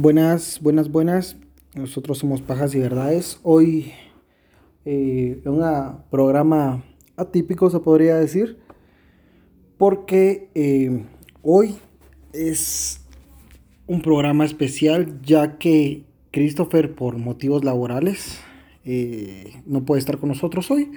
[0.00, 1.36] Buenas, buenas, buenas.
[1.74, 3.40] Nosotros somos Pajas y Verdades.
[3.42, 3.90] Hoy
[4.84, 6.84] eh, un programa
[7.16, 8.60] atípico se podría decir,
[9.76, 11.04] porque eh,
[11.42, 11.78] hoy
[12.32, 13.00] es
[13.88, 18.38] un programa especial ya que Christopher por motivos laborales
[18.84, 20.92] eh, no puede estar con nosotros hoy,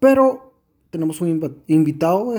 [0.00, 0.54] pero
[0.90, 2.34] tenemos un invitado,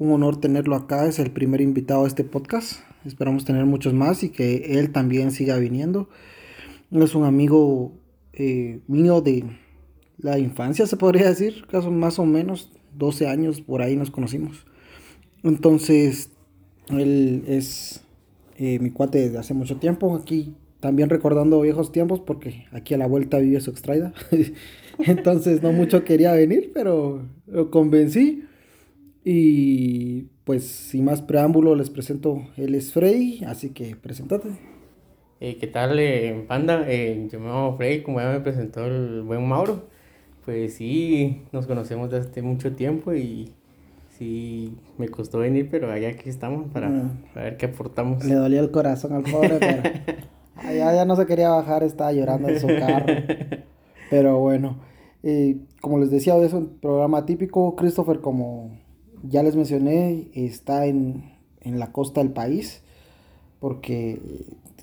[0.00, 4.22] un honor tenerlo acá, es el primer invitado a este podcast Esperamos tener muchos más
[4.22, 6.08] y que él también siga viniendo.
[6.90, 7.92] Es un amigo
[8.34, 9.44] eh, mío de
[10.18, 14.66] la infancia, se podría decir, caso más o menos 12 años por ahí nos conocimos.
[15.42, 16.30] Entonces,
[16.90, 18.02] él es
[18.58, 20.14] eh, mi cuate desde hace mucho tiempo.
[20.14, 24.12] Aquí también recordando viejos tiempos porque aquí a la vuelta vive su extraída.
[24.98, 28.44] Entonces no mucho quería venir, pero lo convencí.
[29.24, 34.48] Y pues sin más preámbulo les presento, él es Frey, así que presentate.
[35.40, 36.84] Eh, ¿Qué tal, eh, Panda?
[36.86, 39.88] Eh, yo me llamo Frey, como ya me presentó el buen Mauro.
[40.44, 43.52] Pues sí, nos conocemos desde hace mucho tiempo y
[44.18, 47.12] sí, me costó venir, pero allá aquí estamos para, ah.
[47.34, 48.24] ver qué aportamos.
[48.24, 49.82] Le dolía el corazón al pobre, pero
[50.56, 53.06] allá ya no se quería bajar, estaba llorando en su carro.
[54.10, 54.76] Pero bueno,
[55.80, 57.76] como les decía, es un programa típico.
[57.76, 58.72] Christopher, como
[59.22, 62.82] ya les mencioné, está en, la costa del país
[63.60, 64.18] porque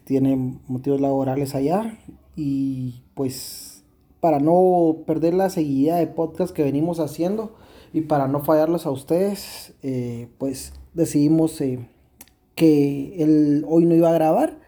[0.04, 1.98] tiene motivos laborales allá
[2.36, 3.84] y pues
[4.20, 7.56] para no perder la seguida de podcast que venimos haciendo
[7.94, 11.80] y para no fallarlos a ustedes, eh, pues decidimos eh,
[12.54, 14.60] que él hoy no iba a grabar,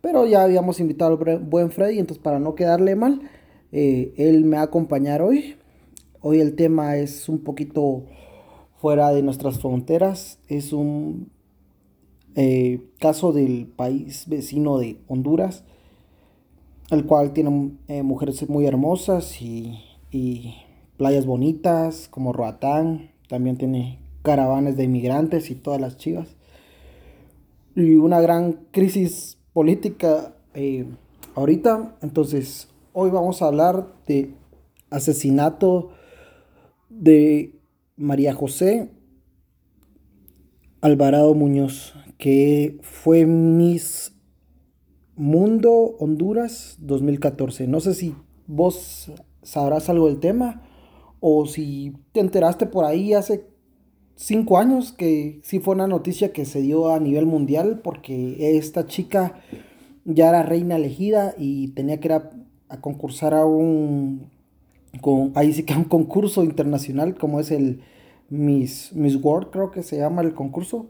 [0.00, 3.22] pero ya habíamos invitado al buen Freddy, entonces para no quedarle mal,
[3.72, 5.56] eh, él me va a acompañar hoy.
[6.20, 8.04] Hoy el tema es un poquito
[8.80, 10.38] fuera de nuestras fronteras.
[10.48, 11.30] Es un
[12.34, 15.64] eh, caso del país vecino de Honduras,
[16.90, 19.84] el cual tiene eh, mujeres muy hermosas y,
[20.96, 23.10] playas bonitas como Roatán.
[23.28, 26.36] También tiene caravanas de inmigrantes y todas las chivas.
[27.76, 30.86] Y una gran crisis política eh,
[31.36, 31.96] ahorita.
[32.02, 34.34] Entonces, hoy vamos a hablar de
[34.90, 35.90] asesinato
[36.88, 37.57] de
[37.98, 38.90] María José
[40.80, 44.14] Alvarado Muñoz, que fue Miss
[45.16, 47.66] Mundo Honduras 2014.
[47.66, 48.14] No sé si
[48.46, 49.10] vos
[49.42, 50.62] sabrás algo del tema
[51.18, 53.48] o si te enteraste por ahí hace
[54.14, 58.86] cinco años que sí fue una noticia que se dio a nivel mundial porque esta
[58.86, 59.40] chica
[60.04, 64.37] ya era reina elegida y tenía que ir a concursar a un
[65.00, 67.80] con, ahí sí que un concurso internacional como es el
[68.30, 70.86] Miss, Miss World, creo que se llama el concurso.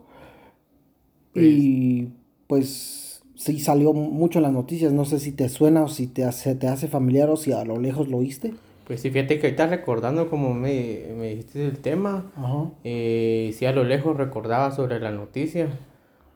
[1.35, 2.09] Y
[2.47, 6.25] pues sí salió mucho en las noticias, no sé si te suena o si te
[6.25, 8.53] hace, te hace familiar o si a lo lejos lo oíste.
[8.85, 12.31] Pues sí, fíjate que ahorita recordando como me, me dijiste el tema,
[12.83, 15.69] eh, sí a lo lejos recordaba sobre la noticia,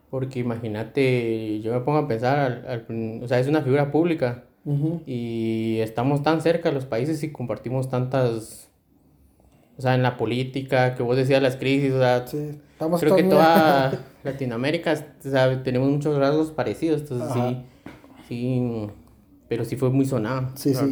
[0.08, 2.86] porque imagínate, yo me pongo a pensar,
[3.20, 4.44] o sea, es una figura pública,
[5.06, 8.70] y estamos tan cerca los países y compartimos tantas,
[9.76, 12.24] o sea, en la política, que vos decías las crisis, o sea,
[12.98, 14.94] creo que toda Latinoamérica,
[15.24, 17.56] o sea, tenemos muchos rasgos parecidos, entonces sí,
[18.28, 18.86] sí,
[19.48, 20.48] pero sí fue muy sonado.
[20.54, 20.84] Sí, sí.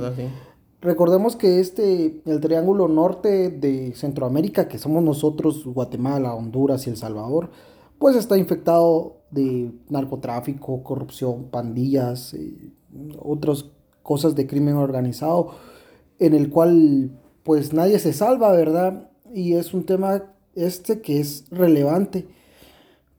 [0.83, 6.97] Recordemos que este, el triángulo norte de Centroamérica, que somos nosotros, Guatemala, Honduras y El
[6.97, 7.51] Salvador,
[7.99, 12.71] pues está infectado de narcotráfico, corrupción, pandillas, eh,
[13.19, 13.67] otras
[14.03, 15.55] cosas de crimen organizado,
[16.19, 17.11] en el cual
[17.43, 19.11] pues nadie se salva, ¿verdad?
[19.35, 22.27] Y es un tema este que es relevante.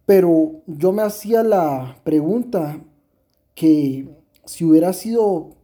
[0.06, 2.82] Pero yo me hacía la pregunta
[3.56, 4.08] que
[4.46, 5.56] si hubiera sido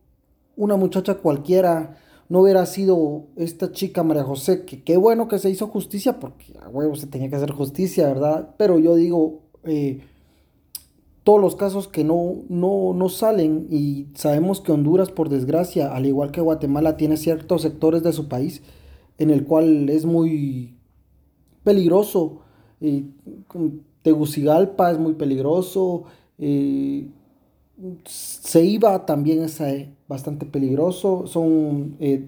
[0.56, 1.98] una muchacha cualquiera,
[2.30, 6.54] no hubiera sido esta chica María José, que qué bueno que se hizo justicia, porque
[6.62, 8.56] a huevo se tenía que hacer justicia, ¿verdad?
[8.58, 10.02] Pero yo digo, eh,
[11.24, 16.32] todos los casos que no, no, salen y sabemos que Honduras, por desgracia, al igual
[16.32, 18.61] que Guatemala, tiene ciertos sectores de su país
[19.17, 20.76] en el cual es muy
[21.64, 22.41] peligroso.
[22.82, 23.05] y
[24.02, 26.05] Tegucigalpa es muy peligroso.
[26.38, 27.08] Eh,
[28.05, 31.28] Ceiba también es eh, bastante peligroso.
[31.28, 32.28] Son eh,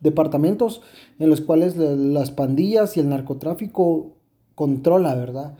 [0.00, 0.82] departamentos
[1.18, 4.12] en los cuales las pandillas y el narcotráfico
[4.54, 5.56] controla, ¿verdad?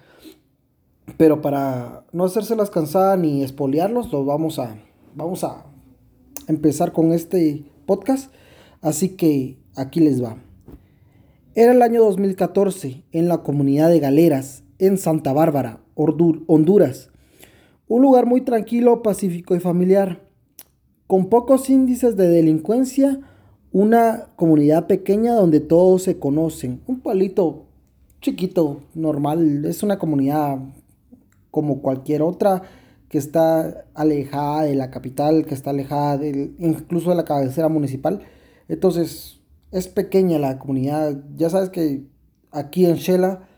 [1.17, 4.77] Pero para no hacérselas cansada ni espolearlos, lo vamos a,
[5.15, 5.65] vamos a
[6.47, 8.33] empezar con este podcast.
[8.81, 10.37] Así que aquí les va.
[11.55, 17.11] Era el año 2014 en la comunidad de Galeras, en Santa Bárbara, Honduras.
[17.89, 20.23] Un lugar muy tranquilo, pacífico y familiar,
[21.07, 23.21] con pocos índices de delincuencia,
[23.73, 27.67] una comunidad pequeña donde todos se conocen, un pueblito
[28.21, 30.59] chiquito, normal, es una comunidad
[31.51, 32.63] como cualquier otra
[33.09, 38.21] que está alejada de la capital, que está alejada del, incluso de la cabecera municipal.
[38.69, 39.41] Entonces,
[39.73, 41.21] es pequeña la comunidad.
[41.37, 42.05] Ya sabes que
[42.53, 43.49] aquí en Shela,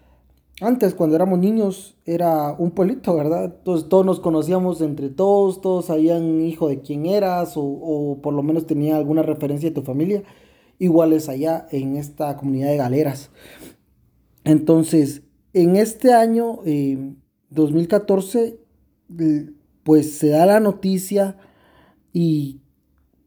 [0.62, 3.44] antes cuando éramos niños, era un pueblito, ¿verdad?
[3.44, 8.32] Entonces todos nos conocíamos entre todos, todos sabían hijo de quién eras o, o por
[8.32, 10.22] lo menos tenía alguna referencia de tu familia.
[10.78, 13.30] Igual es allá en esta comunidad de galeras.
[14.44, 15.22] Entonces,
[15.52, 16.60] en este año,
[17.54, 18.58] 2014,
[19.18, 19.50] eh,
[19.82, 21.36] pues se da la noticia
[22.12, 22.60] y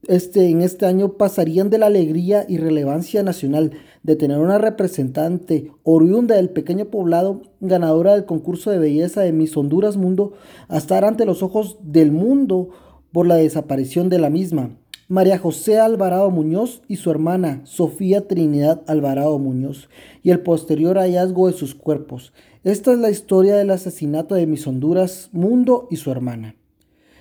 [0.07, 3.72] este, en este año pasarían de la alegría y relevancia nacional
[4.04, 9.57] de tener una representante oriunda del pequeño poblado, ganadora del concurso de belleza de Miss
[9.57, 10.33] Honduras Mundo,
[10.68, 12.69] a estar ante los ojos del mundo
[13.12, 14.77] por la desaparición de la misma.
[15.07, 19.89] María José Alvarado Muñoz y su hermana Sofía Trinidad Alvarado Muñoz,
[20.22, 22.33] y el posterior hallazgo de sus cuerpos.
[22.65, 26.56] Esta es la historia del asesinato de Miss Honduras Mundo y su hermana.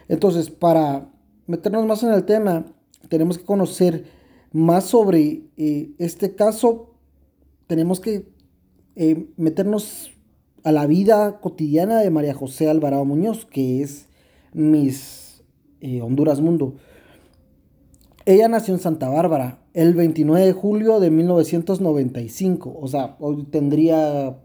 [0.08, 1.12] Entonces, para
[1.46, 2.64] meternos más en el tema,
[3.11, 4.06] tenemos que conocer
[4.52, 6.94] más sobre eh, este caso.
[7.67, 8.26] Tenemos que
[8.96, 10.12] eh, meternos
[10.62, 14.08] a la vida cotidiana de María José Alvarado Muñoz, que es
[14.55, 15.44] Miss
[15.82, 16.76] eh, Honduras Mundo.
[18.25, 22.79] Ella nació en Santa Bárbara el 29 de julio de 1995.
[22.81, 24.38] O sea, hoy tendría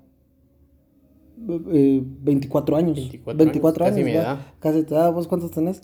[1.40, 3.12] 24 años.
[3.26, 3.96] 24, años.
[3.96, 4.40] casi mi edad.
[4.60, 5.10] Casi te da.
[5.10, 5.82] ¿Vos cuántos tenés?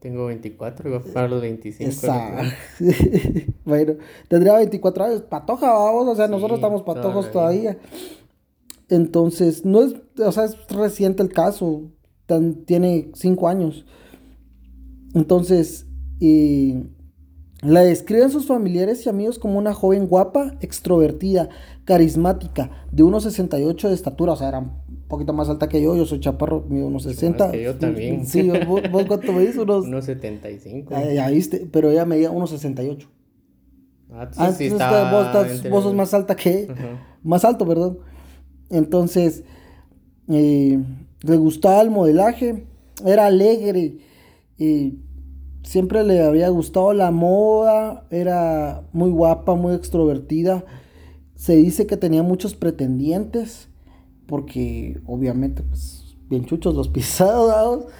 [0.00, 1.90] Tengo 24 y voy a los 25.
[1.90, 2.48] Exacto.
[3.64, 3.94] bueno,
[4.28, 5.22] tendría 24 años.
[5.22, 6.08] Patoja, vamos.
[6.08, 7.78] O sea, nosotros estamos patojos todavía.
[8.88, 9.94] Entonces, no es.
[10.18, 11.90] O sea, es reciente el caso.
[12.66, 13.84] tiene 5 años.
[15.14, 15.86] Entonces,
[16.18, 16.76] y
[17.62, 21.50] la describen sus familiares y amigos como una joven guapa, extrovertida,
[21.84, 26.06] carismática, de 1,68 de estatura, o sea, era un poquito más alta que yo, yo
[26.06, 27.60] soy chaparro, mido 1,60.
[27.60, 28.24] yo también.
[28.24, 29.58] Sí, ¿vos, vos cuánto me dices?
[29.58, 29.84] Unos...
[29.84, 30.86] 1,75.
[30.92, 33.06] Ah, ya viste, pero ella medía 1,68.
[34.12, 36.68] Ah, ah sí, está vos, vos, sos más alta que...
[37.22, 37.98] Más alto, perdón.
[38.70, 39.44] Entonces,
[40.28, 40.78] eh,
[41.22, 42.64] le gustaba el modelaje,
[43.04, 43.98] era alegre,
[44.58, 44.94] eh,
[45.64, 50.64] siempre le había gustado la moda, era muy guapa, muy extrovertida.
[51.34, 53.69] Se dice que tenía muchos pretendientes,
[54.30, 57.84] porque obviamente, pues, bien chuchos los pisados.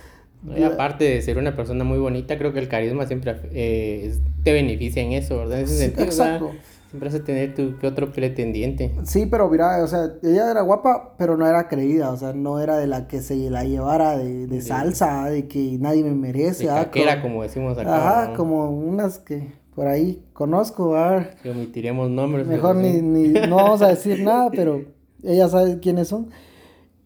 [0.56, 4.54] Y aparte de ser una persona muy bonita, creo que el carisma siempre eh, te
[4.54, 5.58] beneficia en eso, ¿verdad?
[5.58, 6.52] En ese sentido, exacto.
[6.88, 8.90] Siempre vas a tener tu que otro pretendiente.
[9.04, 12.58] Sí, pero mira, o sea, ella era guapa, pero no era creída, o sea, no
[12.58, 16.64] era de la que se la llevara de, salsa, de que nadie me merece.
[16.64, 17.96] De ah, era como decimos acá.
[17.96, 21.36] Ajá, como unas que por ahí conozco, a ver.
[21.42, 22.46] Que omitiremos nombres.
[22.46, 24.86] Mejor ni, ni, no vamos a decir nada, pero
[25.24, 26.30] ella sabe quiénes son.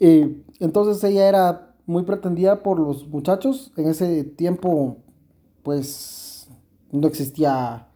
[0.01, 3.73] entonces ella era muy pretendida por los muchachos.
[3.77, 4.99] En ese tiempo,
[5.63, 6.49] pues,
[6.93, 7.89] no existía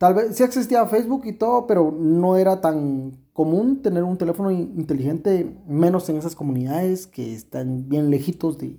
[0.00, 4.50] Tal vez sí existía Facebook y todo, pero no era tan común tener un teléfono
[4.50, 8.78] inteligente, menos en esas comunidades que están bien lejitos de,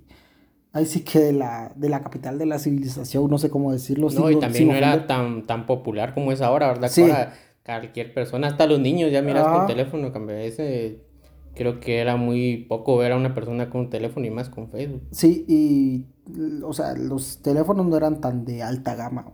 [0.72, 4.08] ahí sí que de la, de la capital de la civilización, no sé cómo decirlo.
[4.10, 6.88] No, y también no era tan, tan popular como es ahora, ¿verdad?
[6.88, 7.04] Sí.
[7.64, 11.00] Cualquier persona, hasta los niños ya miras con teléfono, cambia ese
[11.54, 14.68] creo que era muy poco ver a una persona con un teléfono y más con
[14.68, 15.02] Facebook.
[15.10, 16.06] Sí, y
[16.64, 19.26] o sea, los teléfonos no eran tan de alta gama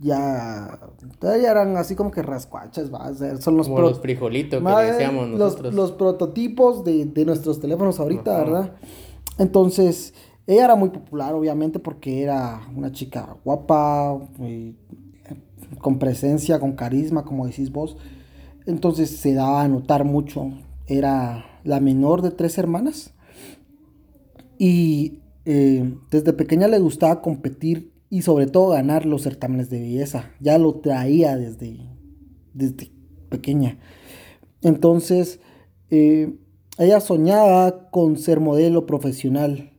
[0.00, 0.80] ya
[1.20, 5.28] todavía eran así como que rascuachas, va a ser, son los, los frijolitos que decíamos
[5.28, 5.72] nosotros.
[5.72, 8.72] Los, prototipos de, nuestros teléfonos ahorita, ¿verdad?
[9.38, 10.12] Entonces,
[10.48, 14.18] ella era muy popular, obviamente, porque era una chica guapa,
[15.78, 17.96] con presencia, con carisma, como decís vos.
[18.66, 20.52] Entonces se daba a notar mucho.
[20.86, 23.12] Era la menor de tres hermanas.
[24.58, 30.30] Y eh, desde pequeña le gustaba competir y sobre todo ganar los certámenes de belleza.
[30.40, 31.78] Ya lo traía desde,
[32.52, 32.90] desde
[33.28, 33.78] pequeña.
[34.62, 35.40] Entonces,
[35.90, 36.36] eh,
[36.78, 39.70] ella soñaba con ser modelo profesional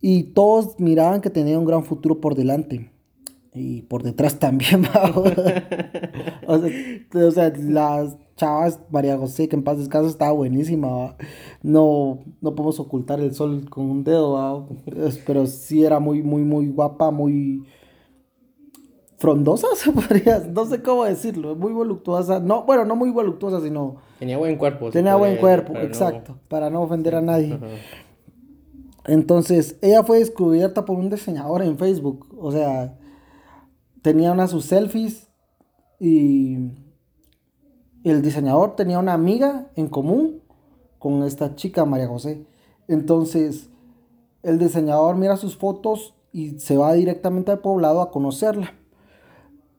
[0.00, 2.90] y todos miraban que tenía un gran futuro por delante.
[3.54, 4.86] Y por detrás también,
[6.46, 11.16] o, sea, o sea, las chavas, María José, que en paz descanso, estaba buenísima.
[11.62, 14.68] No, no podemos ocultar el sol con un dedo,
[15.26, 17.66] pero sí era muy, muy, muy guapa, muy
[19.18, 22.40] frondosa, se podría, no sé cómo decirlo, muy voluptuosa.
[22.40, 23.96] No, bueno, no muy voluptuosa, sino.
[24.18, 24.90] Tenía buen cuerpo.
[24.90, 27.58] Tenía buen cuerpo, exacto, para no ofender a nadie.
[29.04, 32.26] Entonces, ella fue descubierta por un diseñador en Facebook.
[32.38, 32.96] O sea,
[34.02, 35.28] tenía una sus selfies
[35.98, 36.58] y
[38.04, 40.42] el diseñador tenía una amiga en común
[40.98, 42.44] con esta chica María José.
[42.88, 43.70] Entonces,
[44.42, 48.74] el diseñador mira sus fotos y se va directamente al poblado a conocerla.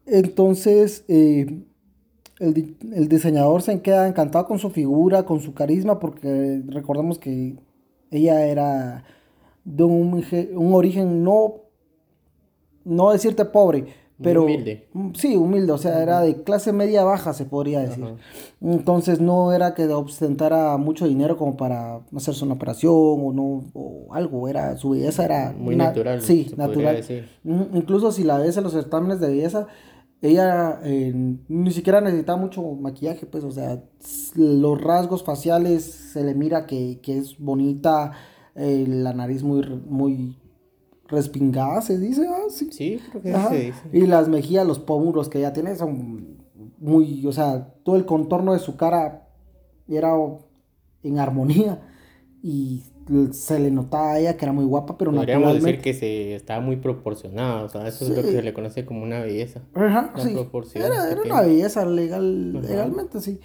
[0.06, 1.64] Entonces, eh,
[2.40, 7.58] el, diseñador se queda encantado con su figura, con su carisma, porque recordemos que
[8.12, 9.04] ella era
[9.66, 10.24] de un,
[10.56, 11.56] un origen no,
[12.84, 13.88] no decirte pobre,
[14.22, 14.88] pero humilde.
[14.94, 18.06] Mm, sí, humilde, o sea, era de clase media baja, se podría decir.
[18.62, 24.14] Entonces no era que ostentara mucho dinero como para hacerse una operación o no o
[24.14, 26.22] algo, era su belleza era muy natural.
[26.22, 27.04] Sí, natural.
[27.44, 29.68] Incluso si la ves en los certámenes de belleza,
[30.24, 31.12] ella eh,
[31.50, 33.84] ni siquiera necesitaba mucho maquillaje, pues, o sea,
[34.36, 38.14] los rasgos faciales se le mira que, es bonita,
[38.56, 40.38] eh, la nariz muy, muy
[41.14, 42.70] respingada, se dice, ah, sí.
[42.72, 43.82] Sí, creo que se dice.
[43.94, 46.38] Y las mejillas, los pómulos que ella tiene son
[46.80, 49.28] muy, o sea, todo el contorno de su cara
[49.88, 50.14] era
[51.04, 51.82] en armonía
[52.42, 52.84] y
[53.32, 56.62] se le notaba a ella que era muy guapa, pero Podríamos decir que se estaba
[56.62, 59.62] muy proporcionada, o sea, eso es lo que se le conoce como una belleza.
[59.74, 60.36] Ajá, sí.
[60.76, 63.40] Era, era una belleza legal, legalmente, sí.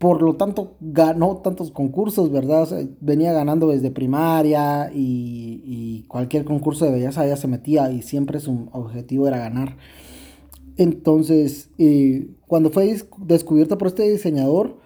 [0.00, 2.66] Por lo tanto, ganó tantos concursos, ¿verdad?
[3.02, 8.40] venía ganando desde primaria y, y, cualquier concurso de belleza ella se metía y siempre
[8.40, 9.76] su objetivo era ganar.
[10.78, 14.78] Entonces, eh, cuando fue descubierta por este diseñador,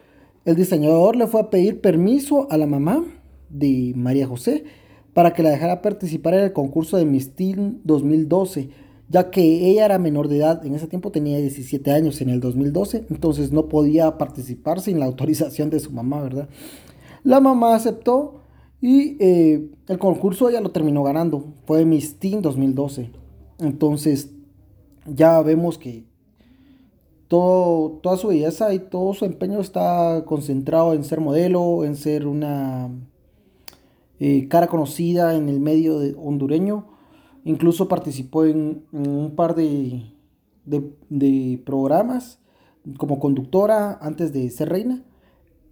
[0.44, 3.04] el diseñador le fue a pedir permiso a la mamá
[3.50, 4.64] de María José
[5.12, 8.70] para que la dejara participar en el concurso de Miss Teen 2012,
[9.08, 12.40] ya que ella era menor de edad, en ese tiempo tenía 17 años en el
[12.40, 16.48] 2012, entonces no podía participar sin la autorización de su mamá, ¿verdad?
[17.22, 18.42] La mamá aceptó
[18.80, 23.10] y eh, el concurso ella lo terminó ganando, fue Miss Teen 2012.
[23.60, 24.30] Entonces
[25.06, 26.04] ya vemos que
[27.28, 32.26] todo, toda su belleza y todo su empeño está concentrado en ser modelo, en ser
[32.26, 32.90] una
[34.20, 36.93] eh, cara conocida en el medio hondureño.
[37.44, 40.02] Incluso participó en, un par de,
[40.64, 42.38] de, programas
[42.96, 45.02] como conductora antes de ser reina.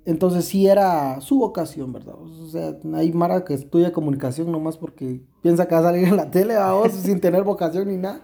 [0.04, 2.16] Entonces sí era su vocación, ¿verdad?
[2.16, 6.16] O sea, hay Mara que estudia comunicación nomás porque piensa que va a salir en
[6.16, 8.20] la tele, vos, sin tener vocación ni nada.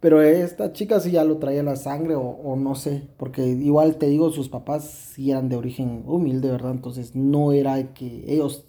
[0.00, 3.46] Pero esta chica sí ya lo traía en la sangre o, o, no sé, porque
[3.46, 6.72] igual te digo, sus papás sí eran de origen humilde, ¿verdad?
[6.72, 8.64] Entonces no era que ellos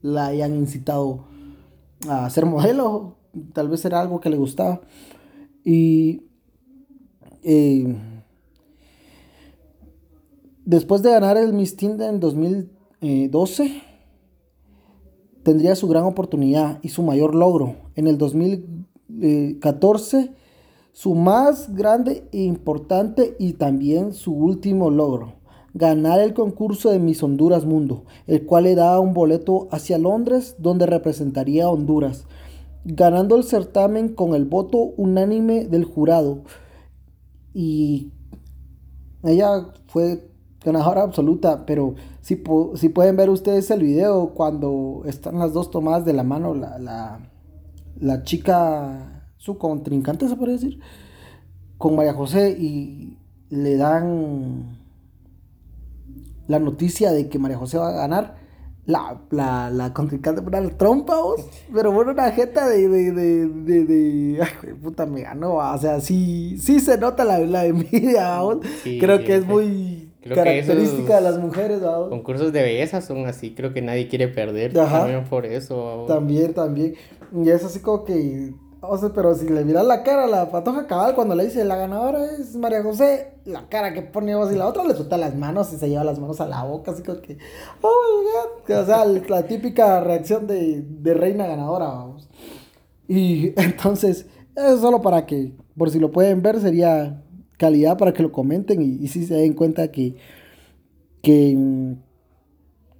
[0.00, 1.24] la hayan incitado
[2.08, 3.16] a ser modelo,
[3.52, 4.80] tal vez era algo que le gustaba.
[5.64, 6.22] Y
[7.42, 7.96] eh,
[10.64, 13.82] después de ganar el Miss Tinder en 2012,
[15.42, 17.76] tendría su gran oportunidad y su mayor logro.
[17.94, 20.32] En el 2014,
[20.92, 25.42] su más grande e importante y también su último logro
[25.74, 30.56] ganar el concurso de Miss Honduras Mundo, el cual le daba un boleto hacia Londres
[30.58, 32.26] donde representaría a Honduras,
[32.84, 36.42] ganando el certamen con el voto unánime del jurado.
[37.54, 38.12] Y
[39.22, 40.28] ella fue
[40.64, 42.42] ganadora absoluta, pero si,
[42.74, 46.78] si pueden ver ustedes el video cuando están las dos tomadas de la mano, la,
[46.78, 47.20] la,
[47.98, 50.80] la chica, su contrincante se puede decir,
[51.78, 53.18] con María José y
[53.50, 54.78] le dan
[56.46, 58.41] la noticia de que María José va a ganar,
[58.84, 61.14] la, la, la contrincante por la trompa,
[61.72, 66.00] pero bueno, una jeta de, de, de, de, de ay, puta, me ganó, o sea,
[66.00, 68.40] sí, sí se nota la, la envidia,
[68.82, 73.82] creo que es muy característica de las mujeres, Concursos de belleza son así, creo que
[73.82, 76.04] nadie quiere perder, también por eso.
[76.08, 76.94] También, también,
[77.32, 78.52] y es así como que
[78.84, 81.64] o sea, pero si le miras la cara a la patoja cabal cuando le dice
[81.64, 85.16] la ganadora es María José, la cara que pone vos y la otra le suelta
[85.16, 87.38] las manos y se lleva las manos a la boca, así como que,
[87.80, 92.28] oh my god, o sea, la típica reacción de, reina ganadora, vamos.
[93.06, 97.22] Y entonces, es solo para que, por si lo pueden ver, sería
[97.58, 100.16] calidad para que lo comenten y, si se den cuenta que,
[101.22, 101.56] que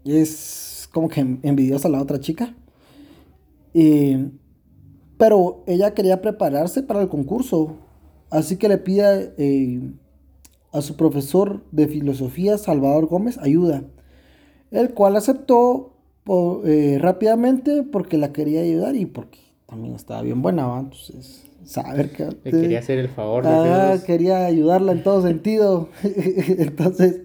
[0.04, 2.54] es como que envidiosa la otra chica.
[3.74, 4.41] Y
[5.22, 7.76] pero ella quería prepararse para el concurso,
[8.28, 9.80] así que le pide eh,
[10.72, 13.84] a su profesor de filosofía, Salvador Gómez, ayuda,
[14.72, 15.92] el cual aceptó
[16.64, 22.24] eh, rápidamente porque la quería ayudar y porque también estaba bien buena, entonces saber que...
[22.42, 23.44] Le quería hacer el favor.
[23.46, 25.88] Ah, quería ayudarla en todo sentido.
[26.02, 27.20] Entonces,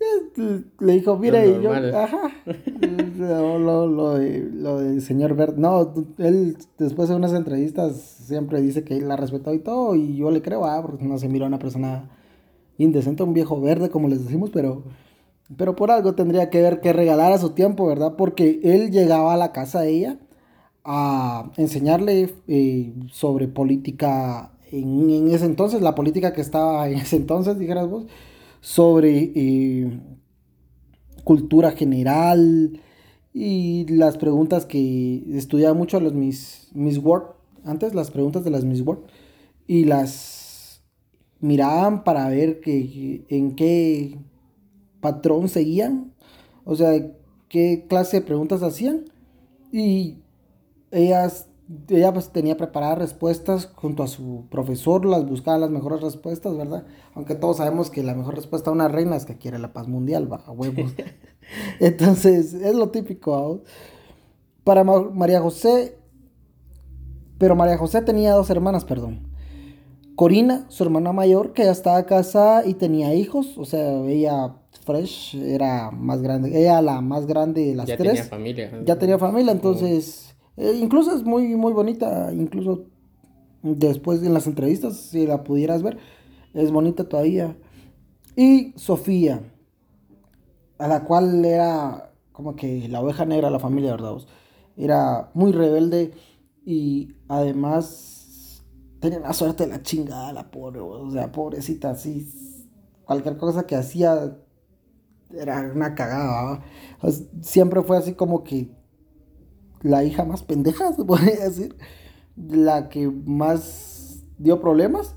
[0.80, 2.30] Le dijo, mira, y yo, ajá,
[3.18, 9.08] lo, lo, de, señor Verde, no, él después de unas entrevistas siempre dice que él
[9.08, 11.58] la respetó y todo, y yo le creo, ah, porque no se miró a una
[11.58, 12.10] persona
[12.78, 14.84] indecente, un viejo verde, como les decimos, pero,
[15.56, 18.14] pero por algo tendría que ver que regalara su tiempo, ¿verdad?
[18.16, 20.18] Porque él llegaba a la casa de ella
[20.84, 27.16] a enseñarle eh, sobre política en, en, ese entonces, la política que estaba en ese
[27.16, 28.06] entonces, dijeras vos,
[28.60, 30.00] sobre eh,
[31.24, 32.80] cultura general
[33.32, 38.64] y las preguntas que estudiaba mucho los Miss, Miss Word, antes las preguntas de las
[38.64, 39.00] Miss Word,
[39.66, 40.82] y las
[41.38, 44.18] miraban para ver que, en qué
[45.00, 46.12] patrón seguían,
[46.64, 47.12] o sea,
[47.48, 49.04] qué clase de preguntas hacían,
[49.72, 50.18] y
[50.90, 51.49] ellas
[51.88, 56.84] ella pues tenía preparadas respuestas junto a su profesor, las buscaba las mejores respuestas, ¿verdad?
[57.14, 59.86] Aunque todos sabemos que la mejor respuesta a una reina es que quiere la paz
[59.86, 60.92] mundial, va, a huevos.
[61.80, 63.62] Entonces, es lo típico.
[64.64, 65.96] Para María José,
[67.38, 69.28] pero María José tenía dos hermanas, perdón.
[70.16, 75.36] Corina, su hermana mayor, que ya estaba casada y tenía hijos, o sea, ella Fresh
[75.36, 77.98] era más grande, ella la más grande de las tres.
[77.98, 78.82] Ya tenía familia.
[78.84, 80.29] Ya tenía familia, entonces
[80.60, 82.84] eh, incluso es muy, muy bonita, incluso
[83.62, 85.96] después en las entrevistas, si la pudieras ver,
[86.52, 87.56] es bonita todavía.
[88.36, 89.40] Y Sofía,
[90.78, 94.18] a la cual era como que la oveja negra de la familia, ¿verdad?
[94.76, 96.12] Era muy rebelde
[96.66, 98.62] y además
[99.00, 102.28] tenía la suerte de la chingada, la pobre, o sea, pobrecita, así,
[103.06, 104.36] cualquier cosa que hacía
[105.30, 106.62] era una cagada,
[107.40, 108.78] siempre fue así como que
[109.82, 111.76] la hija más pendeja, se podría decir,
[112.36, 115.14] la que más dio problemas.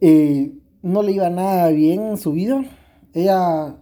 [0.00, 2.64] Eh, no le iba nada bien en su vida.
[3.12, 3.76] Ella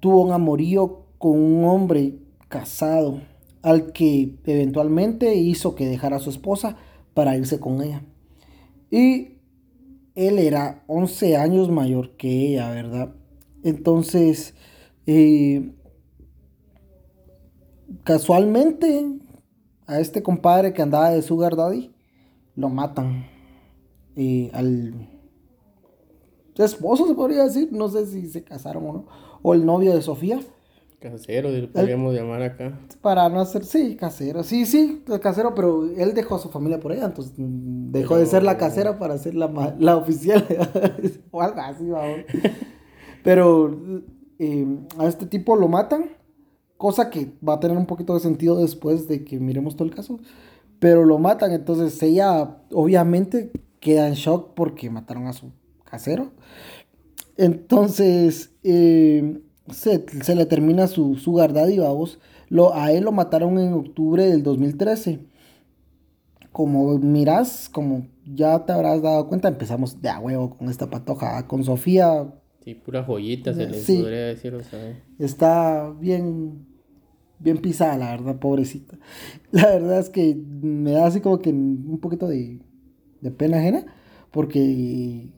[0.00, 2.18] tuvo un amorío con un hombre
[2.48, 3.20] casado
[3.62, 6.76] al que eventualmente hizo que dejara a su esposa
[7.14, 8.02] para irse con ella.
[8.90, 9.38] Y
[10.14, 13.14] él era 11 años mayor que ella, ¿verdad?
[13.62, 14.54] Entonces,
[15.06, 15.72] eh,
[18.02, 19.06] casualmente
[19.86, 21.94] a este compadre que andaba de Sugar Daddy
[22.56, 23.26] lo matan.
[24.16, 24.94] Y al
[26.56, 29.06] esposo se podría decir, no sé si se casaron o no,
[29.42, 30.40] o el novio de Sofía.
[31.00, 32.78] Casero, podríamos llamar acá.
[33.02, 36.92] Para no hacer, sí, casero, sí, sí, casero, pero él dejó a su familia por
[36.92, 40.46] ella, entonces dejó de ser la casera para ser la, la oficial,
[41.30, 42.20] o algo así, vamos.
[43.22, 44.02] Pero
[44.38, 46.10] eh, a este tipo lo matan
[46.84, 49.94] Cosa que va a tener un poquito de sentido después de que miremos todo el
[49.94, 50.20] caso.
[50.80, 55.50] Pero lo matan, entonces ella obviamente queda en shock porque mataron a su
[55.82, 56.32] casero.
[57.38, 59.40] Entonces eh,
[59.72, 62.18] se, le termina su, su y vamos.
[62.50, 65.20] Lo, a él lo mataron en octubre del 2013.
[66.52, 71.46] Como miras, como ya te habrás dado cuenta, empezamos de a huevo con esta patoja.
[71.46, 72.30] Con Sofía
[72.64, 74.98] Sí, pura joyita se les podría decir, o sea.
[75.18, 76.66] Está bien,
[77.44, 78.98] bien pisada, la verdad, pobrecita.
[79.52, 82.58] La verdad es que me da así como que un poquito de,
[83.20, 83.86] de pena ajena,
[84.32, 85.28] porque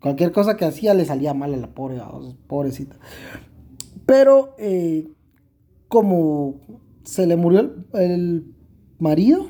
[0.00, 2.00] cualquier cosa que hacía le salía mal a la pobre,
[2.48, 2.96] pobrecita.
[4.06, 5.06] Pero eh,
[5.86, 6.60] como
[7.04, 8.54] se le murió el, el
[8.98, 9.46] marido,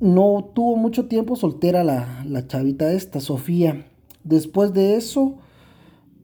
[0.00, 3.86] no tuvo mucho tiempo soltera la, la chavita esta, Sofía.
[4.22, 5.38] Después de eso,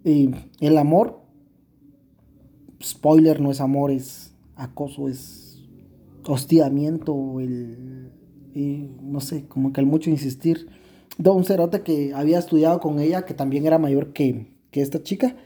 [0.05, 1.24] eh, el amor,
[2.85, 5.64] spoiler, no es amor, es acoso, es
[6.27, 8.11] hostigamiento, el,
[9.03, 10.68] no sé, como que al mucho insistir.
[11.18, 15.37] De un cerote que había estudiado con ella, que también era mayor que, esta chica,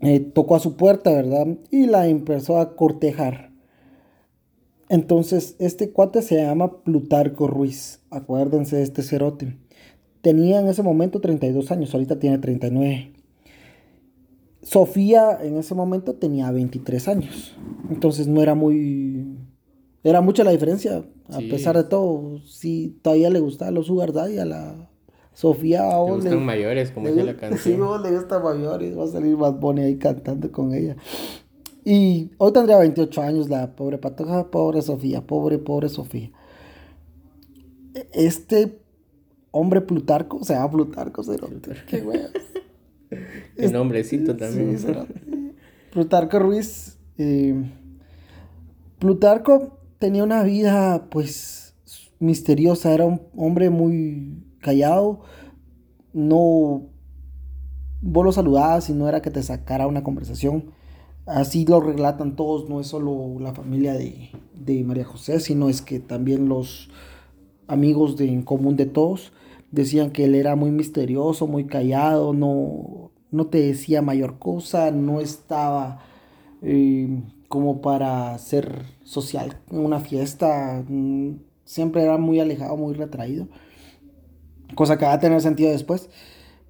[0.00, 1.46] eh, tocó a su puerta, ¿verdad?
[1.70, 3.52] Y la empezó a cortejar.
[4.88, 8.00] Entonces, este cuate se llama Plutarco Ruiz.
[8.10, 9.56] Acuérdense de este cerote.
[10.22, 13.12] Tenía en ese momento 32 años, ahorita tiene 39.
[14.62, 17.56] Sofía en ese momento tenía 23 años.
[17.90, 19.36] Entonces no era muy...
[20.02, 21.04] Era mucha la diferencia.
[21.30, 24.90] A pesar de todo, sí, todavía le gustaba los Sugar Daddy a la
[25.34, 25.82] Sofía.
[25.88, 27.60] Le gustan mayores, como dice la canción.
[28.02, 28.98] Sí, le gustan mayores.
[28.98, 30.96] Va a salir más bonita ahí cantando con ella.
[31.84, 36.30] Y hoy tendría 28 años la pobre patoja, pobre Sofía, pobre, pobre Sofía.
[38.12, 38.80] Este
[39.50, 41.22] hombre Plutarco, se llama Plutarco,
[41.88, 42.28] Qué wea.
[43.56, 44.78] El nombrecito también.
[45.90, 46.98] Plutarco Ruiz.
[47.16, 47.54] Eh,
[48.98, 51.74] Plutarco tenía una vida, pues,
[52.18, 52.92] misteriosa.
[52.92, 55.20] Era un hombre muy callado,
[56.12, 56.88] no
[58.00, 60.72] vos lo saludabas y no era que te sacara una conversación.
[61.26, 65.82] Así lo relatan todos, no es solo la familia de, de María José, sino es
[65.82, 66.90] que también los
[67.66, 69.32] amigos de, en común de todos
[69.70, 75.20] decían que él era muy misterioso, muy callado, no, no te decía mayor cosa, no
[75.20, 76.00] estaba
[76.62, 83.48] eh, como para ser social en una fiesta, mm, siempre era muy alejado, muy retraído,
[84.74, 86.10] cosa que va a tener sentido después,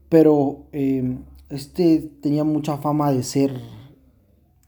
[0.09, 1.19] pero eh,
[1.51, 3.61] este tenía mucha fama de ser,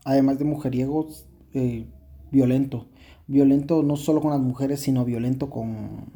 [0.04, 1.08] además de mujeriego,
[1.54, 1.86] eh,
[2.30, 2.86] violento,
[3.26, 6.06] violento no solo con las mujeres, sino violento con,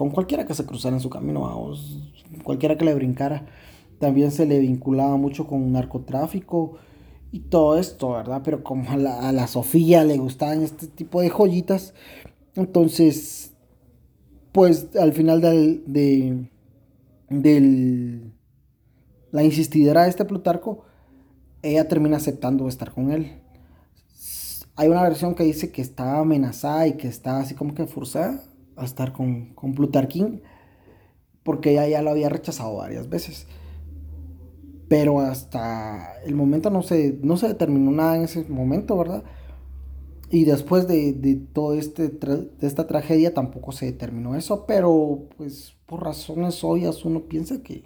[0.00, 1.98] con cualquiera que se cruzara en su camino, vamos,
[2.42, 3.44] cualquiera que le brincara.
[3.98, 6.78] También se le vinculaba mucho con narcotráfico
[7.32, 8.40] y todo esto, ¿verdad?
[8.42, 11.92] Pero como a la, Sofía le gustaban este tipo de joyitas,
[12.56, 13.52] entonces,
[14.52, 16.48] pues al final de,
[17.28, 18.32] del,
[19.32, 20.84] la insistidera de este Plutarco,
[21.60, 23.42] ella termina aceptando estar con él.
[24.76, 28.44] Hay una versión que dice que está amenazada y que está así como que forzada
[28.82, 30.42] a estar con, con Plutarquín,
[31.42, 33.46] porque ella ya lo había rechazado varias veces
[34.90, 39.22] pero hasta el momento no se, no se determinó nada en ese momento, ¿verdad?
[40.32, 45.76] Y después de, de todo este de esta tragedia tampoco se determinó eso, pero pues
[45.86, 47.84] por razones obvias uno piensa que...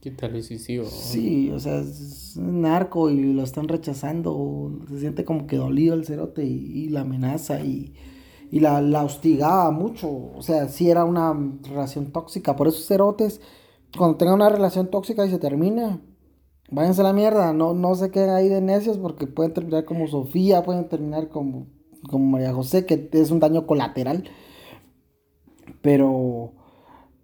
[0.00, 4.98] ¿Qué tal sí, sí, sí, o sea, es un narco y lo están rechazando, se
[4.98, 7.92] siente como que dolido el cerote y, la amenaza y,
[8.50, 13.40] y la, la, hostigaba mucho, o sea, sí era una relación tóxica, por eso cerotes,
[13.96, 16.00] cuando tengan una relación tóxica y se termina,
[16.70, 20.06] váyanse a la mierda, no, no se queden ahí de necios porque pueden terminar como
[20.06, 21.66] Sofía, pueden terminar como,
[22.08, 24.24] como María José, que es un daño colateral.
[25.82, 26.52] Pero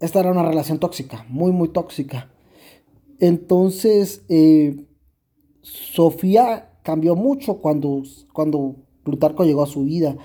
[0.00, 2.30] esta era una relación tóxica, muy, muy tóxica.
[3.18, 4.86] Entonces, eh,
[5.62, 10.16] Sofía cambió mucho cuando, cuando Plutarco llegó a su vida.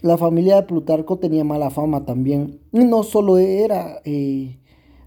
[0.00, 2.60] La familia de Plutarco tenía mala fama también.
[2.72, 4.58] No solo era eh,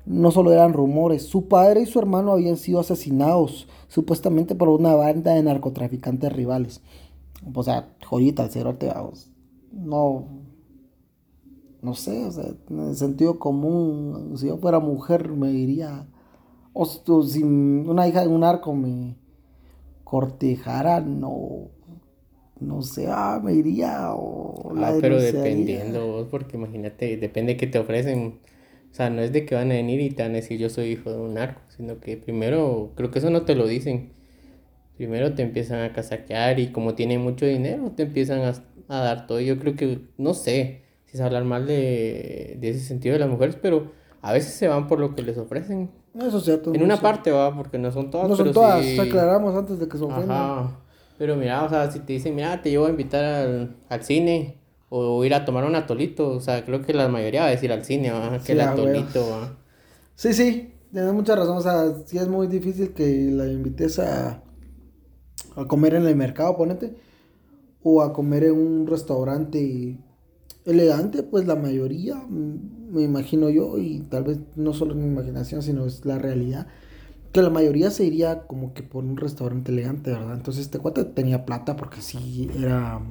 [0.06, 4.96] no solo eran rumores, su padre y su hermano habían sido asesinados supuestamente por una
[4.96, 6.82] banda de narcotraficantes rivales.
[7.54, 8.92] O sea, joyita, el cerote,
[9.72, 10.26] no,
[11.82, 16.08] no sé, o sea, en el sentido común, si yo fuera mujer me diría,
[16.74, 19.18] o si una hija de un arco me
[20.04, 21.70] cortejara, no,
[22.62, 27.80] no sé, ah, me iría o la ah, pero dependiendo, porque imagínate, depende que te
[27.80, 28.40] ofrecen
[28.92, 30.70] o sea, no es de que van a venir y te van a decir yo
[30.70, 34.12] soy hijo de un narco, sino que primero, creo que eso no te lo dicen.
[34.98, 38.54] Primero te empiezan a casaquear y como tienen mucho dinero, te empiezan a,
[38.88, 39.40] dar todo.
[39.40, 43.58] Yo creo que, no sé si es hablar mal de, ese sentido de las mujeres,
[43.62, 45.90] pero a veces se van por lo que les ofrecen.
[46.14, 46.74] Eso es cierto.
[46.74, 48.28] En una parte va, porque no son todas.
[48.28, 50.32] No son todas, aclaramos antes de que se ofendan.
[50.32, 50.80] Ajá.
[51.22, 54.58] Pero mira, o sea, si te dicen, mira, te llevo a invitar al, al cine,
[54.90, 56.32] o ir a tomar un atolito.
[56.32, 58.40] O sea, creo que la mayoría va a decir al cine, ¿va?
[58.40, 59.30] que el atolito.
[59.30, 59.56] ¿va?
[60.16, 61.58] Sí, sí, tienes mucha razón.
[61.58, 64.42] O sea, sí es muy difícil que la invites a,
[65.56, 66.96] a comer en el mercado, ponete.
[67.84, 70.00] O a comer en un restaurante
[70.66, 75.08] elegante, pues la mayoría, mm, me imagino yo, y tal vez no solo en mi
[75.08, 76.66] imaginación, sino es la realidad,
[77.32, 80.36] que la mayoría se iría como que por un restaurante elegante, ¿verdad?
[80.36, 83.02] Entonces este cuate tenía plata porque sí era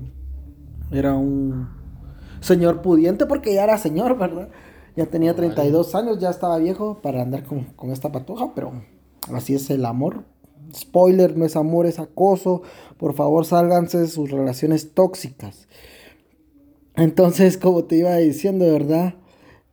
[0.90, 1.68] era un
[2.40, 4.48] señor pudiente porque ya era señor, ¿verdad?
[4.96, 8.72] Ya tenía 32 años, ya estaba viejo para andar con, esta patoja, pero
[9.32, 10.24] así es el amor.
[10.74, 12.62] Spoiler, no es amor, es acoso.
[12.98, 15.68] Por favor, sálganse de sus relaciones tóxicas.
[16.96, 19.14] Entonces, como te iba diciendo, ¿verdad?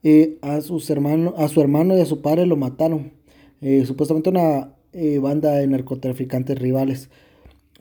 [0.04, 3.17] Eh, a, sus hermanos, a su hermano y a su padre lo mataron.
[3.62, 7.10] Eh, supuestamente una eh, banda de narcotraficantes rivales.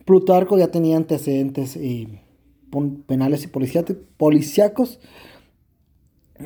[0.05, 1.79] Plutarco ya tenía antecedentes
[3.07, 3.49] penales y
[4.17, 5.01] policíacos.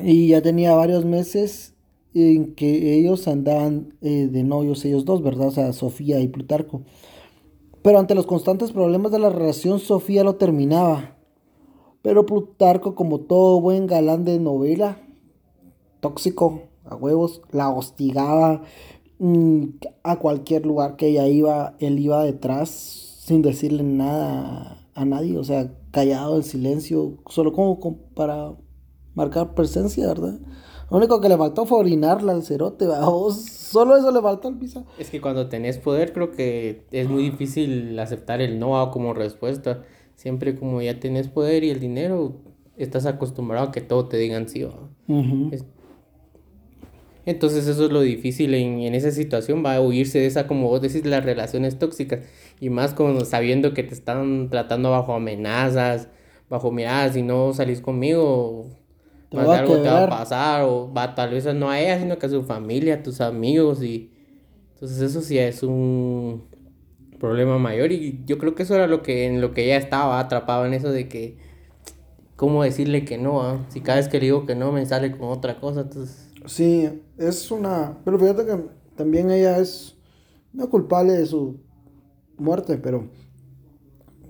[0.01, 1.73] Y ya tenía varios meses
[2.13, 5.47] en que ellos andaban eh, de novios, ellos dos, ¿verdad?
[5.47, 6.81] O sea, Sofía y Plutarco.
[7.81, 11.17] Pero ante los constantes problemas de la relación, Sofía lo terminaba.
[12.01, 14.97] Pero Plutarco, como todo buen galán de novela,
[15.99, 18.63] tóxico, a huevos, la hostigaba
[20.03, 25.43] a cualquier lugar que ella iba, él iba detrás sin decirle nada a nadie, o
[25.43, 27.79] sea, callado, en silencio, solo como,
[28.15, 28.53] para
[29.13, 30.39] marcar presencia, ¿verdad?
[30.89, 32.85] Lo único que le faltó fue orinarla al cerote,
[33.31, 34.83] Solo eso le faltó al pisa.
[34.97, 39.83] Es que cuando tenés poder, creo que es muy difícil aceptar el no como respuesta.
[40.15, 42.41] Siempre como ya tenés poder y el dinero,
[42.75, 44.65] estás acostumbrado a que todo te digan sí,
[47.25, 50.69] Entonces eso es lo difícil en, en, esa situación, va a huirse de esa, como
[50.69, 52.21] vos decís, las relaciones tóxicas.
[52.59, 56.07] Y más con sabiendo que te están tratando bajo amenazas,
[56.51, 58.65] bajo miradas, si no salís conmigo,
[59.39, 62.29] algo te va a pasar, o va tal vez no a ella, sino que a
[62.29, 64.11] su familia, a tus amigos, y
[64.73, 66.43] entonces eso sí es un
[67.19, 70.19] problema mayor, y yo creo que eso era lo que, en lo que ella estaba
[70.19, 71.37] atrapado en eso de que,
[72.35, 73.41] ¿cómo decirle que no?
[73.41, 73.65] Ah?
[73.69, 76.27] Si cada vez que le digo que no me sale con otra cosa, entonces...
[76.47, 76.89] Sí,
[77.27, 79.95] es una, pero fíjate que también ella es
[80.53, 81.57] no culpable de su
[82.37, 83.07] muerte, pero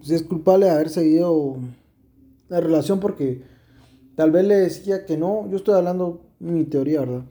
[0.02, 1.58] sí es culpable de haber seguido
[2.50, 3.44] la relación porque
[4.16, 7.22] Tal vez le decía que no, yo estoy hablando mi teoría, ¿verdad?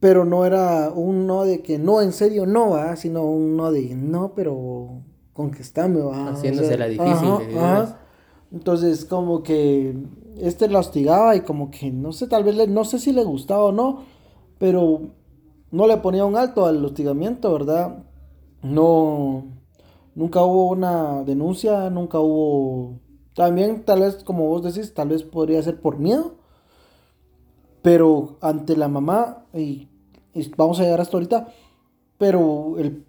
[0.00, 3.70] Pero no era un no de que no, en serio no va, sino un no
[3.70, 6.30] de no, pero conquistame, va.
[6.30, 7.28] Haciéndose la difícil.
[8.52, 9.96] Entonces, como que
[10.40, 13.24] este la hostigaba y como que no sé, tal vez le, no sé si le
[13.24, 14.02] gustaba o no,
[14.64, 15.10] pero
[15.72, 18.02] no le ponía un alto al hostigamiento, ¿verdad?
[18.62, 19.44] No,
[20.14, 22.98] nunca hubo una denuncia, nunca hubo
[23.34, 26.36] también tal vez, como vos decís, tal vez podría ser por miedo.
[27.82, 29.86] Pero ante la mamá, y,
[30.56, 31.48] vamos a llegar hasta ahorita,
[32.16, 33.04] pero el,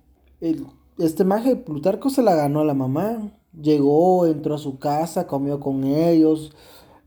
[0.97, 3.31] este maje Plutarco se la ganó a la mamá.
[3.53, 6.51] Llegó, entró a su casa, comió con ellos,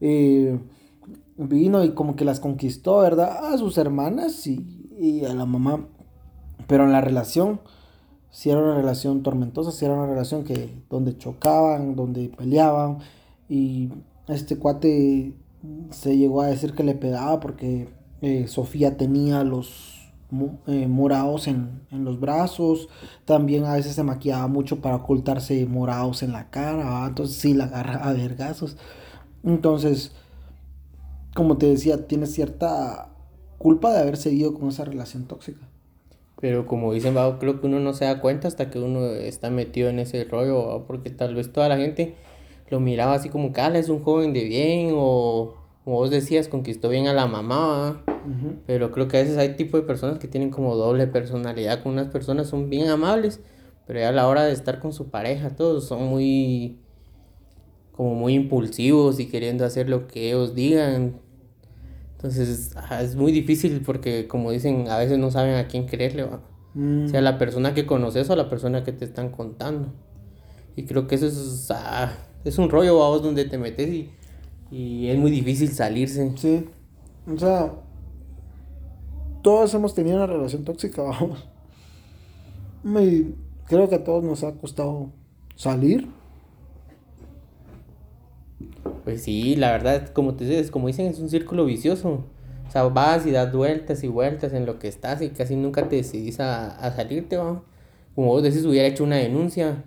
[0.00, 0.58] eh,
[1.38, 3.53] vino y como que las conquistó, ¿verdad?
[3.53, 5.87] A sus hermanas y, y a la mamá.
[6.66, 7.61] Pero en la relación
[8.31, 12.98] si era una relación tormentosa, si era una relación que donde chocaban, donde peleaban
[13.48, 13.90] y
[14.29, 15.35] este cuate
[15.90, 17.88] se llegó a decir que le pegaba porque
[18.20, 20.12] eh, Sofía tenía los
[20.66, 22.88] eh, morados en, los brazos,
[23.24, 27.64] también a veces se maquillaba mucho para ocultarse morados en la cara, entonces sí la
[27.64, 28.77] agarra a vergazos.
[29.42, 30.12] Entonces,
[31.38, 33.11] como te decía, tiene cierta
[33.59, 35.68] culpa de haber seguido con esa relación tóxica.
[36.40, 39.88] Pero como dicen, creo que uno no se da cuenta hasta que uno está metido
[39.88, 42.16] en ese rollo, porque tal vez toda la gente
[42.70, 46.88] lo miraba así como que, es un joven de bien, o como vos decías, conquistó
[46.88, 48.03] bien a la mamá,
[48.66, 51.92] pero creo que a veces hay tipo de personas que tienen como doble personalidad, con
[51.92, 53.38] unas personas son bien amables,
[53.87, 56.81] pero ya a la hora de estar con su pareja, todos son muy,
[57.92, 61.27] como muy impulsivos y queriendo hacer lo que ellos digan,
[62.18, 66.40] entonces es muy difícil porque como dicen, a veces no saben a quién creerle, ¿va?
[66.74, 67.07] Mm.
[67.07, 69.92] sea la persona que conoces o la persona que te están contando.
[70.74, 72.12] Y creo que eso es, ah,
[72.44, 74.11] es un rollo, vos donde te metes y,
[74.72, 76.33] y es muy difícil salirse.
[76.37, 76.64] Sí,
[77.33, 77.72] o sea,
[79.42, 81.46] todos hemos tenido una relación tóxica, vamos.
[82.83, 83.26] Me,
[83.66, 85.12] creo que a todos nos ha costado
[85.54, 86.09] salir
[89.09, 92.27] pues sí, la verdad, como te dices, como dicen, es un círculo vicioso.
[92.68, 95.88] O sea, vas y das vueltas y vueltas en lo que estás y casi nunca
[95.88, 97.62] te decidís a, a salirte, ¿va?
[98.14, 99.83] Como vos decís, hubiera hecho una denuncia,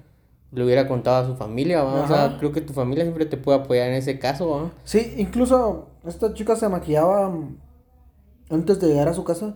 [0.51, 2.03] le hubiera contado a su familia, ¿va?
[2.03, 4.71] O sea, creo que tu familia siempre te puede apoyar en ese caso, ¿va?
[4.85, 7.31] Sí, incluso esta chica se maquillaba
[8.49, 9.55] antes de llegar a su casa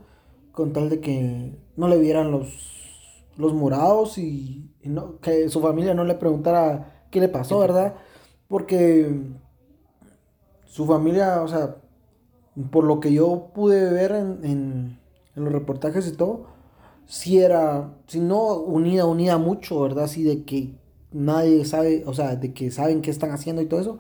[0.52, 5.60] con tal de que no le vieran los, los morados y, y no, que su
[5.60, 7.96] familia no le preguntara qué le pasó, ¿verdad?
[8.48, 9.10] Porque
[10.76, 11.78] su familia, o sea,
[12.70, 15.00] por lo que yo pude ver en,
[15.34, 16.48] los reportajes y todo,
[17.06, 20.04] si era, si no unida, unida mucho, ¿verdad?
[20.04, 20.76] Así de que
[21.14, 24.00] nadie sabe, o sea, de que saben qué están haciendo y todo eso,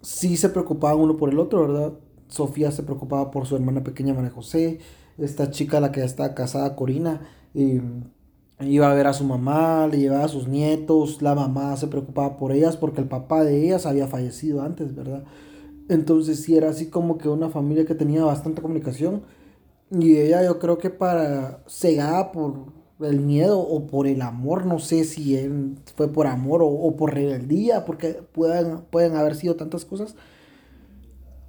[0.00, 1.92] sí se preocupaban uno por el otro, ¿verdad?
[2.28, 4.78] Sofía se preocupaba por su hermana pequeña María José,
[5.18, 7.82] esta chica la que ya está casada, Corina, y
[8.58, 12.38] iba a ver a su mamá, le llevaba a sus nietos, la mamá se preocupaba
[12.38, 15.24] por ellas porque el papá de ellas había fallecido antes, ¿verdad?
[15.88, 19.22] Entonces sí era así como que una familia que tenía bastante comunicación.
[19.90, 24.78] Y ella yo creo que para cegada por el miedo o por el amor, no
[24.78, 25.38] sé si
[25.96, 30.14] fue por amor o, por rebeldía, porque pueden, pueden haber sido tantas cosas,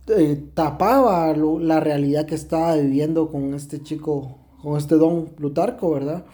[0.07, 6.25] eh, tapaba la realidad que estaba viviendo con este chico, con este don Plutarco, ¿verdad?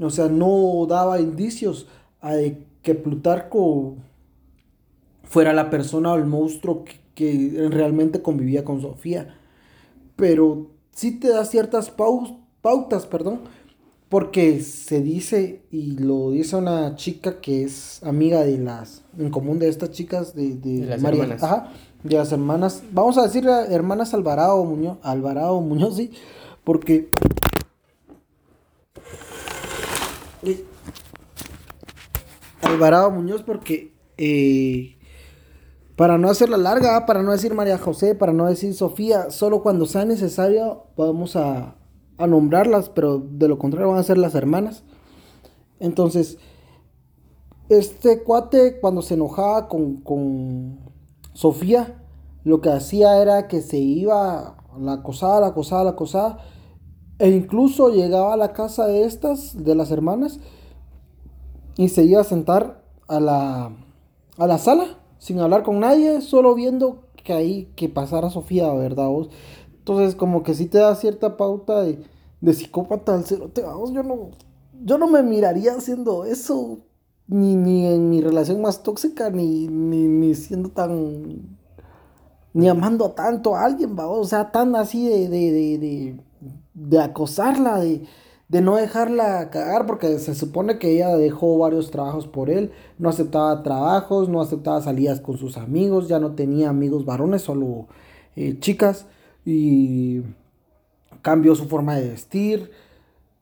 [0.00, 1.86] O sea, no daba indicios
[2.22, 2.34] a
[2.82, 3.96] que Plutarco
[5.24, 9.34] fuera la persona o el monstruo que, que realmente convivía con Sofía.
[10.16, 13.40] Pero sí te da ciertas pautas, perdón,
[14.08, 19.58] porque se dice, y lo dice una chica que es amiga de las, en común
[19.58, 21.42] de estas chicas, de, de, las hermanas.
[21.42, 26.12] Ajá, de las hermanas, vamos a decir hermanas Alvarado Muñoz, Alvarado Muñoz, sí,
[26.64, 27.10] porque...
[32.62, 34.96] Alvarado Muñoz porque eh,
[36.00, 39.84] para no hacerla larga, para no decir María José, para no decir Sofía, solo cuando
[39.84, 41.76] sea necesario podemos a,
[42.16, 44.82] a nombrarlas, pero de lo contrario van a ser las hermanas.
[45.78, 46.38] Entonces,
[47.68, 50.78] este cuate cuando se enojaba con, con
[51.34, 52.02] Sofía,
[52.44, 56.38] lo que hacía era que se iba, la acosaba, la acosaba, la acosaba,
[57.18, 60.40] e incluso llegaba a la casa de estas, de las hermanas,
[61.76, 63.72] y se iba a sentar a la,
[64.38, 69.06] a la sala sin hablar con nadie, solo viendo que ahí que pasara Sofía, ¿verdad?
[69.08, 69.28] Vos?
[69.78, 72.02] Entonces, como que sí te da cierta pauta de,
[72.40, 74.30] de psicópata al cerote, vos, yo no,
[74.82, 76.78] yo no me miraría haciendo eso,
[77.28, 81.58] ni, ni en mi relación más tóxica, ni, ni, ni siendo tan,
[82.54, 84.08] ni amando tanto a alguien, ¿va?
[84.08, 86.20] o sea, tan así de, de, de,
[86.72, 88.06] de acosarla, de
[88.50, 93.08] de no dejarla cagar, porque se supone que ella dejó varios trabajos por él, no
[93.08, 97.86] aceptaba trabajos, no aceptaba salidas con sus amigos, ya no tenía amigos varones, solo
[98.34, 99.06] eh, chicas,
[99.44, 100.22] y
[101.22, 102.72] cambió su forma de vestir.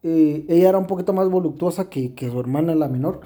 [0.03, 3.21] Eh, ella era un poquito más voluptuosa que, su hermana, la menor.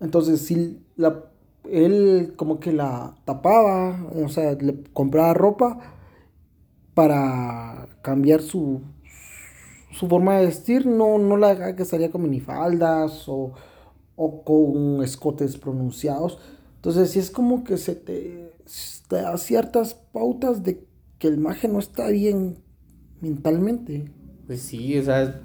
[0.00, 1.24] Entonces, sí, la,
[1.70, 5.78] él como que la tapaba, o sea, le compraba ropa
[6.94, 8.80] para cambiar su,
[9.90, 13.52] su forma de vestir no, no la que salía con minifaldas o,
[14.16, 16.38] o con escotes pronunciados.
[16.76, 18.52] Entonces, sí es como que se te,
[19.08, 20.84] da ciertas pautas de
[21.18, 22.58] que el maje no está bien
[23.20, 24.10] mentalmente.
[24.46, 25.40] Pues sí, o sea,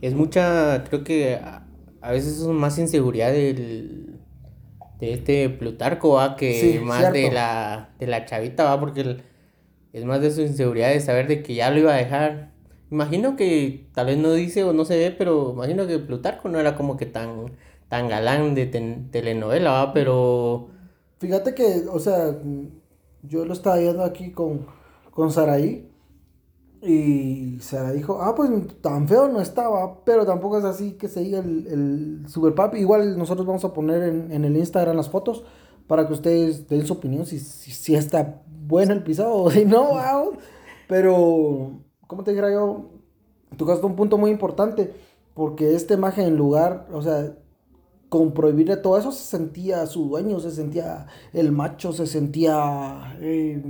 [0.00, 1.64] es mucha, creo que a,
[2.10, 4.18] veces es más inseguridad del,
[4.98, 6.36] de este Plutarco, ¿va?
[6.36, 8.80] que más de la, de la chavita, ¿va?
[8.80, 9.18] porque
[9.92, 12.52] es más de su inseguridad de saber de que ya lo iba a dejar
[12.90, 16.58] Imagino que tal vez no dice o no se ve, pero imagino que Plutarco no
[16.58, 17.52] era como que tan,
[17.88, 19.92] tan galán de telenovela, ¿va?
[19.92, 20.68] Pero...
[21.18, 22.34] Fíjate que, o sea,
[23.22, 24.66] yo lo estaba viendo aquí con,
[25.10, 25.88] con Saraí.
[26.80, 31.20] Y Sara dijo, ah, pues tan feo no estaba, pero tampoco es así que se
[31.20, 32.78] diga el, el super papi.
[32.78, 35.44] Igual nosotros vamos a poner en, en, el Instagram las fotos
[35.88, 39.64] para que ustedes den su opinión si, si, si está bueno el pisado o si
[39.64, 40.38] no, wow.
[40.86, 42.86] Pero ¿cómo te dijera yo?
[43.56, 44.92] Tocaste un punto muy importante,
[45.34, 47.36] porque este imagen en lugar, o sea,
[48.08, 53.62] con prohibirle todo eso, se sentía su dueño, se sentía el macho, se sentía, eh,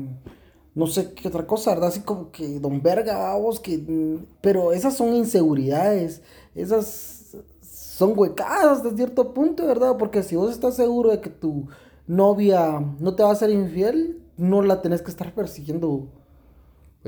[0.74, 1.88] no sé qué otra cosa, ¿verdad?
[1.88, 6.22] Así como que don verga, vamos, que, pero esas son inseguridades,
[6.55, 9.96] esas son huecadas de cierto punto, ¿verdad?
[9.98, 11.66] Porque si vos estás seguro de que tu
[12.07, 16.07] novia no te va a ser infiel, no la tenés que estar persiguiendo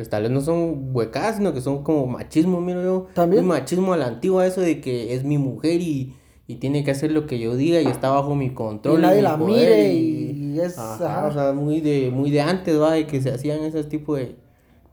[0.01, 3.07] pues tal vez no son huecas, sino que son como machismo, miro yo.
[3.13, 3.43] También.
[3.43, 6.91] Un machismo a la antigua, eso de que es mi mujer y, y tiene que
[6.91, 9.01] hacer lo que yo diga y está bajo mi control.
[9.01, 10.79] Y nadie la mire y, es.
[10.79, 14.17] Ajá, o sea, muy de, muy de antes, va, de que se hacían ese tipo
[14.17, 14.37] de,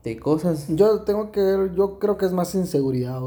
[0.04, 0.66] de cosas.
[0.68, 3.22] Yo tengo que ver, yo creo que es más inseguridad.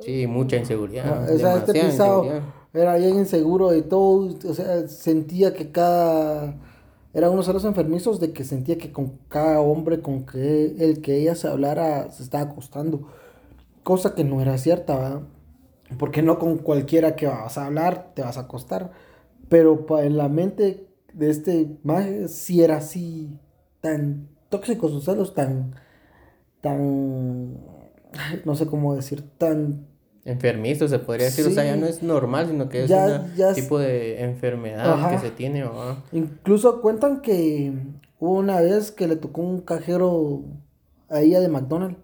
[0.00, 1.32] Sí, mucha inseguridad.
[1.34, 2.26] o sea, este pisado
[2.74, 6.56] era bien inseguro de todo, o sea, sentía que cada
[7.14, 11.16] era unos celos enfermizos de que sentía que con cada hombre con que el que
[11.16, 13.08] ella se hablara se estaba acostando.
[13.82, 15.22] Cosa que no era cierta, ¿verdad?
[15.98, 18.92] Porque no con cualquiera que vas a hablar te vas a acostar.
[19.48, 23.38] Pero en la mente de este maje sí era así,
[23.80, 25.74] tan tóxico sus celos, tan,
[26.62, 27.58] tan,
[28.44, 29.91] no sé cómo decir, tan
[30.24, 31.46] enfermizo, se podría decir.
[31.46, 35.30] O sea, ya no es normal, sino que es un tipo de enfermedad que se
[35.30, 35.64] tiene.
[36.12, 37.72] Incluso cuentan que
[38.18, 40.42] hubo una vez que le tocó un cajero
[41.08, 41.98] a ella de McDonald's.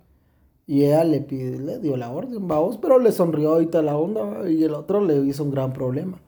[0.66, 4.50] Y ella le, pide, le dio la orden, vamos, pero le sonrió ahorita la onda
[4.50, 6.20] y el otro le hizo un gran problema.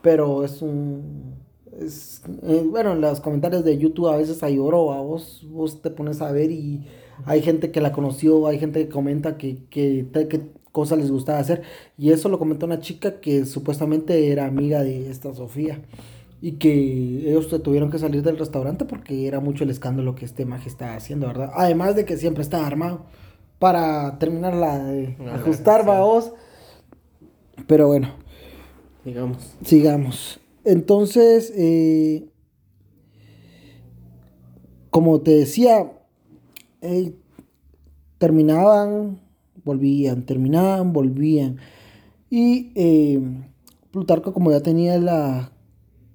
[0.00, 1.34] Pero es un...
[1.78, 5.90] Es, eh, bueno, en los comentarios de YouTube a veces hay oro, vos, vos te
[5.90, 6.86] pones a ver y
[7.26, 11.38] hay gente que la conoció, hay gente que comenta que, que, que cosas les gustaba
[11.38, 11.62] hacer.
[11.96, 15.80] Y eso lo comentó una chica que supuestamente era amiga de esta Sofía.
[16.40, 20.44] Y que ellos tuvieron que salir del restaurante porque era mucho el escándalo que este
[20.44, 21.52] maje estaba haciendo, ¿verdad?
[21.54, 23.06] Además de que siempre estaba armado
[23.60, 26.32] para terminar la de ajustar, vaos.
[27.68, 28.08] Pero bueno.
[29.04, 29.56] Sigamos.
[29.64, 30.40] Sigamos.
[30.64, 32.28] Entonces, eh,
[34.90, 35.92] como te decía,
[36.80, 37.14] eh,
[38.18, 39.21] terminaban
[39.64, 41.58] volvían, terminaban, volvían.
[42.30, 43.20] Y eh,
[43.90, 45.52] Plutarco, como ya tenía la,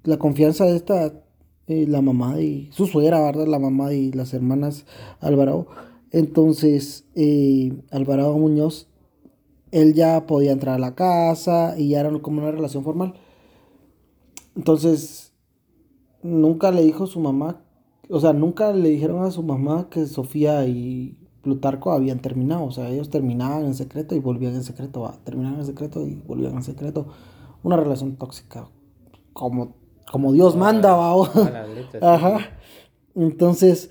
[0.04, 1.12] la confianza de esta,
[1.66, 3.46] eh, la mamá de su suegra, ¿verdad?
[3.46, 4.86] La mamá de las hermanas
[5.20, 5.68] Alvarado.
[6.10, 7.72] Entonces, eh,
[8.36, 8.88] Muñoz,
[9.70, 13.14] él ya podía entrar a la casa y ya era como una relación formal.
[14.56, 15.32] Entonces,
[16.22, 17.62] nunca le dijo su mamá
[18.10, 21.16] o sea, nunca le dijeron a su mamá que Sofía y
[21.48, 22.64] Plutarco habían terminado.
[22.64, 25.10] O sea, ellos terminaban en secreto y volvían en secreto.
[25.24, 27.06] Terminaban en secreto y volvían en secreto.
[27.62, 28.68] Una relación tóxica.
[29.32, 29.76] Como,
[30.12, 31.14] como Dios manda, va.
[32.02, 32.50] Ajá.
[33.14, 33.90] Entonces,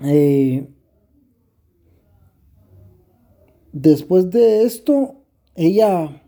[0.00, 0.68] eh,
[3.72, 5.14] después de esto,
[5.54, 6.24] ella,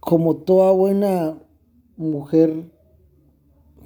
[0.00, 1.38] como toda buena
[1.96, 2.72] mujer,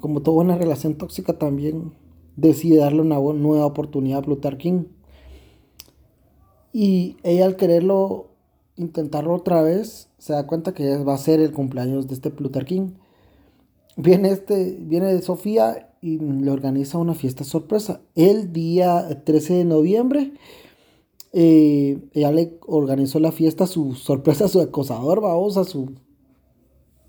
[0.01, 1.93] como toda buena relación tóxica también
[2.37, 4.89] decide darle una nueva oportunidad a Plutarquín.
[6.73, 8.29] Y ella al quererlo,
[8.77, 12.99] intentarlo otra vez, se da cuenta que va a ser el cumpleaños de este Plutarquín.
[13.97, 18.03] Viene, este, viene Sofía y le organiza una fiesta sorpresa.
[18.15, 20.35] El día 13 de noviembre,
[21.33, 25.93] eh, ella le organizó la fiesta, su sorpresa a su acosador, vamos, a su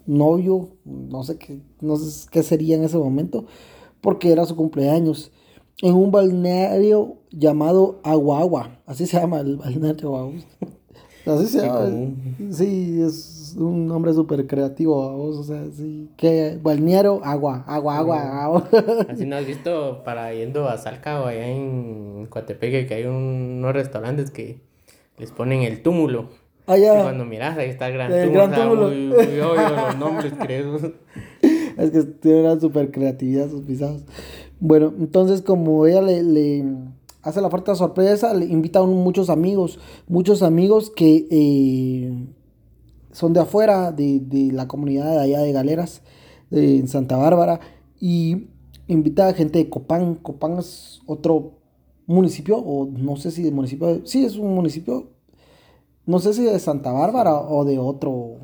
[0.06, 3.46] novio, no sé qué, no sé qué sería en ese momento
[4.02, 5.32] porque era su cumpleaños,
[5.82, 8.80] en un balneario llamado Agua Agua.
[8.86, 10.34] Así se llama el balneario Agua.
[11.26, 11.90] Así se llama.
[12.52, 16.10] Sí, es un nombre súper creativo, o sea, sí.
[16.16, 18.70] Que balneario Agua, Agua, Agua, agua.
[19.10, 23.74] Así no has visto para yendo a Salca o allá en Coatepeque que hay unos
[23.74, 24.62] restaurantes que
[25.18, 26.30] les ponen el túmulo.
[26.66, 27.00] Allá.
[27.00, 28.48] Y cuando miras, ahí está el gran el túmulo.
[28.48, 28.88] Gran túmulo.
[28.88, 30.78] Muy, muy obvio los nombres, creo.
[31.78, 34.04] es que tiene una super creatividad sus pisados.
[34.60, 36.66] Bueno, entonces como ella le,
[37.22, 42.14] hace la fuerte sorpresa, le invita a muchos amigos, muchos amigos que eh,
[43.12, 46.02] son de afuera, de, la comunidad de allá de Galeras,
[46.50, 47.60] en Santa Bárbara,
[48.00, 48.48] y
[48.88, 50.16] invita a gente de Copán.
[50.16, 51.60] Copán es otro
[52.08, 55.12] municipio, o no sé si de municipio, sí es un municipio,
[56.06, 58.38] no sé si de Santa Bárbara o de otro,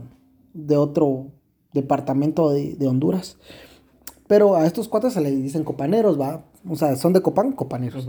[0.53, 1.31] de otro
[1.73, 3.37] departamento de, Honduras.
[4.27, 6.45] Pero a estos cuatro se les dicen copaneros, ¿va?
[6.67, 8.07] O sea, son de Copán, copaneros.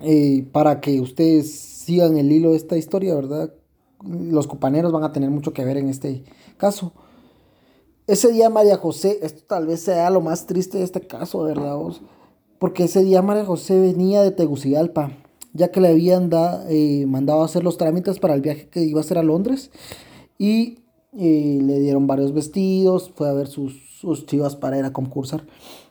[0.00, 3.52] Eh, para que ustedes sigan el hilo de esta historia, ¿verdad?
[4.04, 6.24] Los copaneros van a tener mucho que ver en este
[6.56, 6.92] caso.
[8.06, 11.78] Ese día María José, esto tal vez sea lo más triste de este caso, ¿verdad?
[12.58, 15.12] Porque ese día María José venía de Tegucigalpa,
[15.54, 16.28] ya que le habían
[16.68, 19.70] eh, mandado a hacer los trámites para el viaje que iba a hacer a Londres.
[20.38, 20.80] Y
[21.16, 25.44] y le dieron varios vestidos, fue a ver sus, sus chivas para ir a concursar.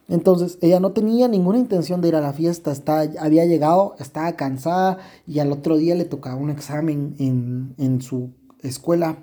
[0.10, 4.34] Entonces ella no tenía ninguna intención de ir a la fiesta, estaba, había llegado, estaba
[4.34, 9.18] cansada y al otro día le tocaba un examen en, en su escuela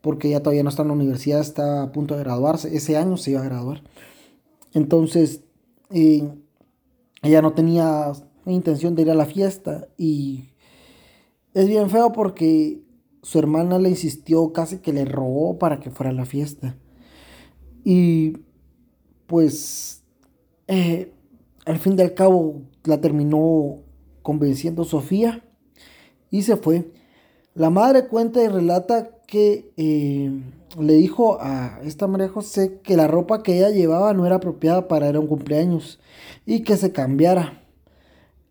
[0.00, 3.16] porque ella todavía no está en la universidad, está a punto de graduarse, ese año
[3.16, 3.82] se iba a graduar.
[4.74, 5.40] Entonces
[5.90, 6.28] eh,
[7.22, 8.12] ella no tenía
[8.46, 10.50] intención de ir a la fiesta y
[11.54, 12.81] es bien feo porque
[13.22, 16.76] su hermana le insistió, casi que le rogó para que fuera a la fiesta.
[17.84, 18.38] Y
[19.26, 20.02] pues
[20.66, 21.12] eh,
[21.64, 23.78] al fin y al cabo la terminó
[24.22, 25.44] convenciendo Sofía
[26.30, 26.90] y se fue.
[27.54, 30.30] La madre cuenta y relata que eh,
[30.78, 34.88] le dijo a esta María José que la ropa que ella llevaba no era apropiada
[34.88, 36.00] para ir a un cumpleaños
[36.46, 37.61] y que se cambiara.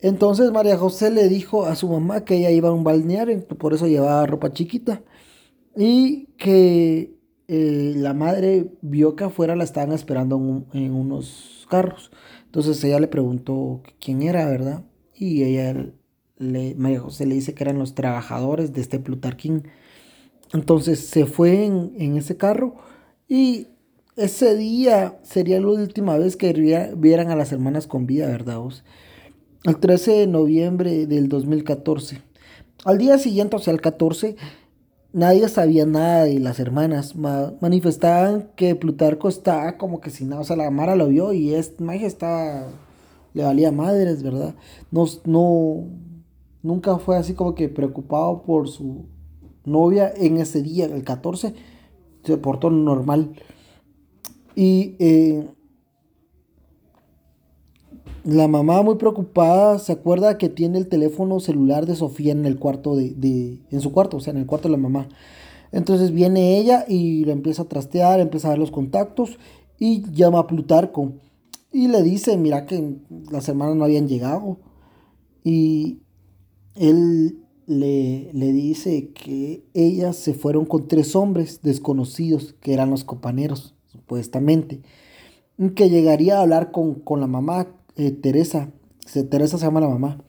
[0.01, 3.73] Entonces María José le dijo a su mamá que ella iba a un balneario, por
[3.73, 5.03] eso llevaba ropa chiquita.
[5.75, 7.15] Y que
[7.47, 12.11] eh, la madre vio que afuera la estaban esperando en, unos carros.
[12.45, 14.83] Entonces ella le preguntó quién era, ¿verdad?
[15.15, 15.91] Y ella,
[16.37, 19.67] le, María José le dice que eran los trabajadores de este Plutarquín.
[20.53, 22.75] Entonces se fue en, en ese carro
[23.27, 23.67] y
[24.17, 26.53] ese día sería la última vez que
[26.97, 28.59] vieran a las hermanas con vida, ¿verdad?
[29.63, 32.21] El 13 de noviembre del 2014.
[32.83, 34.35] Al día siguiente, o sea, el 14,
[35.13, 37.15] nadie sabía nada de las hermanas.
[37.15, 40.41] manifestaban que Plutarco estaba como que sin nada.
[40.41, 42.67] O sea, la Mara lo vio y es, Magia estaba.
[43.33, 44.55] Le valía madres, ¿verdad?
[44.89, 45.85] No, no.
[46.63, 49.05] Nunca fue así como que preocupado por su
[49.63, 51.53] novia en ese día, el 14.
[52.23, 53.33] Se portó normal.
[54.55, 54.95] Y.
[54.99, 55.47] Eh,
[58.23, 62.59] la mamá muy preocupada se acuerda que tiene el teléfono celular de Sofía en el
[62.59, 65.07] cuarto de, en su cuarto, o sea, en el cuarto de la mamá.
[65.71, 69.37] Entonces viene ella y le empieza a trastear, empieza a ver los contactos
[69.79, 71.13] y llama a Plutarco
[71.71, 72.97] y le dice, mira que
[73.31, 74.59] las hermanas no habían llegado.
[75.43, 75.99] Y
[76.75, 83.03] él le, le dice que ellas se fueron con tres hombres desconocidos, que eran los
[83.03, 84.81] copaneros, supuestamente,
[85.75, 88.71] que llegaría a hablar con, con la mamá, eh, Teresa.
[89.29, 90.23] Teresa se llama la mamá.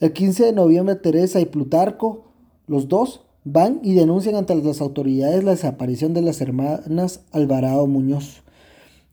[0.00, 2.24] El 15 de noviembre Teresa y Plutarco,
[2.66, 8.42] los dos, van y denuncian ante las autoridades la desaparición de las hermanas Alvarado Muñoz.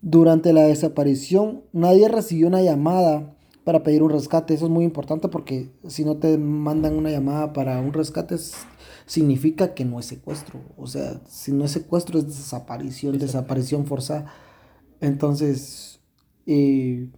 [0.02, 3.34] Durante la desaparición, nadie recibió una llamada
[3.64, 4.54] para pedir un rescate.
[4.54, 8.36] Eso es muy importante porque si no te mandan una llamada para un rescate,
[9.06, 10.60] significa que no es secuestro.
[10.78, 14.34] O sea, si no es secuestro, es desaparición, desaparición forzada.
[15.00, 16.00] Entonces,
[16.46, 17.10] eh,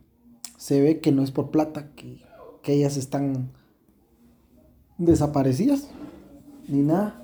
[0.66, 2.24] se ve que no es por plata, que,
[2.64, 3.52] que ellas están
[4.98, 5.90] desaparecidas,
[6.68, 7.24] ni nada.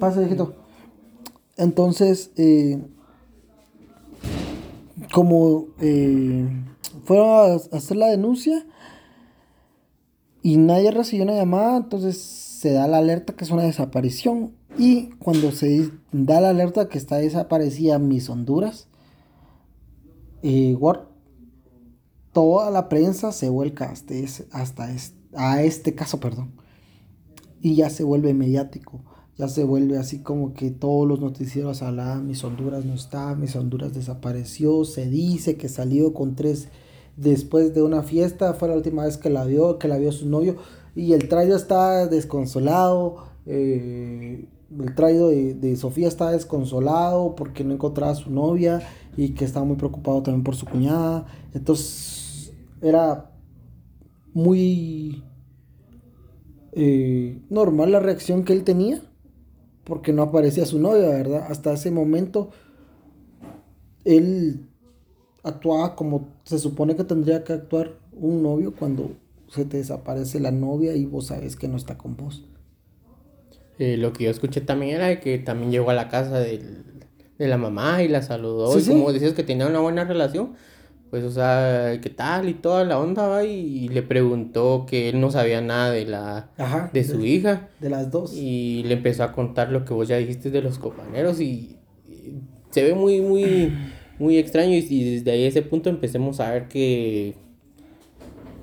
[0.00, 0.56] Pasa, hijito.
[1.56, 2.82] Entonces, eh,
[5.12, 6.44] como eh,
[7.04, 8.66] fueron a hacer la denuncia
[10.42, 14.56] y nadie recibió una llamada, entonces se da la alerta que es una desaparición.
[14.76, 18.88] Y cuando se da la alerta que está desaparecida Miss Honduras,
[20.42, 20.74] eh,
[22.34, 24.14] toda la prensa se vuelca hasta,
[24.52, 24.90] hasta
[25.34, 26.52] a este caso, perdón.
[27.62, 29.00] Y ya se vuelve mediático
[29.36, 33.56] ya se vuelve así como que todos los noticieros hablan, mis Honduras no está, mis
[33.56, 36.68] Honduras desapareció, se dice que salió con tres
[37.16, 40.28] después de una fiesta, fue la última vez que la vio, que la vio su
[40.28, 40.56] novio,
[40.94, 44.46] y el traído está desconsolado, eh,
[44.78, 48.82] el traído de, Sofía está desconsolado porque no encontraba a su novia
[49.16, 52.23] y que estaba muy preocupado también por su cuñada, entonces
[52.84, 53.30] era
[54.34, 55.24] muy
[56.72, 59.00] eh, normal la reacción que él tenía
[59.84, 61.46] porque no aparecía su novia, ¿verdad?
[61.48, 62.50] Hasta ese momento
[64.04, 64.68] él
[65.42, 69.12] actuaba como se supone que tendría que actuar un novio cuando
[69.48, 72.44] se te desaparece la novia y vos sabes que no está con vos.
[73.78, 76.58] Eh, lo que yo escuché también era que también llegó a la casa de
[77.38, 78.78] la mamá y la saludó.
[78.78, 80.54] y como decías que tenía una buena relación,
[81.14, 82.48] pues, o sea, ¿qué tal?
[82.48, 86.50] Y toda la onda, va, y, le preguntó que él no sabía nada de la,
[86.92, 87.68] de su hija.
[87.78, 88.34] De las dos.
[88.34, 91.76] Y le empezó a contar lo que vos ya dijiste de los compañeros y,
[92.70, 93.72] se ve muy, muy,
[94.18, 97.36] muy extraño y, desde ahí ese punto empecemos a ver que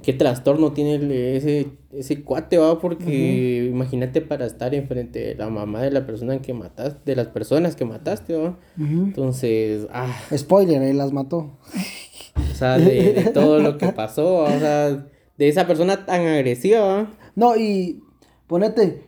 [0.03, 5.83] qué trastorno tiene ese, ese cuate, va, porque imagínate para estar enfrente de la mamá
[5.83, 8.59] de la persona que mataste, de las personas que mataste, va.
[8.77, 10.13] Entonces, ah.
[10.35, 11.57] Spoiler, él las mató.
[12.35, 14.89] O sea, de, todo lo que pasó, o sea,
[15.37, 17.11] de esa persona tan agresiva.
[17.35, 18.03] No, y
[18.47, 19.07] ponete,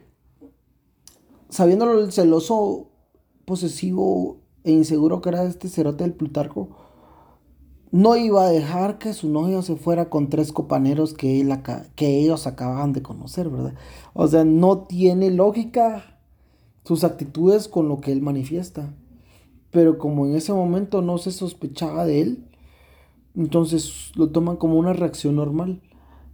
[1.49, 2.89] sabiendo el celoso,
[3.45, 6.69] posesivo e inseguro que era este cerote del Plutarco,
[7.91, 11.53] no iba a dejar que su novio se fuera con tres compañeros que, él
[11.95, 13.75] que ellos acababan de conocer, ¿verdad?
[14.13, 16.19] O sea, no tiene lógica
[16.85, 18.95] sus actitudes con lo que él manifiesta.
[19.69, 22.47] Pero como en ese momento no se sospechaba de él,
[23.35, 25.81] entonces lo toman como una reacción normal,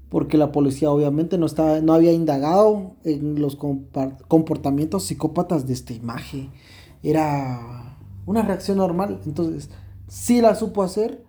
[0.10, 5.93] porque la policía obviamente no, estaba, no había indagado en los comportamientos psicópatas de esta
[5.93, 6.50] imagen.
[7.04, 9.22] Era una reacción normal.
[9.26, 9.70] Entonces,
[10.08, 11.24] sí la supo hacer,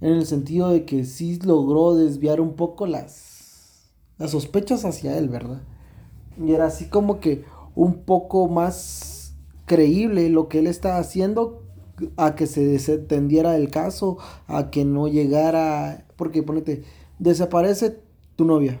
[0.00, 5.28] en el sentido de que sí logró desviar un poco las, las sospechas hacia él,
[5.28, 5.62] ¿verdad?
[6.42, 7.44] Y era así como que
[7.74, 9.34] un poco más
[9.64, 11.61] creíble lo que él estaba haciendo
[12.16, 16.84] a que se desentendiera el caso, a que no llegara, porque ponete,
[17.18, 18.00] desaparece
[18.36, 18.80] tu novia.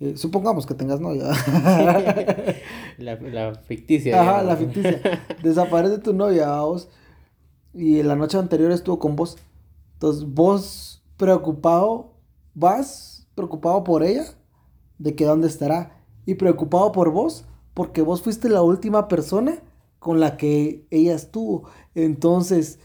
[0.00, 1.24] Eh, supongamos que tengas novia.
[2.98, 4.20] la, ficticia.
[4.20, 5.00] Ajá, la ficticia.
[5.42, 6.88] Desaparece tu novia, vos,
[7.72, 9.36] y la noche anterior estuvo con vos.
[9.94, 12.12] Entonces, vos preocupado,
[12.54, 14.24] vas preocupado por ella,
[14.98, 17.44] de que dónde estará, y preocupado por vos,
[17.74, 19.58] porque vos fuiste la última persona
[20.04, 21.66] con la que ella estuvo.
[21.94, 22.78] Entonces,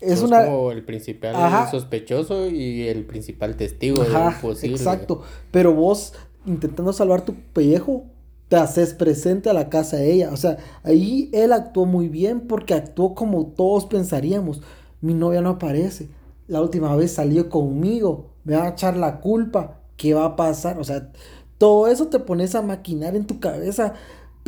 [0.00, 0.46] es una...
[0.46, 4.74] como el principal sospechoso y el principal testigo Ajá, posible.
[4.74, 5.20] Exacto,
[5.50, 6.14] pero vos
[6.46, 8.06] intentando salvar tu pellejo,
[8.48, 10.30] te haces presente a la casa de ella.
[10.32, 14.62] O sea, ahí él actuó muy bien porque actuó como todos pensaríamos.
[15.02, 16.08] Mi novia no aparece.
[16.48, 18.30] La última vez salió conmigo.
[18.44, 19.82] Me va a echar la culpa.
[19.98, 20.78] ¿Qué va a pasar?
[20.78, 21.12] O sea,
[21.58, 23.92] todo eso te pones a maquinar en tu cabeza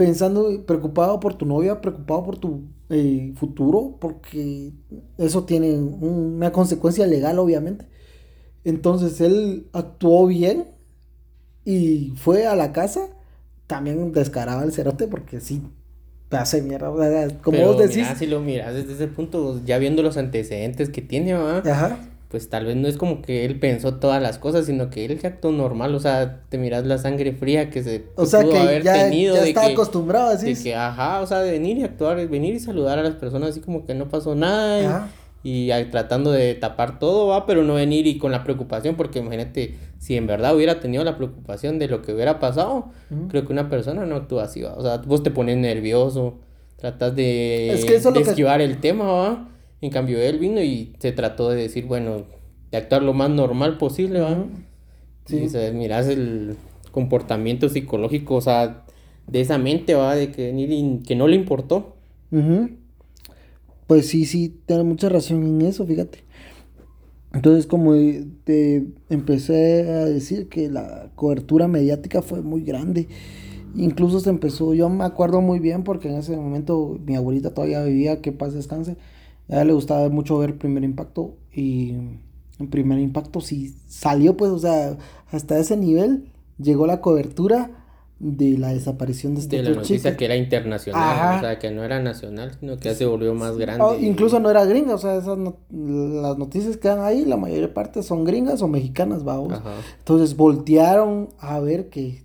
[0.03, 4.73] pensando, preocupado por tu novia, preocupado por tu eh, futuro, porque
[5.17, 7.87] eso tiene una consecuencia legal, obviamente.
[8.65, 10.67] Entonces él actuó bien
[11.65, 13.11] y fue a la casa,
[13.69, 15.63] también descaraba el cerote, porque sí,
[16.29, 16.91] te hace mierda.
[17.41, 18.09] Como vos decís.
[18.19, 22.65] si lo miras desde ese punto, ya viendo los antecedentes que tiene, Ajá pues tal
[22.65, 25.53] vez no es como que él pensó todas las cosas, sino que él se actuó
[25.53, 28.95] normal, o sea, te miras la sangre fría que se o sea, que haber ya,
[28.95, 29.37] tenido.
[29.37, 30.55] Ya está acostumbrado así.
[30.55, 33.51] De que, ajá, o sea, de venir y actuar, venir y saludar a las personas
[33.51, 35.11] así como que no pasó nada.
[35.45, 39.75] Y, tratando de tapar todo, va, pero no venir y con la preocupación, porque imagínate,
[39.99, 42.87] si en verdad hubiera tenido la preocupación de lo que hubiera pasado,
[43.29, 44.73] creo que una persona no actúa así, va.
[44.73, 46.39] O sea, vos te pones nervioso,
[46.77, 49.49] tratas de, esquivar el tema, va
[49.83, 52.23] En cambio, él vino y se trató de decir, bueno,
[52.71, 54.47] de actuar lo más normal posible, ¿va?
[55.27, 55.45] Sí.
[55.45, 56.57] Y, miras el
[56.93, 58.85] comportamiento psicológico, o sea,
[59.27, 60.15] de esa mente, ¿va?
[60.15, 61.97] De que, que no le importó.
[63.89, 66.21] Pues sí, sí, tiene mucha razón en eso, fíjate.
[67.35, 67.95] Entonces, como
[68.45, 73.09] te empecé a decir que la cobertura mediática fue muy grande.
[73.75, 77.83] Incluso se empezó, yo me acuerdo muy bien porque en ese momento mi abuelita todavía
[77.83, 78.97] vivía, que paz descanse.
[79.49, 81.91] A ella le gustaba mucho ver Primer Impacto y
[82.59, 84.97] en Primer Impacto sí salió, pues, o sea,
[85.31, 87.71] hasta ese nivel llegó la cobertura
[88.23, 91.83] de la desaparición de este De la noticia que era internacional, o sea, que no
[91.83, 93.99] era nacional, sino que ya se volvió más grande.
[94.01, 95.37] Incluso no era gringa, o sea, esas
[95.71, 99.61] las noticias que dan ahí, la mayor parte son gringas o mexicanas, vamos.
[99.99, 102.23] Entonces voltearon a ver que,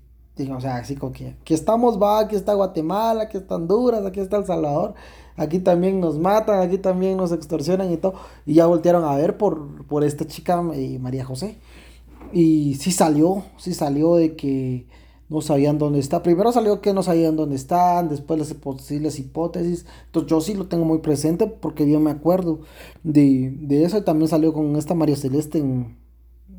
[0.51, 4.19] o sea, así como que aquí estamos, va, aquí está Guatemala, aquí está Honduras, aquí
[4.19, 4.93] está El Salvador,
[5.35, 8.13] aquí también nos matan, aquí también nos extorsionan y todo.
[8.45, 11.57] Y ya voltearon a ver por, por esta chica eh, María José.
[12.33, 14.87] Y sí salió, sí salió de que
[15.29, 16.23] no sabían dónde está.
[16.23, 19.85] Primero salió que no sabían dónde están, después las posibles hipótesis.
[20.05, 22.61] Entonces yo sí lo tengo muy presente porque yo me acuerdo
[23.03, 23.97] de, eso.
[23.97, 25.97] Y también salió con esta María Celeste en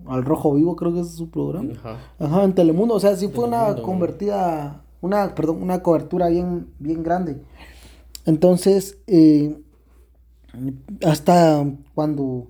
[0.08, 1.72] Al Rojo Vivo, creo que es su programa.
[2.18, 2.44] Ajá.
[2.44, 2.94] en Telemundo.
[2.94, 7.40] O sea, sí fue una convertida, una, perdón, una cobertura bien, bien grande.
[8.24, 9.56] Entonces, eh,
[11.04, 12.48] hasta cuando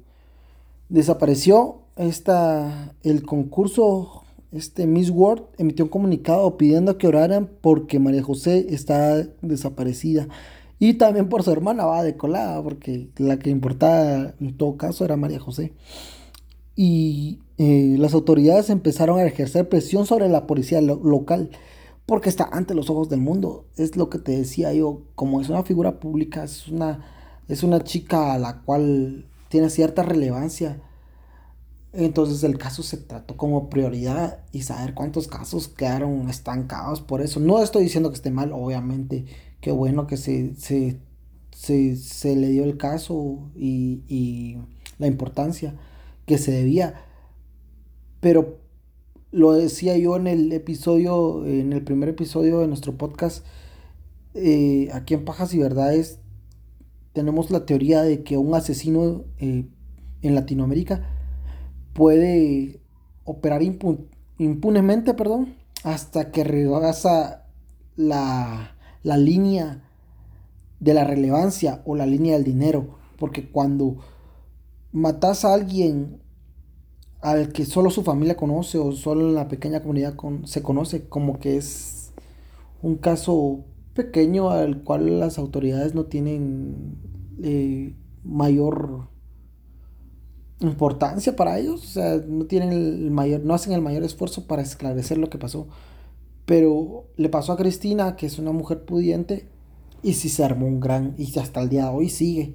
[0.89, 8.23] desapareció esta, el concurso este Miss World emitió un comunicado pidiendo que oraran porque María
[8.23, 10.29] José está desaparecida.
[10.79, 15.05] Y también por su hermana va de colada, porque la que importaba en todo caso
[15.05, 15.73] era María José.
[16.77, 21.51] Y eh, las autoridades empezaron a ejercer presión sobre la policía local,
[22.07, 23.67] porque está ante los ojos del mundo.
[23.77, 27.05] Es lo que te decía yo, como es una figura pública, es una,
[27.49, 30.81] es una chica a la cual tiene cierta relevancia
[31.93, 37.41] entonces el caso se trató como prioridad y saber cuántos casos quedaron estancados por eso.
[37.41, 39.25] No estoy diciendo que esté mal, obviamente.
[39.61, 44.59] Qué bueno que se, se, le dio el caso y, y,
[44.99, 45.75] la importancia
[46.27, 47.05] que se debía.
[48.21, 48.59] Pero
[49.31, 53.45] lo decía yo en el episodio, en el primer episodio de nuestro podcast,
[54.35, 56.19] eh, aquí en Pajas y Verdades,
[57.12, 59.66] tenemos la teoría de que un asesino eh,
[60.23, 61.09] en Latinoamérica
[61.93, 62.81] puede
[63.25, 67.47] operar impunemente, perdón, hasta que rebasa
[67.97, 69.85] la, la línea
[70.81, 72.99] de la relevancia o la línea del dinero.
[73.19, 73.97] Porque cuando
[74.93, 76.21] matas a alguien
[77.21, 80.14] al que solo su familia conoce o solo la pequeña comunidad
[80.45, 82.12] se conoce, como que es
[82.83, 83.64] un caso
[83.95, 86.97] pequeño al cual las autoridades no tienen
[87.43, 89.09] eh, mayor
[90.61, 94.62] importancia para ellos, o sea, no tienen el mayor, no hacen el mayor esfuerzo para
[94.62, 95.69] esclarecer lo que pasó.
[96.47, 99.49] Pero le pasó a Cristina, que es una mujer pudiente,
[100.03, 102.55] y sí se armó un gran, y hasta el día de hoy sigue.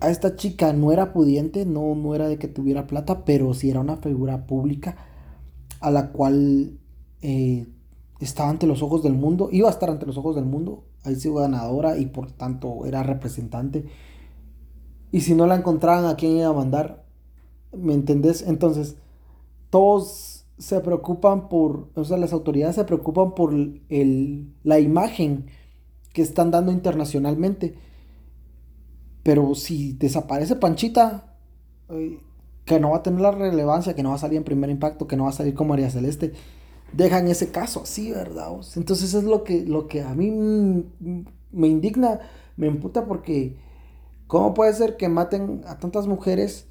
[0.00, 3.70] A esta chica no era pudiente, no, no era de que tuviera plata, pero sí
[3.70, 4.96] era una figura pública
[5.80, 6.78] a la cual
[7.22, 7.66] eh,
[8.20, 11.16] estaba ante los ojos del mundo, iba a estar ante los ojos del mundo, ahí
[11.16, 13.86] sido ganadora y por tanto era representante
[15.12, 17.04] y si no la encontraban, ¿a quién iba a mandar?
[17.72, 18.42] ¿Me entendés?
[18.42, 18.96] Entonces,
[19.70, 25.46] todos se preocupan por, o sea, las autoridades se preocupan por el, la imagen
[26.12, 27.74] que están dando internacionalmente.
[29.22, 31.36] Pero si desaparece Panchita,
[31.90, 32.18] eh,
[32.64, 35.06] que no va a tener la relevancia, que no va a salir en primer impacto,
[35.06, 36.32] que no va a salir con María Celeste,
[36.92, 38.48] dejan ese caso así, ¿verdad?
[38.76, 42.20] Entonces es lo que, lo que a mí me indigna,
[42.56, 43.56] me imputa porque
[44.30, 46.66] ¿Cómo puede ser que maten a tantas mujeres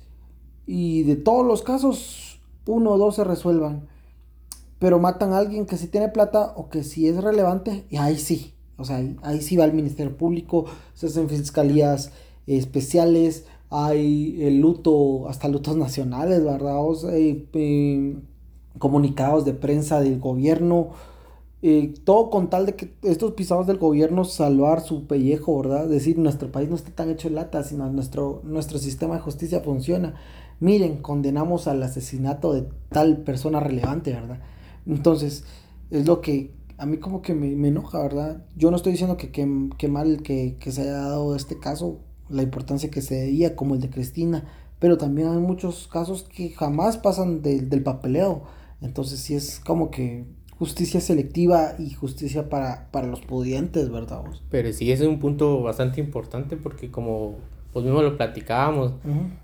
[0.66, 3.90] y de todos los casos uno o dos se resuelvan?
[4.80, 8.18] Pero matan a alguien que sí tiene plata o que sí es relevante y ahí
[8.18, 8.54] sí.
[8.78, 12.14] O sea, ahí, sí va el Ministerio Público, se hacen fiscalías
[12.58, 16.78] especiales, hay el luto, hasta lutos nacionales, ¿verdad?
[16.80, 18.16] O eh,
[18.78, 20.92] comunicados de prensa del gobierno
[21.62, 25.88] eh, todo con tal de que estos pisados del gobierno salvar su pellejo, ¿verdad?
[25.88, 30.16] Decir, nuestro país no está tan hecho lata, sino nuestro, nuestro sistema de justicia funciona.
[30.62, 34.40] Miren, condenamos al asesinato de tal persona relevante, ¿verdad?
[34.86, 35.44] Entonces,
[35.92, 38.46] es lo que a mí como que me, enoja, ¿verdad?
[38.56, 42.00] Yo no estoy diciendo que, que, mal que, se haya dado este caso,
[42.30, 44.46] la importancia que se debía, como el de Cristina,
[44.80, 48.44] pero también hay muchos casos que jamás pasan del papeleo.
[48.82, 50.26] Entonces, sí es como que
[50.58, 54.24] justicia selectiva y justicia para, para los pudientes, ¿verdad?
[54.50, 57.38] Pero sí, ese es un punto bastante importante porque como
[57.72, 58.94] pues mismo lo platicábamos,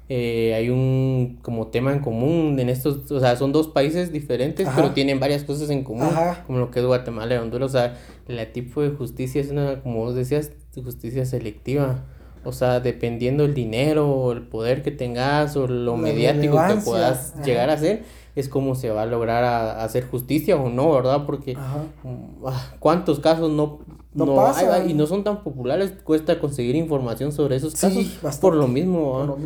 [0.10, 4.68] eh, hay un como tema en común en estos, o sea, son dos países diferentes,
[4.76, 6.10] pero tienen varias cosas en común,
[6.48, 9.82] como lo que es Guatemala y Honduras, o sea, el tipo de justicia es una,
[9.84, 10.52] como vos decías,
[10.84, 12.04] justicia selectiva.
[12.46, 17.34] O sea, dependiendo el dinero o el poder que tengas o lo mediático que puedas
[17.44, 18.04] llegar a ser,
[18.36, 19.44] es como se va a lograr
[19.80, 21.26] hacer justicia o no, ¿verdad?
[21.26, 23.80] Porque mm, ah, cuántos casos no,
[24.14, 28.68] no, hay, y no son tan populares, cuesta conseguir información sobre esos casos por lo
[28.68, 29.38] mismo,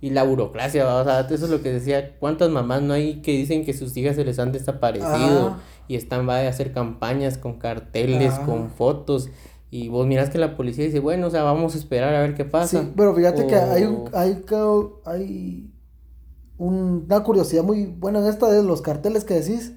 [0.00, 3.32] Y la burocracia, o sea, eso es lo que decía, cuántas mamás no hay que
[3.32, 5.56] dicen que sus hijas se les han desaparecido
[5.88, 9.28] y están va a hacer campañas con carteles, con fotos
[9.70, 12.34] y vos mirás que la policía dice, bueno, o sea, vamos a esperar a ver
[12.34, 12.82] qué pasa.
[12.82, 14.44] Sí, pero fíjate que hay un, hay,
[15.04, 15.70] hay
[16.58, 19.72] una curiosidad muy buena en esta de los carteles que decís.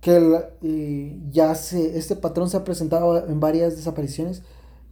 [0.00, 4.42] Que ya se, este patrón se ha presentado en varias desapariciones.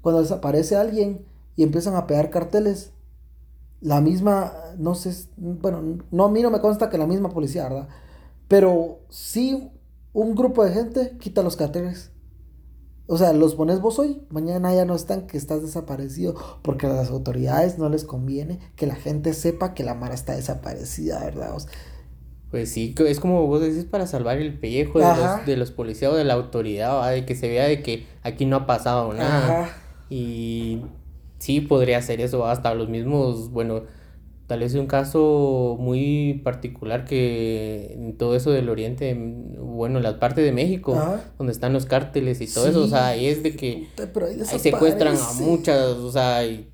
[0.03, 1.25] Cuando desaparece alguien
[1.57, 2.93] y empiezan a pegar carteles,
[3.81, 7.65] la misma, no sé, bueno, no, a mí no me consta que la misma policía,
[7.65, 7.89] ¿verdad?
[8.47, 9.71] Pero sí
[10.13, 12.11] un grupo de gente quita los carteles
[13.13, 16.91] o sea, los pones vos hoy, mañana ya no están, que estás desaparecido, porque a
[16.91, 21.57] las autoridades no les conviene que la gente sepa que la Mara está desaparecida, ¿verdad?
[22.53, 26.13] pues sí, es como vos decís para salvar el pellejo de los, de los, policías
[26.13, 29.77] o de la autoridad, de que se vea de que aquí no ha pasado nada.
[30.09, 30.83] Y
[31.39, 33.83] sí podría ser eso, hasta los mismos, bueno,
[34.51, 39.17] tal vez es un caso muy particular que en todo eso del oriente,
[39.61, 41.01] bueno, la parte de México,
[41.39, 45.33] donde están los cárteles y todo eso, o sea, es de que ahí, secuestran a
[45.35, 46.69] muchas, o sea, hay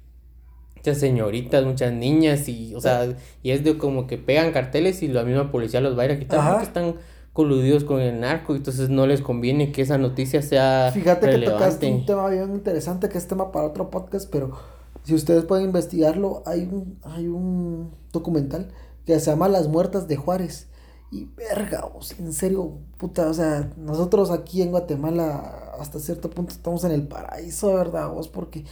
[0.74, 5.08] muchas señoritas, muchas niñas y, o sea, y es de como que pegan carteles y
[5.08, 6.94] la misma policía los va a ir a quitar porque están
[7.34, 11.92] coludidos con el narco, entonces no les conviene que esa noticia sea Fíjate que tocaste
[11.92, 14.75] un tema bien interesante que es tema para otro podcast, pero
[15.06, 18.72] si ustedes pueden investigarlo, hay un, hay un documental
[19.04, 20.66] que se llama Las Muertas de Juárez.
[21.12, 21.88] Y verga,
[22.18, 27.06] en serio, puta, o sea, nosotros aquí en Guatemala hasta cierto punto estamos en el
[27.06, 28.10] paraíso, ¿verdad?
[28.10, 28.64] Vos, porque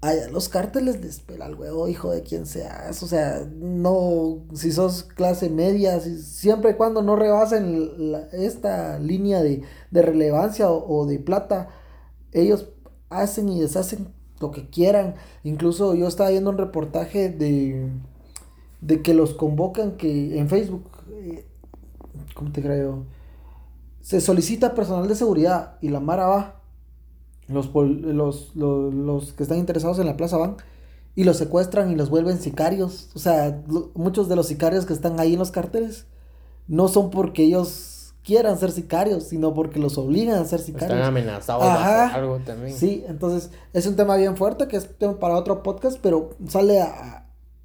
[0.00, 3.02] allá los cárteles les pela el huevo, hijo de quien seas.
[3.02, 9.42] O sea, no, si sos clase media, si, siempre y cuando no rebasen esta línea
[9.42, 9.62] de,
[9.92, 11.68] relevancia o, o, de plata,
[12.32, 12.70] ellos
[13.10, 15.14] hacen y deshacen lo que quieran.
[15.44, 17.90] Incluso yo estaba viendo un reportaje de,
[18.80, 21.44] de que los convocan que en Facebook, eh,
[22.34, 23.04] ¿cómo te creo?
[24.00, 26.52] Se solicita personal de seguridad y la Mara va.
[27.48, 30.56] Los, los, los, que están interesados en la plaza van
[31.14, 33.10] y los secuestran y los vuelven sicarios.
[33.14, 33.62] O sea,
[33.94, 36.06] muchos de los sicarios que están ahí en los carteles
[36.68, 37.95] no son porque ellos
[38.26, 40.90] quieran ser sicarios, sino porque los obligan a ser sicarios.
[40.90, 42.12] Están amenazados Ajá.
[42.12, 42.76] algo también.
[42.76, 46.84] Sí, entonces es un tema bien fuerte que es tema para otro podcast, pero sale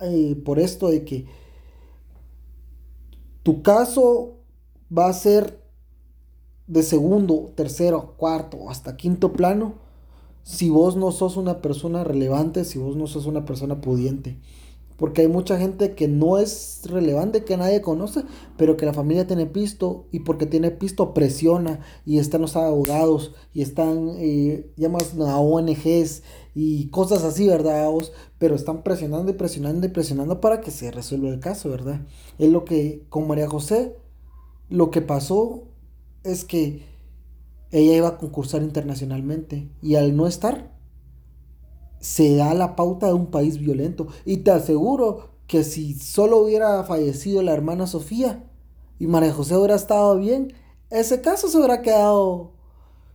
[0.01, 1.26] eh, por esto de que
[3.41, 4.38] tu caso
[4.95, 5.59] va a ser
[6.68, 9.74] de segundo, tercero, cuarto, hasta quinto plano
[10.43, 14.38] si vos no sos una persona relevante, si vos no sos una persona pudiente.
[15.01, 18.21] Porque hay mucha gente que no es relevante, que nadie conoce,
[18.55, 23.33] pero que la familia tiene pisto y porque tiene pisto presiona y están los abogados
[23.51, 26.21] y están, eh, llamas a ONGs
[26.53, 27.91] y cosas así, ¿verdad?
[28.37, 32.01] Pero están presionando y presionando y presionando para que se resuelva el caso, ¿verdad?
[32.37, 33.95] Es lo que con María José,
[34.69, 35.63] lo que pasó
[36.23, 36.85] es que
[37.71, 40.79] ella iba a concursar internacionalmente y al no estar,
[42.01, 44.07] se da la pauta de un país violento.
[44.25, 48.43] Y te aseguro que si solo hubiera fallecido la hermana Sofía
[48.99, 50.53] y María José hubiera estado bien,
[50.89, 52.51] ese caso se hubiera quedado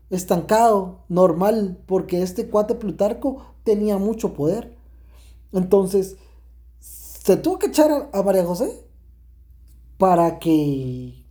[0.08, 4.76] estancado, normal, porque este cuate Plutarco tenía mucho poder.
[5.52, 6.16] Entonces,
[6.78, 8.86] se tuvo que echar a, María José
[9.98, 11.24] para que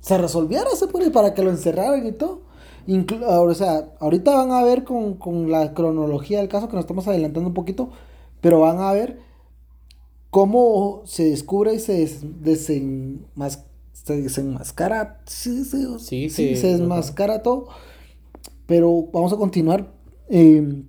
[0.00, 2.41] se resolviera, se puede, para que lo encerraran y todo
[2.86, 7.48] o sea, ahorita van a ver con, la cronología del caso, que nos estamos adelantando
[7.48, 7.90] un poquito,
[8.40, 9.18] pero van a ver
[10.30, 12.08] cómo se descubre y se,
[12.40, 15.20] desenmascara.
[15.26, 17.68] Sí, sí, sí, se desmascara todo.
[18.66, 19.92] Pero vamos a continuar.
[20.28, 20.86] Em,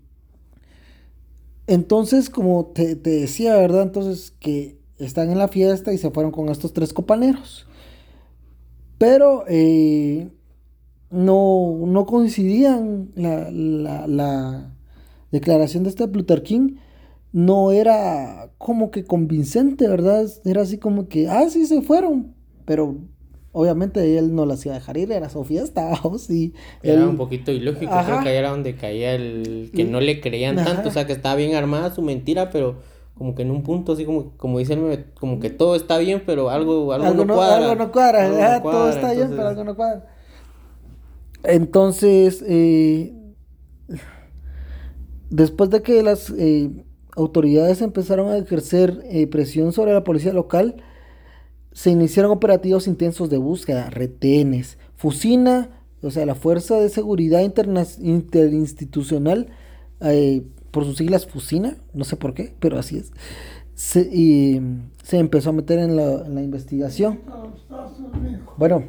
[1.68, 3.84] entonces, como te, te, decía, ¿verdad?
[3.84, 7.68] Entonces, que están en la fiesta y se fueron con estos tres compañeros.
[8.98, 10.30] Pero eh,
[11.14, 14.70] no, no coincidían la, la,
[15.32, 16.80] declaración de este Plutarquín
[17.32, 20.26] no era como que convincente, ¿verdad?
[20.46, 22.36] Era así como que, ah, sí se fueron,
[22.66, 22.98] pero
[23.52, 26.54] obviamente él no las iba a dejar ir, era su fiesta, o sí.
[26.82, 30.56] Era un poquito ilógico, creo que ahí era donde caía el que no le creían
[30.56, 32.78] tanto, o sea, que estaba bien armada su mentira, pero
[33.16, 36.50] como que en un punto así como, como dicen, como que todo está bien, pero
[36.50, 37.58] algo, algo, no, cuadra.
[37.58, 40.13] Algo no cuadra, todo está bien, pero algo no cuadra.
[41.44, 43.14] Entonces, eh,
[45.30, 46.72] después de que las eh,
[47.16, 50.78] autoridades empezaron a ejercer eh, presión sobre la policía local,
[51.74, 55.70] se iniciaron operativos intensos de búsqueda, retenes, Fusina,
[56.02, 59.48] o sea, la Fuerza de Seguridad Interinstitucional,
[60.72, 63.14] por sus siglas Fusina, no sé por qué, pero así es,
[63.74, 64.62] se, y,
[65.04, 67.22] se empezó a meter en la, en la investigación.
[68.58, 68.84] Bueno,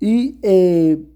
[0.00, 0.38] y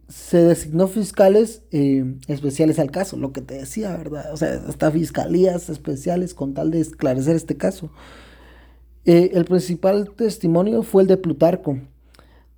[0.08, 4.32] se designó fiscales eh, especiales al caso, lo que te decía, ¿verdad?
[4.32, 7.90] O sea, hasta fiscalías especiales con tal de esclarecer este caso.
[9.04, 11.78] Eh, el principal testimonio fue el de Plutarco.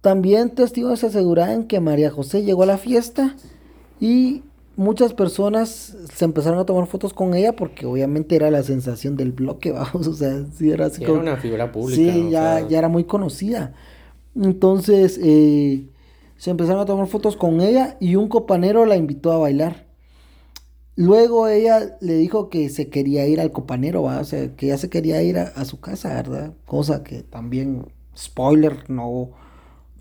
[0.01, 3.35] También testigos aseguraban que María José llegó a la fiesta
[3.99, 4.45] y
[4.77, 9.33] muchas personas se empezaron a tomar fotos con ella porque obviamente era la sensación del
[9.33, 11.21] bloque, vamos, o sea, sí era así como...
[11.21, 12.13] Era una figura pública.
[12.13, 13.75] Sí, ya, ya era muy conocida.
[14.37, 15.90] Entonces, eh,
[16.41, 19.85] se empezaron a tomar fotos con ella y un copanero la invitó a bailar.
[20.97, 24.89] Luego ella le dijo que se quería ir al copanero, o sea, que ya se
[24.89, 26.55] quería ir a, su casa, ¿verdad?
[26.65, 29.33] Cosa que también, spoiler, no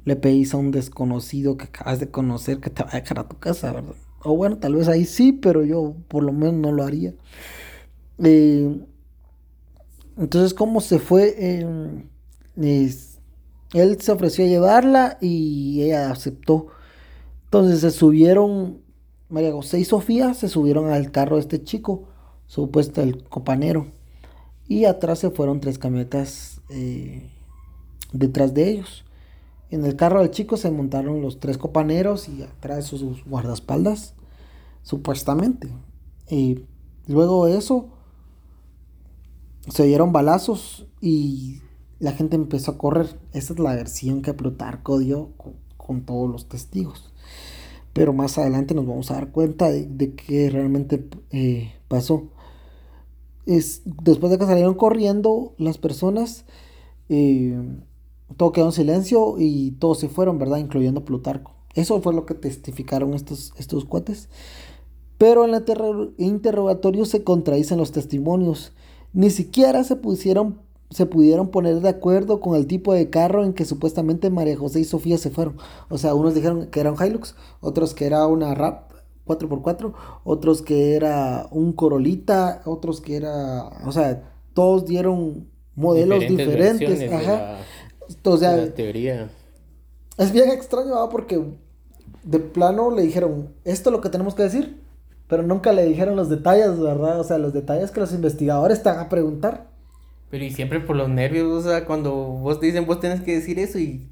[0.05, 3.27] le pedís a un desconocido que acabas de conocer que te va a dejar a
[3.27, 3.95] tu casa, ¿verdad?
[4.23, 7.15] O bueno, tal vez ahí sí, pero yo por lo menos no lo haría.
[8.23, 8.79] Eh,
[10.17, 11.35] entonces, ¿cómo se fue?
[11.37, 12.05] Eh,
[13.73, 16.67] él se ofreció a llevarla y ella aceptó.
[17.45, 18.81] Entonces se subieron,
[19.29, 22.05] María José y Sofía se subieron al carro de este chico,
[22.47, 23.87] supuesto el copanero.
[24.67, 27.29] Y atrás se fueron tres camionetas eh,
[28.11, 29.05] detrás de ellos.
[29.71, 34.15] En el carro del chico se montaron los tres copaneros y atrás sus guardaespaldas,
[34.81, 35.69] supuestamente.
[36.27, 36.65] Y
[37.07, 37.89] luego de eso,
[39.67, 41.61] se dieron balazos y
[41.99, 43.19] la gente empezó a correr.
[43.33, 45.31] Esa es la versión que Plutarco dio
[45.77, 47.11] con, todos los testigos.
[47.93, 52.29] Pero más adelante nos vamos a dar cuenta de, de qué realmente eh, pasó.
[53.45, 56.45] Es, después de que salieron corriendo las personas,
[57.09, 57.59] eh,
[58.37, 60.59] todo quedó en silencio y todos se fueron, ¿verdad?
[60.59, 61.53] Incluyendo Plutarco.
[61.73, 64.29] Eso fue lo que testificaron estos, estos cuates.
[65.17, 68.73] Pero en el interrogatorio se contradicen los testimonios.
[69.11, 70.59] Ni siquiera se pusieron
[70.89, 74.79] se pudieron poner de acuerdo con el tipo de carro en que supuestamente María José
[74.79, 75.57] y Sofía se fueron.
[75.89, 78.91] O sea, unos dijeron que era un Hilux, otros que era una RAP
[79.25, 84.23] 4x4, otros que era un Corolita, otros que era, o sea,
[84.53, 87.11] todos dieron modelos diferentes.
[87.11, 87.57] Ajá.
[88.23, 89.29] o sea, teoría.
[90.17, 91.09] Es bien extraño, ¿verdad?
[91.11, 91.41] Porque
[92.23, 94.81] de plano le dijeron, esto es lo que tenemos que decir,
[95.27, 97.19] pero nunca le dijeron los detalles, ¿verdad?
[97.19, 99.69] O sea, los detalles que los investigadores están a preguntar.
[100.29, 103.35] Pero y siempre por los nervios, o sea, cuando vos te dicen, vos tenés que
[103.35, 104.07] decir eso y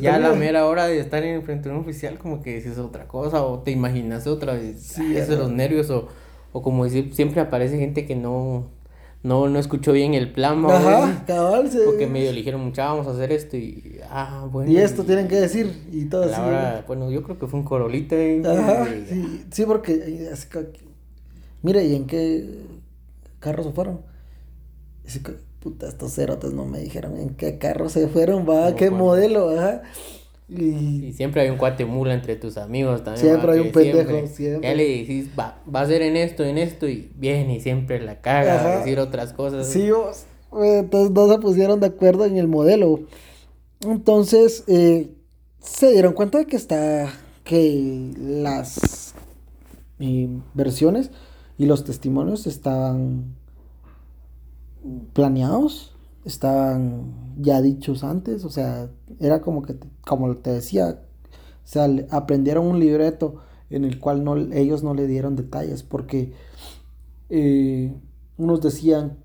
[0.00, 2.78] ya a la mera hora de estar en frente de un oficial, como que dices
[2.78, 4.80] otra cosa o te imaginas otra vez.
[4.82, 6.08] Sí, eso de los nervios o,
[6.52, 8.70] o como decir, siempre aparece gente que no,
[9.22, 11.78] no, no escuchó bien el plan, Ajá, cabal, sí.
[11.84, 14.70] Porque medio le dijeron, mucha, vamos a hacer esto y, ah, bueno.
[14.70, 16.40] Y esto tienen que decir y todo así.
[16.86, 18.16] bueno, yo creo que fue un corolita.
[18.16, 20.30] Y, Ajá, sí, sí, porque,
[21.62, 22.64] mire, ¿y en qué
[23.40, 24.00] carro se fueron?
[25.60, 29.82] Puta, estos cerotes no me dijeron en qué carro se fueron, va, qué modelo, ajá.
[30.48, 31.12] Y...
[31.12, 33.26] siempre hay un cuatemula entre tus amigos también.
[33.26, 36.56] Siempre hay un pendejo, siempre, Ya le decís, va, va a ser en esto, en
[36.56, 39.66] esto, y viene y siempre la caga a decir otras cosas.
[39.66, 43.00] Sí, vos, entonces no se pusieron de acuerdo en el modelo.
[43.80, 45.10] Entonces, eh,
[45.60, 47.12] se dieron cuenta de que está,
[47.44, 49.14] que las
[49.98, 51.10] eh, versiones
[51.58, 53.37] y los testimonios estaban
[55.12, 59.76] planeados, estaban ya dichos antes, o sea, era como que,
[60.06, 61.00] como te decía,
[61.30, 63.36] o sea, aprendieron un libreto
[63.70, 66.32] en el cual no, ellos no le dieron detalles, porque
[67.28, 67.94] eh,
[68.36, 69.18] unos decían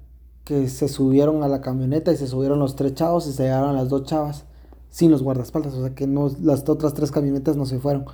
[0.44, 3.76] que se subieron a la camioneta y se subieron los tres chavos y se llevaron
[3.76, 4.46] las dos chavas
[4.90, 8.06] sin los guardaespaldas, o sea que no, las otras tres camionetas no se fueron.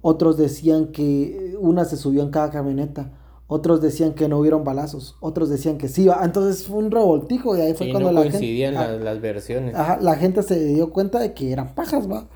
[0.00, 3.17] Otros decían que una se subió en cada camioneta
[3.50, 7.62] otros decían que no hubieron balazos, otros decían que sí, entonces fue un revoltijo y
[7.62, 9.74] ahí fue cuando la coincidían gente, las, versiones.
[9.74, 12.28] Ajá, la gente se dio cuenta de que eran pajas, va.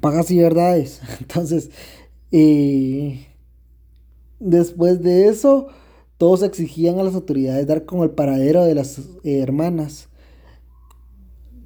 [0.00, 1.00] Pajas y verdades.
[1.20, 1.70] Entonces,
[2.32, 3.26] y
[4.40, 5.68] después de eso,
[6.18, 10.08] todos exigían a las autoridades dar con el paradero de las hermanas.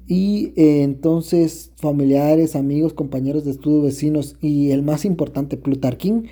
[0.05, 6.27] Y eh, entonces familiares, amigos, compañeros de estudio, vecinos y el más importante, Plutarquín,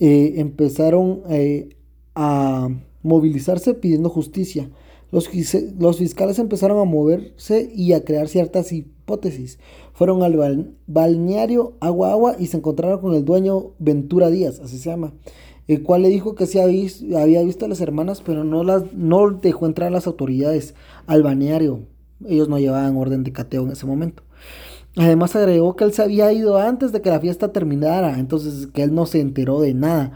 [0.00, 1.76] eh, empezaron eh,
[2.14, 2.68] a
[3.02, 4.70] movilizarse pidiendo justicia.
[5.10, 9.58] Los, fiscales empezaron a moverse y a crear ciertas hipótesis.
[9.94, 14.90] Fueron al balneario Agua Agua y se encontraron con el dueño Ventura Díaz, así se
[14.90, 15.14] llama,
[15.66, 18.64] el cual le dijo que sí había visto, había visto a las hermanas, pero no,
[18.64, 20.74] las, no dejó entrar a las autoridades
[21.06, 21.80] al balneario.
[22.26, 24.22] Ellos no llevaban orden de cateo en ese momento.
[24.96, 28.82] Además agregó que él se había ido antes de que la fiesta terminara, entonces que
[28.82, 30.12] él no se enteró de nada.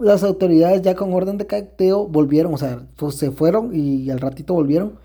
[0.00, 4.20] Las autoridades ya con orden de cateo volvieron, o sea, pues, se fueron y al
[4.20, 4.98] ratito volvieron.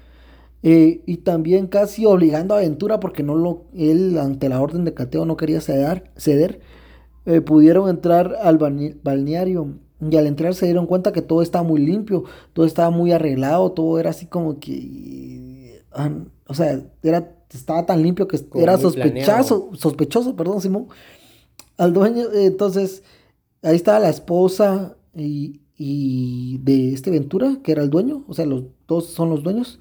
[0.64, 4.94] Eh, y también casi obligando a Aventura porque no lo, él ante la orden de
[4.94, 6.62] cateo no quería ceder, ceder
[7.26, 11.82] eh, pudieron entrar al balneario y al entrar se dieron cuenta que todo estaba muy
[11.82, 15.84] limpio, todo estaba muy arreglado, todo era así como que,
[16.48, 20.88] o sea, era estaba tan limpio que era sospechoso, sospechoso, perdón, Simón.
[21.78, 23.04] Al dueño, entonces,
[23.62, 25.60] ahí estaba la esposa y,
[26.60, 29.80] de este Ventura, que era el dueño, o sea, los dos son los dueños,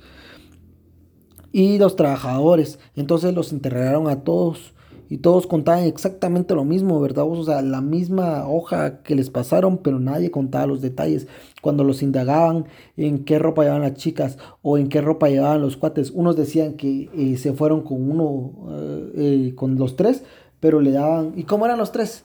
[1.52, 2.78] y los trabajadores.
[2.96, 4.72] Entonces los interrogaron a todos
[5.10, 7.24] y todos contaban exactamente lo mismo, ¿verdad?
[7.28, 11.26] O sea, la misma hoja que les pasaron, pero nadie contaba los detalles.
[11.60, 15.76] Cuando los indagaban en qué ropa llevaban las chicas o en qué ropa llevaban los
[15.76, 20.22] cuates, unos decían que eh, se fueron con uno, eh, eh, con los tres,
[20.60, 22.24] pero le daban, ¿y cómo eran los tres?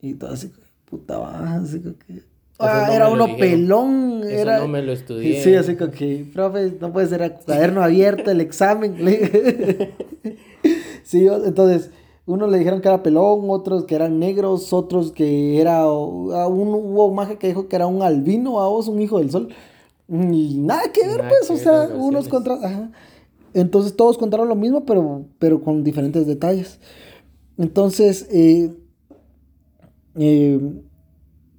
[0.00, 0.52] Y todo así,
[0.84, 2.22] puta, así que...
[2.60, 4.20] Ah, era uno pelón.
[4.22, 4.58] Eso era...
[4.58, 5.40] no me lo estudié.
[5.42, 8.94] Sí, así que, profe, no puede ser cuaderno abierto el examen.
[11.10, 11.90] Sí, entonces,
[12.24, 15.90] unos le dijeron que era pelón, otros que eran negros, otros que era.
[15.90, 19.28] Un, hubo un maje que dijo que era un albino, a vos, un hijo del
[19.28, 19.48] sol.
[20.08, 22.92] Y nada que ver, pues, o sea, unos contra.
[23.54, 26.78] Entonces todos contaron lo mismo, pero, pero con diferentes detalles.
[27.58, 28.72] Entonces, eh,
[30.14, 30.60] eh,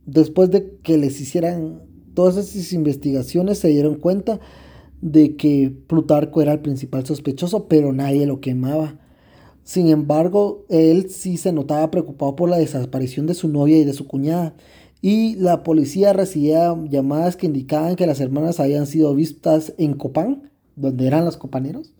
[0.06, 1.82] después de que les hicieran
[2.14, 4.40] todas esas investigaciones, se dieron cuenta
[5.02, 8.98] de que Plutarco era el principal sospechoso, pero nadie lo quemaba.
[9.64, 13.94] Sin embargo, él sí se notaba preocupado por la desaparición de su novia y de
[13.94, 14.56] su cuñada,
[15.02, 20.52] y la policía recibía llamadas que indicaban que las hermanas habían sido vistas en Copán,
[20.76, 21.94] donde eran los copaneros,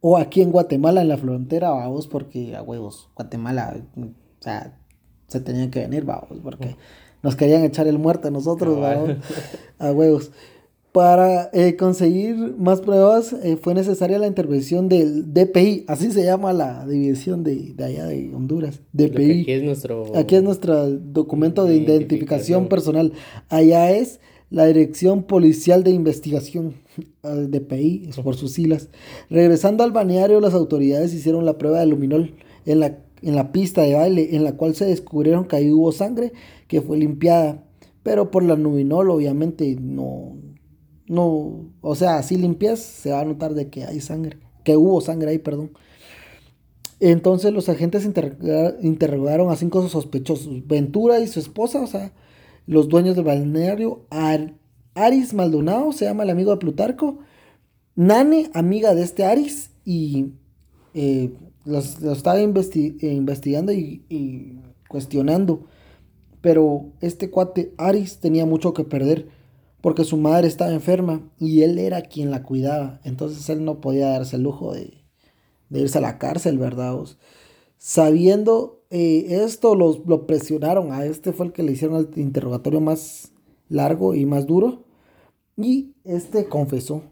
[0.00, 4.08] o aquí en Guatemala, en la frontera, vamos, porque a huevos, Guatemala, o
[4.40, 4.78] sea,
[5.26, 6.76] se tenían que venir, vamos, porque
[7.22, 9.16] nos querían echar el muerto a nosotros, vamos,
[9.78, 10.30] a huevos.
[10.96, 16.54] Para eh, conseguir más pruebas eh, fue necesaria la intervención del DPI, así se llama
[16.54, 18.80] la división de, allá de Honduras.
[18.94, 19.42] DPI.
[19.42, 20.16] Aquí es nuestro...
[20.16, 23.12] Aquí es nuestro documento de identificación personal.
[23.50, 26.76] Allá es la Dirección Policial de Investigación,
[27.22, 28.88] DPI, es por sus siglas.
[29.28, 33.82] Regresando al balneario, las autoridades hicieron la prueba de luminol en la, en la pista
[33.82, 36.32] de baile, en la cual se descubrieron que ahí hubo sangre
[36.68, 37.62] que fue limpiada.
[38.02, 40.36] Pero por la luminol, obviamente, no,
[41.08, 45.00] no, o sea, si limpias, se va a notar de que hay sangre, que hubo
[45.00, 45.72] sangre ahí, perdón.
[46.98, 52.12] Entonces los agentes interrogaron a cinco sospechosos, Ventura y su esposa, o sea,
[52.66, 54.06] los dueños del balneario,
[54.94, 57.18] Aris Maldonado, se llama el amigo de Plutarco,
[57.94, 60.32] Nane, amiga de este Aris, y
[60.94, 61.32] eh,
[61.64, 65.66] los, estaba investigando y, y cuestionando.
[66.40, 69.28] Pero este cuate Aris tenía mucho que perder
[69.86, 72.98] porque su madre estaba enferma y él era quien la cuidaba.
[73.04, 75.04] Entonces él no podía darse el lujo de,
[75.70, 76.98] irse a la cárcel, ¿verdad?
[77.78, 80.90] Sabiendo eh, esto, los, lo presionaron.
[80.90, 83.30] A este fue el que le hicieron el interrogatorio más
[83.68, 84.82] largo y más duro.
[85.56, 87.02] Y este confesó.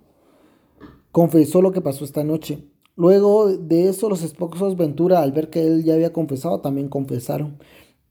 [1.13, 2.65] Confesó lo que pasó esta noche.
[2.97, 7.57] Luego de eso, los esposos Ventura, al ver que él ya había confesado, también confesaron.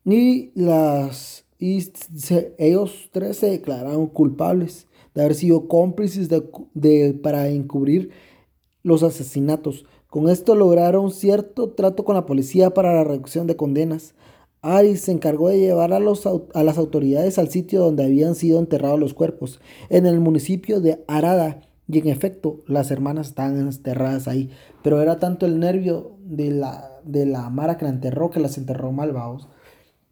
[0.06, 1.82] Y las y
[2.58, 4.86] ellos tres se declararon culpables
[5.16, 8.10] de haber sido cómplices de, para encubrir
[8.82, 9.86] los asesinatos.
[10.08, 14.14] Con esto lograron cierto trato con la policía para la reducción de condenas.
[14.62, 18.60] Aris se encargó de llevar a, los, a las autoridades al sitio donde habían sido
[18.60, 21.62] enterrados los cuerpos, en el municipio de Arada.
[21.88, 24.50] Y en efecto, las hermanas estaban enterradas ahí.
[24.84, 28.58] Pero era tanto el nervio de la, de la Mara que la enterró que las
[28.58, 29.48] enterró malvados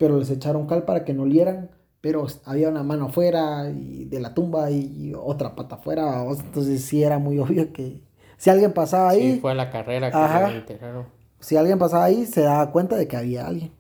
[0.02, 1.70] pero les echaron cal para que no lieran,
[2.02, 7.04] pero había una mano afuera y de la tumba y otra pata afuera, entonces sí
[7.04, 8.02] era muy obvio que
[8.36, 9.34] si alguien pasaba ahí...
[9.34, 11.06] Sí, fue la carrera que enterraron.
[11.40, 13.72] Si alguien pasaba ahí, se daba cuenta de que había alguien.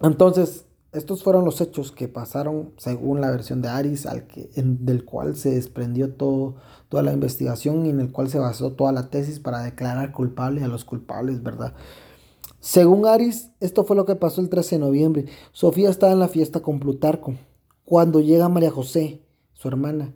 [0.00, 5.04] Entonces, estos fueron los hechos que pasaron según la versión de Aris, al que, del
[5.04, 6.54] cual se desprendió todo,
[6.88, 10.68] toda la investigación en el cual se basó toda la tesis para declarar culpable a
[10.68, 11.74] los culpables, ¿verdad?
[12.64, 15.26] Según Aris, esto fue lo que pasó el 13 de noviembre.
[15.52, 17.34] Sofía estaba en la fiesta con Plutarco.
[17.84, 19.20] Cuando llega María José,
[19.52, 20.14] su hermana,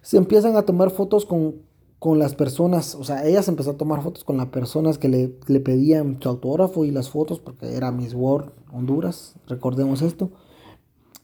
[0.00, 1.56] se empiezan a tomar fotos con,
[1.98, 5.08] con las personas, o sea, ella se empezó a tomar fotos con las personas que
[5.08, 10.30] le, le pedían su autógrafo y las fotos, porque era Miss World Honduras, recordemos esto.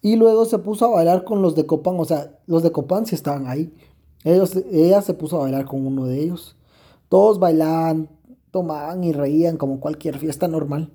[0.02, 3.06] Y luego se puso a bailar con los de Copán, o sea, los de Copán
[3.06, 3.72] sí estaban ahí.
[4.24, 6.56] Ellos, ella se puso a bailar con uno de ellos.
[7.08, 8.10] Todos bailaban,
[8.50, 10.90] tomaban y reían como cualquier fiesta normal.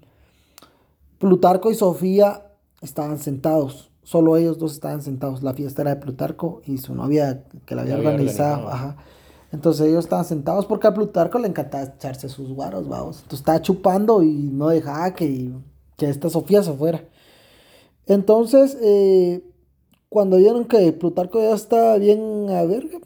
[1.19, 2.47] Plutarco y Sofía
[2.81, 3.91] estaban sentados.
[4.03, 5.43] Solo ellos dos estaban sentados.
[5.43, 8.69] La fiesta era de Plutarco y su novia que la había, organizado.
[9.53, 13.17] Entonces ellos estaban sentados porque a Plutarco le encantaba echarse sus guaros, vamos.
[13.17, 15.51] Entonces estaba chupando y no dejaba que,
[15.95, 17.05] que esta Sofía se fuera.
[18.05, 19.43] Entonces, eh,
[20.09, 22.99] cuando vieron que Plutarco ya estaba bien a verga,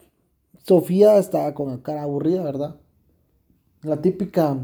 [0.63, 2.75] Sofía estaba con la cara aburrida, ¿verdad?
[3.83, 4.57] La típica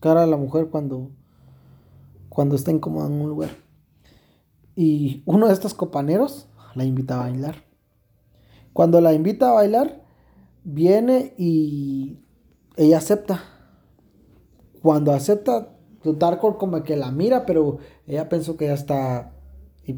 [0.00, 1.10] cara de la mujer cuando,
[2.28, 3.50] cuando está incómoda en un lugar.
[4.76, 7.56] Y uno de estos copaneros la invita a bailar.
[8.72, 10.04] Cuando la invita a bailar,
[10.64, 12.20] viene y
[12.76, 13.42] ella acepta.
[14.80, 19.32] Cuando acepta, Plutarco como que la mira, pero ella pensó que ya está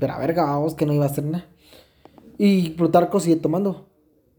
[0.00, 1.46] a verga, vamos, que no iba a hacer nada.
[2.38, 3.91] Y Plutarco sigue tomando.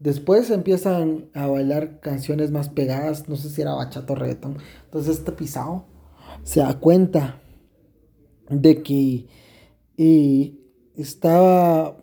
[0.04, 4.58] Después empiezan a bailar canciones más pegadas, no sé si era bachata o reggaetón.
[4.84, 5.86] Entonces este pisado
[6.42, 7.40] se da cuenta
[8.50, 9.26] de que
[9.96, 10.58] eh,
[10.94, 11.96] estaba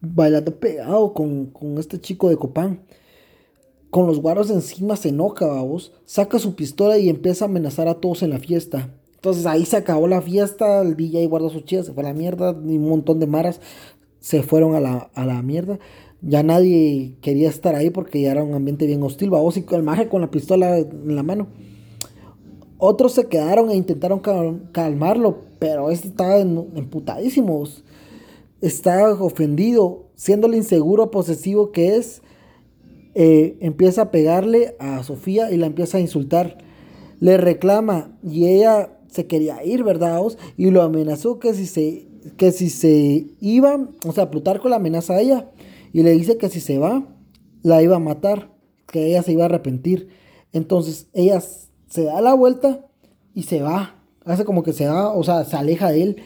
[0.00, 2.86] bailando pegado con, con, este chico de Copán.
[3.90, 5.92] Con los guaros encima se enoja, vamos.
[6.06, 8.94] Saca su pistola y empieza a amenazar a todos en la fiesta.
[9.14, 12.14] Entonces ahí se acabó la fiesta, el DJ guardó su chida, se fue a la
[12.14, 13.60] mierda, y un montón de maras
[14.24, 15.78] se fueron a la, mierda.
[16.26, 19.28] Ya nadie quería estar ahí porque ya era un ambiente bien hostil.
[19.30, 21.48] Vamos y el maje con la pistola en la mano.
[22.78, 24.20] Otros se quedaron e intentaron
[24.72, 27.64] calmarlo, pero este estaba emputadísimo.
[28.62, 32.22] Estaba ofendido, siendo el inseguro, posesivo que es.
[33.14, 36.58] Eh, empieza a pegarle a Sofía y la empieza a insultar.
[37.20, 40.20] Le reclama y ella se quería ir, ¿verdad?
[40.56, 42.06] Y lo amenazó que si se,
[42.36, 45.50] que si se iba, o sea, Plutarco la amenaza a ella
[45.94, 47.06] y le dice que si se va,
[47.62, 48.50] la iba a matar,
[48.88, 50.08] que ella se iba a arrepentir.
[50.52, 52.84] Entonces ella se da la vuelta
[53.32, 56.16] y se va, hace como que se va, o sea, se aleja de él.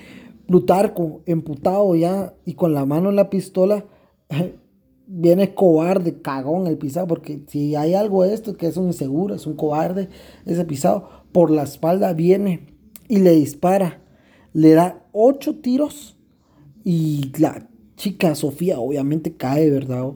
[0.46, 3.84] Plutarco, emputado ya y con la mano en la pistola,
[5.06, 9.34] viene cobarde, cagón el pisado, porque si hay algo de esto que es un inseguro,
[9.34, 10.08] es un cobarde,
[10.46, 12.74] ese pisado, por la espalda viene
[13.06, 14.00] y le dispara.
[14.54, 16.16] Le da ocho tiros
[16.84, 17.68] y la
[17.98, 20.12] chica Sofía obviamente cae, ¿verdad?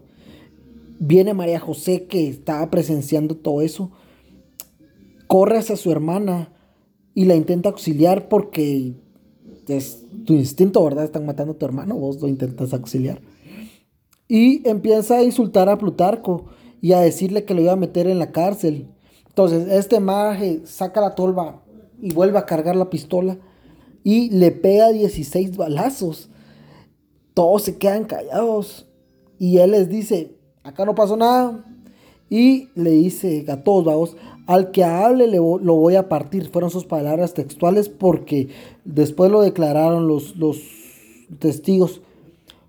[0.99, 3.91] Viene María José que estaba presenciando todo eso.
[5.26, 6.53] Corre hacia su hermana
[7.14, 8.95] y la intenta auxiliar porque
[9.68, 11.05] es tu instinto, ¿verdad?
[11.05, 13.20] Están matando a tu hermano, vos lo intentas auxiliar.
[14.28, 16.47] Y empieza a insultar a Plutarco
[16.80, 18.89] y a decirle que lo iba a meter en la cárcel.
[19.28, 21.62] Entonces, este maje saca la tolva
[22.01, 23.39] y vuelve a cargar la pistola
[24.05, 26.30] y le pega 16 balazos.
[27.35, 28.87] Todos se quedan callados
[29.39, 31.64] y él les dice, acá no pasó nada.
[32.30, 34.16] Y le dice a todos, vamos,
[34.47, 36.51] al que hable le, lo voy a partir.
[36.51, 38.49] Fueron sus palabras textuales porque
[38.85, 40.61] después lo declararon los, los
[41.39, 42.01] testigos.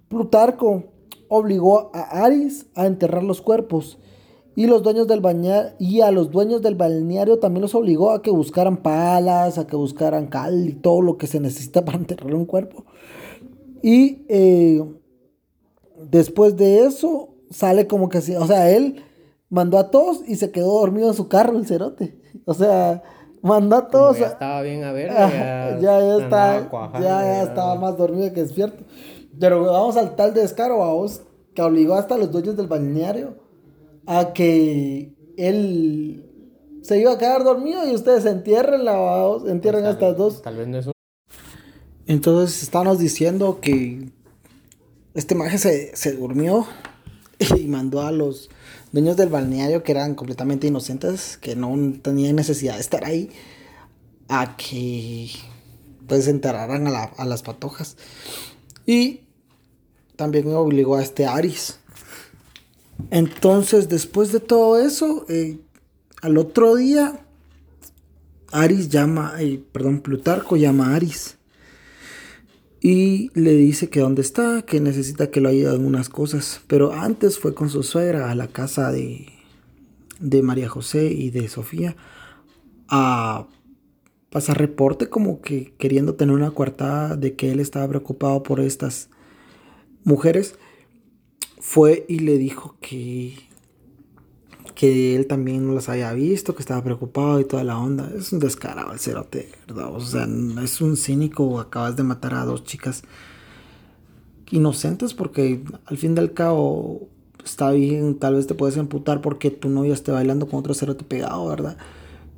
[0.10, 0.84] Plutarco
[1.30, 3.98] obligó a Aris a enterrar los cuerpos
[4.56, 5.22] y los dueños del
[5.80, 9.76] y a los dueños del balneario también los obligó a que buscaran palas, a que
[9.76, 12.86] buscaran cal y todo lo que se necesita para enterrar un cuerpo.
[13.84, 14.82] Y eh,
[16.10, 19.04] después de eso sale como que, o sea, él
[19.50, 22.18] mandó a todos y se quedó dormido en su carro el cerote.
[22.46, 23.04] O sea,
[23.44, 24.18] mandó a todos.
[24.18, 25.12] ya estaba bien a ver.
[25.12, 28.84] Ya, ya, está, ya, ya, estaba más dormido que despierto.
[29.40, 31.22] Pero vamos al tal descaro, vamos,
[31.54, 33.36] que obligó hasta a los dueños del balneario
[34.08, 36.26] a que él
[36.82, 40.42] se iba a quedar dormido y ustedes entierren lavados, entierren a estas dos.
[40.42, 40.93] Tal vez no es
[42.08, 44.10] Entonces estamos diciendo que
[45.14, 46.68] este maje se, se durmió
[47.58, 48.50] y mandó a los
[48.92, 53.32] dueños del balneario que eran completamente inocentes, que no tenían necesidad de estar ahí,
[54.28, 55.30] a que
[56.08, 57.98] pues enterraran a, a las patojas.
[58.86, 59.22] Y
[60.16, 61.80] también obligó a este Aris
[63.10, 65.60] entonces, después de todo eso, eh,
[66.22, 67.20] al otro día,
[68.52, 71.38] Aris llama, eh, perdón, Plutarco llama a Aris.
[72.86, 76.62] Y le dice que dónde está, que necesita que lo ayude en unas cosas.
[76.68, 79.28] Pero antes fue con su suegra a la casa de,
[80.20, 81.96] de María José y de Sofía
[82.90, 83.48] a
[84.30, 89.10] pasar reporte como que queriendo tener una coartada de que él estaba preocupado por estas
[90.04, 90.56] mujeres.
[91.62, 93.36] Fue y le dijo que
[94.76, 98.12] que él también no las había visto, que estaba preocupado y toda la onda.
[98.18, 99.94] Es un descarado el cerote, ¿verdad?
[99.94, 100.28] O sea,
[100.64, 103.04] es un cínico, acabas de matar a dos chicas
[104.52, 107.08] inocentes porque al fin del cabo
[107.44, 111.04] está bien, tal vez te puedes emputar porque tu novia esté bailando con otro cerote
[111.04, 111.78] pegado, ¿verdad?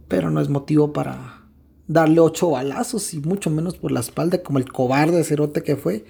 [0.07, 1.41] Pero no es motivo para
[1.87, 6.05] darle ocho balazos y mucho menos por la espalda como el cobarde cerote que fue.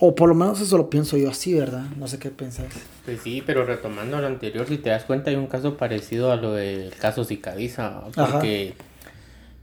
[0.00, 1.84] O por lo menos eso lo pienso yo así, ¿verdad?
[1.96, 2.66] No sé qué pensás.
[3.04, 6.36] Pues sí, pero retomando lo anterior, si te das cuenta, hay un caso parecido a
[6.36, 8.02] lo del caso Zicadiza.
[8.14, 8.74] Porque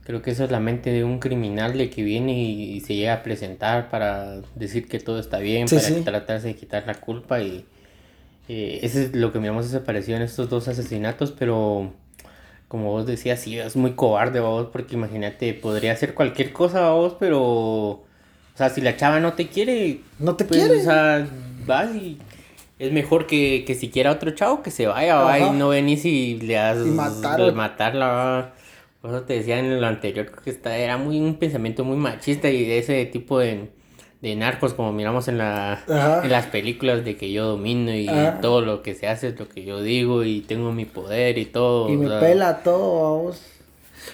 [0.04, 3.14] creo que eso es la mente de un criminal de que viene y, se llega
[3.14, 7.40] a presentar para decir que todo está bien, para tratarse de quitar la culpa.
[7.40, 7.64] Y
[8.48, 11.92] eh, eso es lo que miramos desaparecido en estos dos asesinatos, pero
[12.68, 17.16] como vos decías, sí, es muy cobarde, vos, porque imagínate, podría hacer cualquier cosa, vos,
[17.18, 18.04] pero
[18.56, 20.00] o sea, si la chava no te quiere.
[20.18, 20.80] No te pues, quiere.
[20.80, 21.28] O sea,
[21.66, 22.16] vas y.
[22.78, 26.06] Es mejor que, que si quiera otro chavo que se vaya, va y no venís
[26.06, 26.78] y le das.
[26.78, 28.54] Y matarla.
[29.02, 32.48] Por eso te decía en lo anterior que esta era muy un pensamiento muy machista
[32.48, 33.68] y de ese tipo de,
[34.22, 35.84] de narcos como miramos en, la,
[36.24, 38.08] en las películas de que yo domino y
[38.40, 41.44] todo lo que se hace es lo que yo digo y tengo mi poder y
[41.44, 41.90] todo.
[41.90, 43.42] Y me pela todo, vamos.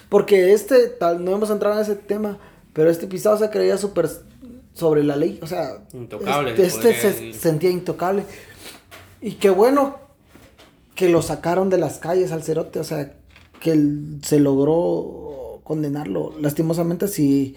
[0.09, 2.37] Porque este, tal, no hemos entrado en ese tema,
[2.73, 4.09] pero este pisado se creía súper
[4.73, 8.25] sobre la ley, o sea, intocable, este, se sentía intocable.
[9.21, 9.97] Y qué bueno
[10.95, 13.13] que lo sacaron de las calles al cerote, o sea,
[13.59, 13.79] que
[14.21, 16.33] se logró condenarlo.
[16.39, 17.55] Lastimosamente, si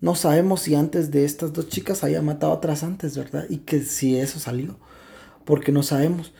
[0.00, 3.46] no sabemos si antes de estas dos chicas haya matado a otras antes, ¿verdad?
[3.48, 4.76] Y que si eso salió,
[5.44, 6.32] porque no sabemos.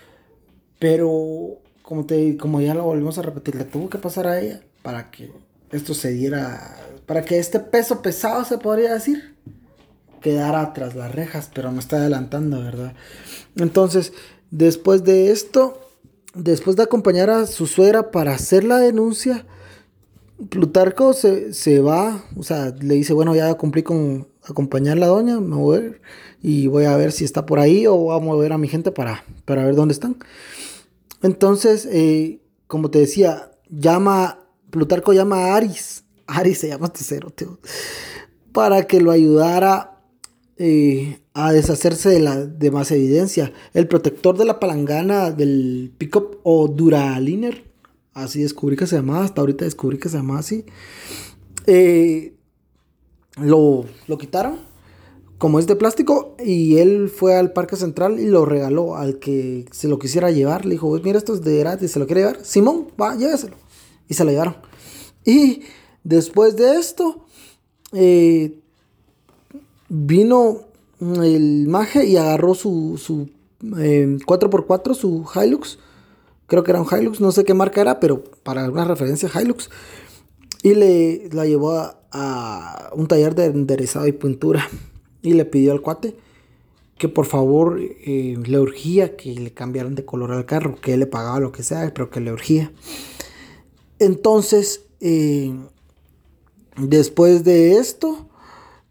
[0.79, 4.63] Pero, como, te, como ya lo volvemos a repetir, le tuvo que pasar a ella
[4.83, 5.31] para que
[5.73, 6.77] esto se diera,
[7.07, 9.35] para que este peso pesado se podría decir,
[10.21, 12.95] quedara tras las rejas, pero me está adelantando, ¿verdad?
[13.57, 14.13] Entonces,
[14.51, 15.81] después de esto,
[16.35, 19.47] después de acompañar a su suegra para hacer la denuncia,
[20.49, 25.07] Plutarco se, se va, o sea, le dice, bueno, ya cumplí con acompañar a la
[25.09, 26.01] doña, me voy a ver
[26.43, 28.91] y voy a ver si está por ahí o voy a mover a mi gente
[28.91, 30.17] para, para ver dónde están.
[31.23, 34.39] Entonces, eh, como te decía, llama,
[34.71, 37.59] Plutarco llama a Aris, Aris se llama tercero, este tío,
[38.53, 40.00] para que lo ayudara
[40.63, 43.51] eh, a deshacerse de la demás evidencia.
[43.73, 47.65] El protector de la palangana del pickup o Duraliner,
[48.13, 50.67] así descubrí que se llamaba, hasta ahorita descubrí que se llamaba así,
[51.67, 52.35] eh,
[53.39, 54.59] lo, lo quitaron
[55.39, 59.65] como es de plástico y él fue al parque central y lo regaló al que
[59.71, 60.67] se lo quisiera llevar.
[60.67, 62.45] Le dijo, mira, esto es de gratis, ¿se lo quiere llevar?
[62.45, 63.57] Simón, va, lléveselo.
[64.07, 64.57] Y se lo llevaron.
[65.25, 65.63] Y
[66.05, 67.25] después de esto,
[67.95, 68.61] eh,
[69.91, 70.61] vino
[71.01, 73.29] el maje y agarró su, su
[73.61, 75.79] 4x4, eh, su Hilux.
[76.47, 79.69] Creo que era un Hilux, no sé qué marca era, pero para una referencia Hilux.
[80.63, 81.73] Y le la llevó
[82.13, 84.67] a, un taller de enderezado y pintura.
[85.23, 86.17] Y le pidió al cuate
[86.97, 91.01] que por favor eh, le urgía que le cambiaran de color al carro, que él
[91.01, 92.73] le pagaba lo que sea, pero que le urgía.
[93.99, 95.55] Entonces, eh,
[96.77, 98.30] después de esto,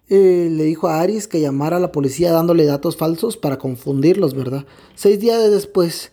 [0.10, 4.34] eh, le dijo a Aris que llamara a la policía dándole datos falsos para confundirlos,
[4.34, 4.66] ¿verdad?
[4.96, 6.12] Seis días después,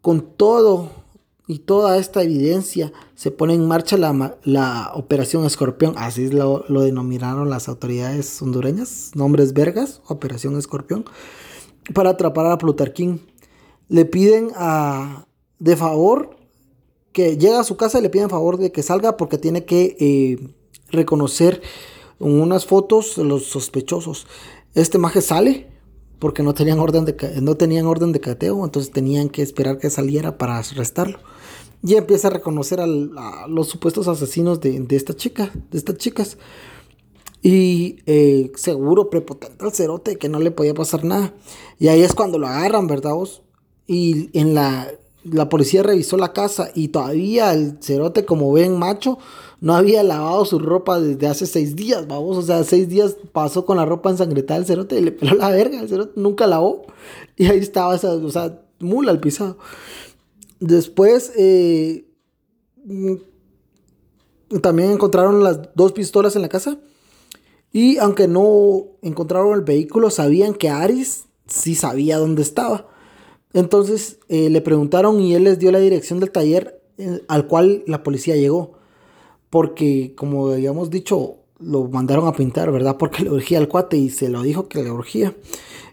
[0.00, 0.90] con todo
[1.48, 6.82] y toda esta evidencia, se pone en marcha la, la Operación Escorpión, así lo, lo,
[6.82, 11.04] denominaron las autoridades hondureñas, nombres vergas, Operación Escorpión,
[11.94, 13.20] para atrapar a Plutarquín.
[13.88, 15.26] Le piden a,
[15.58, 16.36] de favor
[17.12, 19.96] que llega a su casa y le piden favor de que salga porque tiene que
[19.98, 20.48] eh,
[20.90, 21.60] reconocer
[22.22, 24.26] unas fotos de los sospechosos.
[24.74, 25.68] Este maje sale
[26.18, 29.90] porque no tenían orden de no tenían orden de cateo, entonces tenían que esperar que
[29.90, 31.18] saliera para arrestarlo.
[31.82, 36.38] Y empieza a reconocer a los supuestos asesinos de, esta chica, de estas chicas.
[37.42, 41.34] Y eh, seguro, prepotente al cerote, que no le podía pasar nada.
[41.80, 43.42] Y ahí es cuando lo agarran, ¿verdad vos?
[43.88, 44.92] Y en la,
[45.24, 49.18] la policía revisó la casa y todavía el cerote, como ven, macho,
[49.62, 53.64] no había lavado su ropa desde hace seis días, vamos, o sea, seis días pasó
[53.64, 56.82] con la ropa ensangrentada el cerote y le peló la verga, el cerote nunca lavó
[57.36, 59.58] y ahí estaba esa, o sea, mula al pisado.
[60.58, 62.08] Después, eh,
[64.60, 66.78] también encontraron las dos pistolas en la casa
[67.70, 72.88] Y aunque no encontraron el vehículo, sabían que Aris sí sabía dónde estaba.
[73.52, 77.84] Entonces eh, le preguntaron y él les dio la dirección del taller eh, al cual
[77.86, 78.81] la policía llegó.
[79.52, 82.96] Porque, como habíamos dicho, lo mandaron a pintar, ¿verdad?
[82.96, 85.36] Porque le urgía al cuate y se lo dijo que le urgía.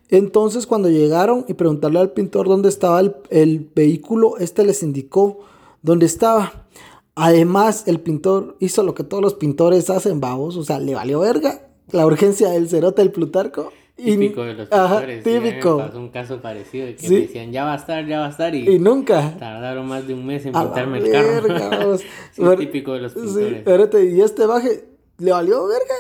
[0.08, 5.40] Entonces, cuando llegaron y preguntarle al pintor dónde estaba el, vehículo, este les indicó
[5.82, 6.68] dónde estaba.
[7.16, 11.20] Además, el pintor hizo lo que todos los pintores hacen, babos, o sea, le valió
[11.20, 13.74] verga la urgencia del cerote del Plutarco.
[14.04, 15.24] Típico de los pintores.
[15.24, 15.78] típico.
[15.78, 18.56] pasó un caso parecido de que decían ya va a estar, ya va a estar.
[18.56, 19.36] Y, nunca.
[19.38, 21.98] Tardaron más de un mes en pintarme el carro.
[21.98, 23.90] sí, típico de los pintores.
[23.92, 24.86] Sí, y este baje
[25.18, 25.96] le valió verga.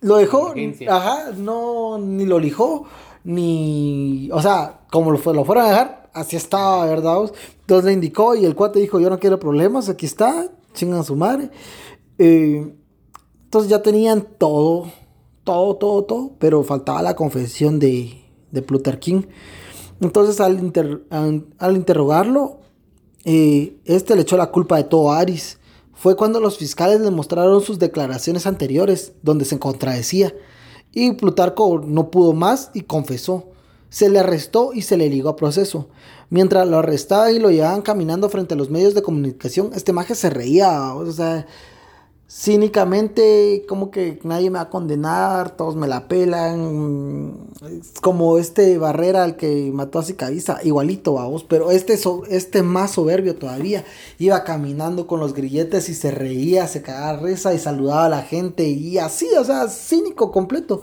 [0.00, 0.54] Lo dejó.
[0.88, 2.86] Ajá, no, ni lo lijó,
[3.24, 4.28] ni.
[4.32, 7.30] O sea, como lo, lo fueron a dejar, así estaba, ¿verdad?
[7.60, 11.02] Entonces le indicó y el cuate dijo: Yo no quiero problemas, aquí está, chingan a
[11.02, 11.50] su madre.
[12.18, 12.72] Eh,
[13.44, 14.86] entonces ya tenían todo
[15.46, 18.20] todo, todo, todo, pero faltaba la confesión de,
[18.50, 19.28] de Plutarquín.
[20.00, 20.72] Entonces al,
[21.58, 22.58] al, interrogarlo,
[23.24, 25.58] eh, este le echó la culpa de todo a Aris.
[25.94, 30.34] Fue cuando los fiscales le mostraron sus declaraciones anteriores, donde se contradecía.
[30.92, 33.52] Y Plutarco no pudo más y confesó.
[33.88, 35.88] Se le arrestó y se le ligó a proceso.
[36.28, 40.16] Mientras lo arrestaban y lo llevaban caminando frente a los medios de comunicación, este maje
[40.16, 40.92] se reía.
[40.94, 41.46] O sea,
[42.28, 47.48] cínicamente como que nadie me va a condenar, todos me la pelan,
[48.02, 51.98] como este Barrera el que mató a Sicavisa, igualito vamos, pero este,
[52.28, 53.84] este más soberbio todavía,
[54.18, 58.22] iba caminando con los grilletes y se reía, se cagaba risa y saludaba a la
[58.22, 60.82] gente y así, o sea, cínico completo.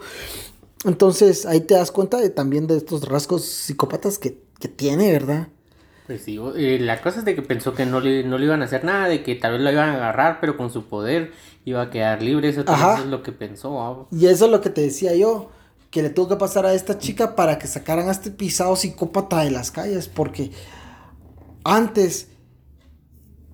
[0.85, 5.47] Entonces ahí te das cuenta de, también de estos rasgos psicópatas que, que tiene, ¿verdad?
[6.05, 8.61] Pues sí, eh, la cosa es de que pensó que no le, no le iban
[8.61, 11.31] a hacer nada, de que tal vez lo iban a agarrar, pero con su poder
[11.63, 12.49] iba a quedar libre.
[12.49, 14.07] Eso, es lo que pensó.
[14.11, 15.49] Y eso es lo que te decía yo,
[15.91, 19.43] que le tuvo que pasar a esta chica para que sacaran a este pisado psicópata
[19.43, 20.51] de las calles, porque
[21.63, 22.27] antes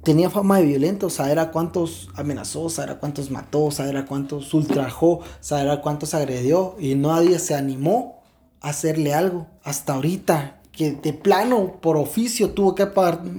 [0.03, 4.51] tenía fama de violento, saber a cuántos amenazó, saber a cuántos mató, saber a cuántos
[4.55, 8.23] ultrajó, saber a cuántos agredió, y nadie se animó
[8.61, 12.87] a hacerle algo hasta ahorita que de plano, por oficio, tuvo que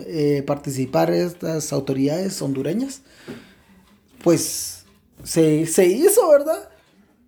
[0.07, 3.01] eh, participar estas autoridades hondureñas,
[4.23, 4.85] pues
[5.25, 6.69] se, hizo, ¿verdad?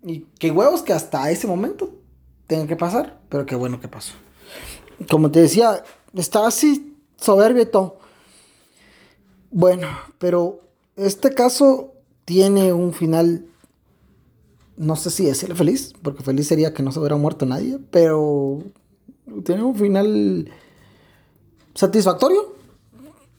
[0.03, 1.95] Y qué huevos que hasta ese momento
[2.45, 4.13] tenga que pasar, pero qué bueno que pasó.
[5.09, 5.83] Como te decía,
[6.13, 7.97] estaba así soberbio y todo.
[9.49, 9.87] Bueno,
[10.19, 10.61] pero
[10.95, 11.95] este caso
[12.25, 13.47] tiene un final,
[14.77, 18.61] no sé si decirle feliz, porque feliz sería que no se hubiera muerto nadie, pero
[19.43, 20.51] tiene un final
[21.73, 22.53] satisfactorio.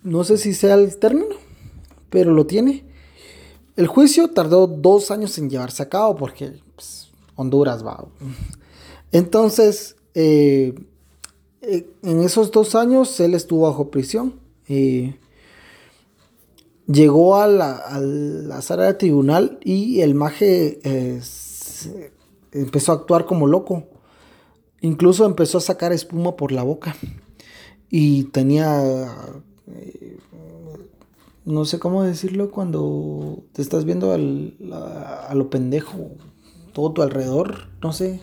[0.02, 1.36] No sé si sea el término,
[2.10, 2.84] pero lo tiene.
[3.76, 8.06] El juicio tardó dos años en llevarse a cabo porque pues, Honduras va.
[9.10, 10.74] Entonces, eh,
[11.62, 14.34] eh, en esos dos años él estuvo bajo prisión.
[14.68, 15.16] Eh,
[16.86, 20.80] llegó a la, sala de tribunal y el maje
[22.52, 23.84] empezó a actuar como loco.
[24.84, 26.94] Incluso empezó a sacar espuma por la boca.
[27.88, 28.82] Y tenía...
[29.66, 30.18] Eh,
[31.46, 36.10] no sé cómo decirlo cuando te estás viendo al, a, lo pendejo.
[36.74, 37.68] Todo tu alrededor.
[37.82, 38.20] No sé.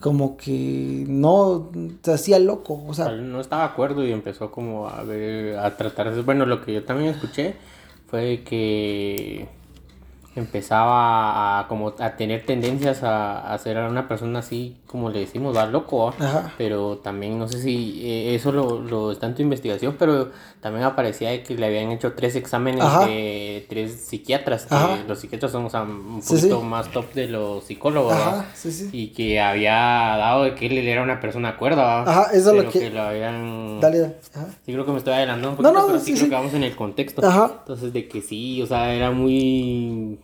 [0.00, 1.70] Como que no
[2.02, 2.82] se hacía loco.
[2.88, 6.22] O sea, no estaba de acuerdo y empezó como a ver, a tratar.
[6.22, 7.56] Bueno, lo que yo también escuché
[8.06, 9.48] fue que
[10.34, 15.54] empezaba a como a tener tendencias a, a ser una persona así como le decimos
[15.56, 16.14] va loco
[16.56, 20.30] pero también no sé si eh, eso lo, lo está en tu investigación pero
[20.60, 24.74] también aparecía que le habían hecho tres exámenes de tres psiquiatras que
[25.06, 28.16] los psiquiatras son un poquito más top de los psicólogos
[28.92, 32.70] y que había dado de que él era una persona cuerda Ajá, eso es lo
[32.70, 32.90] que...
[32.90, 34.16] lo habían dale,
[34.64, 36.74] sí creo que me estoy adelantando un poquito pero sí, creo que vamos en el
[36.76, 37.22] contexto.
[37.60, 40.18] Entonces de que sí o sea era muy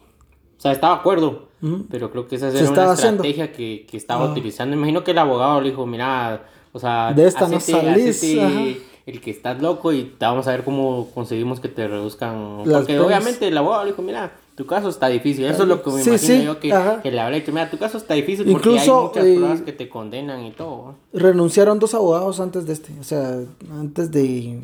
[0.59, 1.49] o sea, estaba de acuerdo,
[1.89, 4.33] pero creo que esa era una estrategia que, que, estaba ah.
[4.33, 4.75] utilizando.
[4.75, 8.25] Imagino que el abogado le dijo, mira, o sea, de esta no salís.
[8.25, 12.65] el que estás loco y vamos a ver cómo conseguimos que te reduzcan.
[12.65, 15.45] Porque obviamente el abogado le dijo, mira, tu caso está difícil.
[15.45, 16.75] Eso es lo que me imagino yo que,
[17.05, 19.73] que, le hablé, que mira, tu caso está difícil porque hay muchas eh, pruebas que
[19.73, 20.97] te condenan y todo.
[21.13, 23.39] Renunciaron dos abogados antes de este, o sea,
[23.71, 24.61] antes de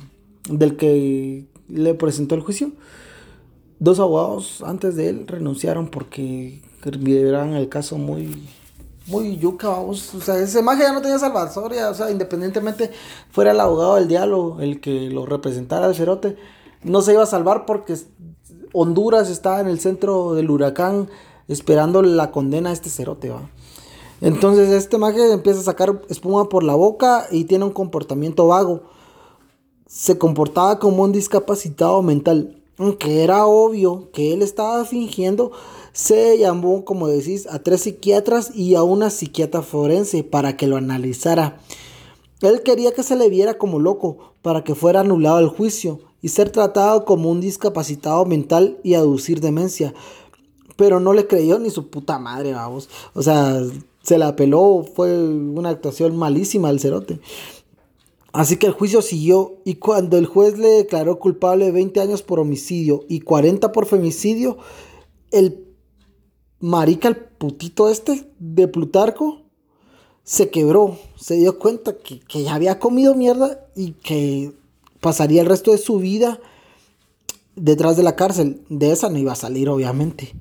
[0.49, 2.73] del que le presentó el juicio.
[3.79, 6.63] Dos abogados antes de él renunciaron porque
[6.99, 8.47] vieran el caso muy,
[9.07, 11.91] muy yuca, O sea, ese magia ya no tenía salvadoria.
[11.91, 12.91] O sea, independientemente
[13.31, 16.37] fuera el abogado del diálogo el que lo representara al cerote,
[16.83, 17.97] no se iba a salvar porque
[18.73, 21.09] Honduras estaba en el centro del huracán
[21.49, 23.49] esperando la condena a este cerote, va.
[24.21, 28.83] Entonces este maje empieza a sacar espuma por la boca y tiene un comportamiento vago.
[29.87, 32.63] Se comportaba como un discapacitado mental.
[32.77, 35.53] Aunque era obvio que él estaba fingiendo,
[35.93, 40.77] se llamó, como decís, a tres psiquiatras y a una psiquiatra forense para que lo
[40.77, 41.61] analizara.
[42.41, 46.29] Él quería que se le viera como loco para que fuera anulado el juicio y
[46.29, 49.95] ser tratado como un discapacitado mental y aducir demencia.
[50.77, 52.89] Pero no le creyó ni su puta madre, vamos.
[53.15, 53.63] O sea,
[54.03, 57.21] se la peló, fue una actuación malísima del cerote.
[58.35, 62.23] Así que el juicio siguió y cuando el juez le declaró culpable de 20 años
[62.23, 64.59] por homicidio y 40 por femicidio,
[65.31, 65.69] el
[66.59, 69.43] marica, el putito este de Plutarco,
[70.24, 74.52] se quebró, se dio cuenta que, que ya había comido mierda y que
[74.98, 76.40] pasaría el resto de su vida
[77.55, 78.62] detrás de la cárcel.
[78.69, 80.35] De esa no iba a salir, obviamente.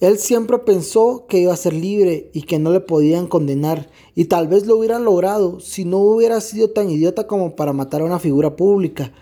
[0.00, 4.24] Él siempre pensó que iba a ser libre y que no le podían condenar, y
[4.24, 8.06] tal vez lo hubieran logrado si no hubiera sido tan idiota como para matar a
[8.06, 9.12] una figura pública.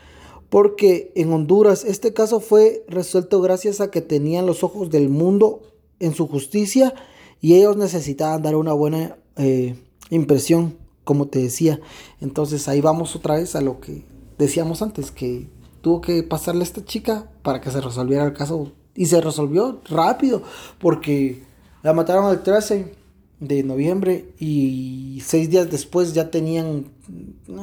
[0.48, 5.62] Porque en Honduras este caso fue resuelto gracias a que tenían los ojos del mundo
[5.98, 6.94] en su justicia
[7.40, 9.76] y ellos necesitaban dar una buena eh,
[10.10, 11.80] impresión, como te decía.
[12.20, 14.04] Entonces ahí vamos otra vez a lo que
[14.38, 15.48] decíamos antes, que
[15.80, 19.80] tuvo que pasarle a esta chica para que se resolviera el caso y se resolvió
[19.88, 20.42] rápido
[20.78, 21.44] porque
[21.84, 22.92] la mataron el 13
[23.38, 26.86] de noviembre y seis días después ya tenían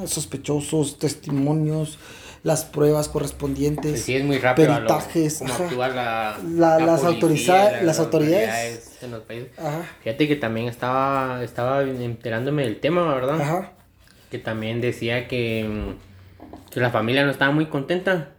[0.06, 1.99] sospechosos, testimonios,
[2.44, 6.38] las pruebas correspondientes, sí, es muy rápido peritajes, la,
[6.80, 8.98] las, autoridades, las autoridades.
[9.02, 9.49] en los países.
[10.03, 13.72] Fíjate que también estaba, estaba enterándome del tema, ¿verdad?
[14.32, 15.95] Que también decía que,
[16.72, 18.35] que la familia no estaba muy contenta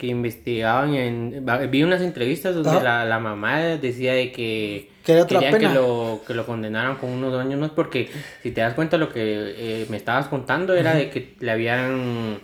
[0.00, 6.22] que investigaban en vi unas entrevistas donde la, mamá decía de que quería que lo
[6.26, 8.08] que lo condenaran con unos años más porque
[8.42, 12.40] si te das cuenta lo que eh, me estabas contando era de que le habían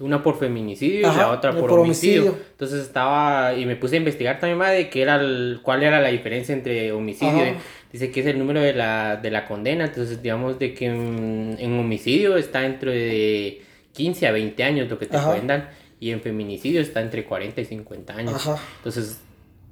[0.00, 2.38] una por feminicidio y la otra por, homicidio.
[2.52, 6.00] Entonces estaba y me puse a investigar también más de qué era el, cuál era
[6.00, 7.54] la diferencia entre homicidio.
[7.92, 11.78] Dice que es el número de la, de la condena, entonces digamos de que en,
[11.78, 13.62] homicidio está entre de
[13.92, 17.62] 15 a 20 años lo que te pueden dar y en feminicidio está entre 40
[17.62, 18.50] y 50 años.
[18.76, 19.20] Entonces,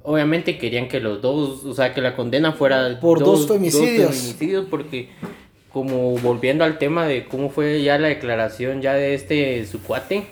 [0.03, 4.07] obviamente querían que los dos, o sea, que la condena fuera por dos, femicidios.
[4.07, 5.11] Dos femicidios porque
[5.71, 10.27] como volviendo al tema de cómo fue ya la declaración ya de este su cuate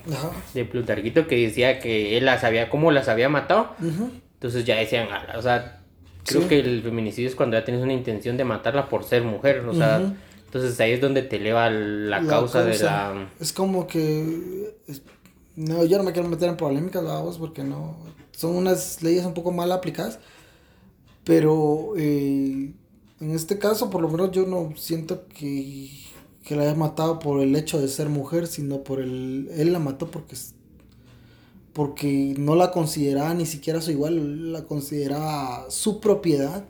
[0.55, 3.75] de Plutarquito que decía que él las había cómo las había matado.
[3.79, 5.07] Entonces ya decían,
[5.37, 5.83] o sea,
[6.25, 9.67] creo que el feminicidio es cuando ya tienes una intención de matarla por ser mujer,
[9.69, 10.01] o sea,
[10.47, 14.73] entonces ahí es donde te eleva la, causa, de la es como que
[15.61, 17.97] no, yo no me quiero meter en polémicas, vamos, porque no.
[18.33, 20.19] Son unas leyes un poco mal aplicadas.
[21.25, 22.73] Pero eh,
[23.21, 25.91] en este caso, por lo menos yo no siento que,
[26.45, 29.51] que la haya matado por el hecho de ser mujer, sino por el.
[29.53, 30.35] Él la mató porque.
[31.75, 36.65] Porque no la consideraba ni siquiera su igual, la consideraba su propiedad.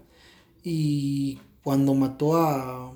[0.64, 2.92] Y cuando mató a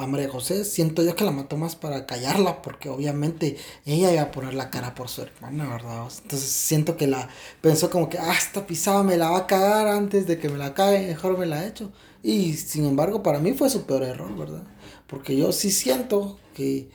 [0.00, 4.22] a María José, siento yo que la mató más para callarla, porque obviamente ella iba
[4.22, 6.08] a poner la cara por su hermana, ¿verdad?
[6.22, 7.28] Entonces siento que la
[7.60, 10.58] pensó como que, ah, esta pisada me la va a cagar antes de que me
[10.58, 11.92] la cague, mejor me la he hecho.
[12.22, 14.62] Y sin embargo, para mí fue su peor error, ¿verdad?
[15.06, 16.88] Porque yo sí siento que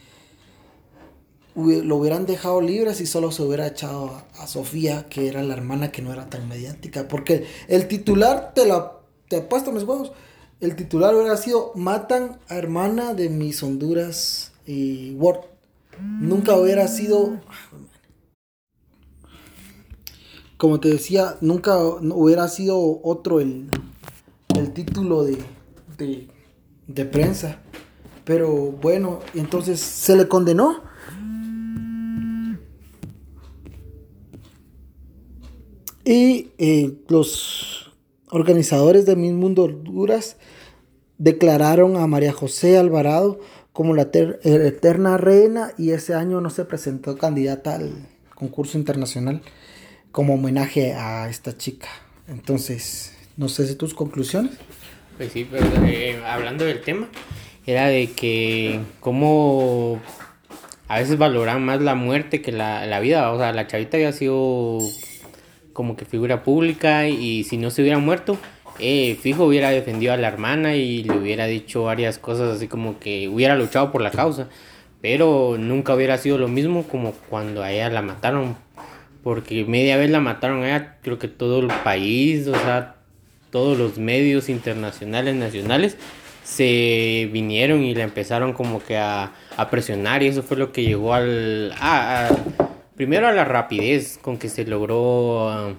[1.56, 5.92] lo hubieran dejado libre si solo se hubiera echado a, Sofía, que era la hermana
[5.92, 7.08] que no era tan mediática.
[7.08, 8.92] Porque el titular te la
[9.28, 10.12] te puesto mis huevos
[10.60, 15.42] el titular hubiera sido Matan a hermana de mis Honduras y Word.
[16.02, 17.40] Nunca hubiera sido.
[20.58, 23.70] Como te decía, nunca hubiera sido otro el,
[24.56, 25.38] el título de,
[25.98, 26.28] de,
[26.88, 27.60] de prensa.
[28.24, 30.82] Pero bueno, entonces se le condenó.
[36.04, 37.85] Y eh, los
[38.30, 40.38] organizadores de Mis Mundo Honduras
[41.18, 43.40] declararon a María José Alvarado
[43.72, 49.42] como la eterna reina y ese año no se presentó candidata al concurso internacional
[50.12, 51.90] como homenaje a esta chica.
[52.28, 54.54] Entonces, no sé si tus conclusiones.
[55.18, 57.10] Pues sí, pero eh, hablando del tema,
[57.66, 60.00] era de que como
[60.88, 63.32] a veces valoran más la muerte que la, la vida.
[63.32, 64.80] O sea, la chavita había sido
[65.76, 68.38] como que figura pública y si no se hubiera muerto,
[68.80, 72.98] eh, fijo hubiera defendido a la hermana y le hubiera dicho varias cosas así como
[72.98, 74.48] que hubiera luchado por la causa,
[75.02, 78.56] pero nunca hubiera sido lo mismo como cuando a ella la mataron,
[79.22, 82.96] porque media vez la mataron a ella, creo que todo el país, o sea,
[83.52, 85.98] todos los medios internacionales, nacionales,
[86.46, 90.84] se vinieron y le empezaron como que a, a presionar y eso fue lo que
[90.84, 91.74] llegó al...
[92.96, 95.76] primero a la rapidez con que se logró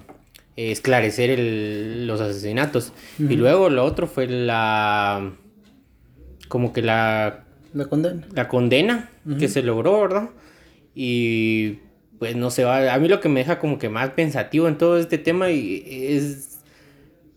[0.55, 2.93] esclarecer el, los asesinatos.
[3.19, 5.33] Y luego lo otro fue la...
[6.47, 7.45] como que la...
[7.73, 8.27] La condena.
[8.33, 10.29] La condena que se logró, ¿verdad?
[10.95, 11.79] Y
[12.17, 12.91] pues no se va.
[12.93, 16.59] A mí lo que me deja como que más pensativo en todo este tema es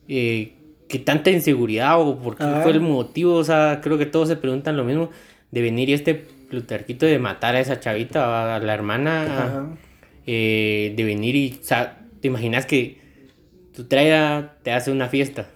[0.09, 0.55] eh,
[0.89, 3.35] que tanta inseguridad o por qué fue el motivo.
[3.35, 5.11] O sea, creo que todos se preguntan lo mismo
[5.51, 9.77] de venir y este Plutarquito de matar a esa chavita, a la hermana,
[10.27, 12.99] eh, de venir y, o sea, te imaginas que
[13.75, 15.47] tu traida te hace una fiesta.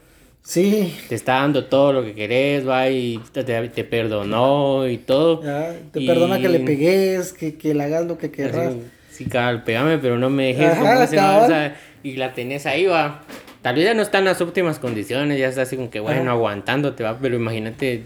[0.43, 0.95] Sí.
[1.09, 5.41] Te está dando todo lo que querés, va, y te, te perdonó y todo.
[5.91, 8.75] te perdona que le pegues, que, que le hagas lo que querrás.
[9.11, 12.87] sí, cabal, pegame, pero no me dejes como ese o sea, y la tenés ahí,
[12.87, 13.23] va.
[13.63, 16.31] Tal vez ya no está en las óptimas condiciones, ya está así como que, bueno,
[16.31, 18.05] aguantándote, va, pero imagínate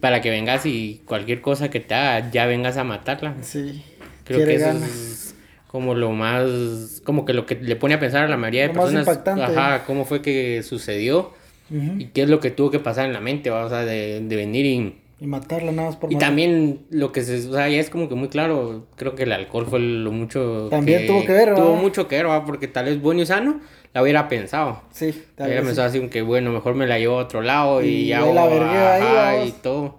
[0.00, 3.34] para que vengas y cualquier cosa que te haga, ya vengas a matarla.
[3.42, 3.82] Sí.
[4.24, 5.34] Creo que eso es
[5.68, 8.74] como lo más, como que lo que le pone a pensar a la mayoría de
[8.74, 11.32] personas, ajá, cómo fue que sucedió
[11.70, 14.36] y qué es lo que tuvo que pasar en la mente, o sea, de, de
[14.36, 14.94] venir y...
[15.20, 18.08] Y matarla nada más por Y también lo que se, o sea, ya es como
[18.08, 21.74] que muy claro, creo que el alcohol fue lo mucho También tuvo que ver, Tuvo
[21.74, 23.60] mucho que ver, porque tal vez bueno y sano
[23.94, 24.82] la hubiera pensado.
[24.90, 28.06] Sí, tal hubiera pensado así que bueno, mejor me la llevo a otro lado y,
[28.08, 28.20] ya...
[28.20, 29.98] la ahí, y todo.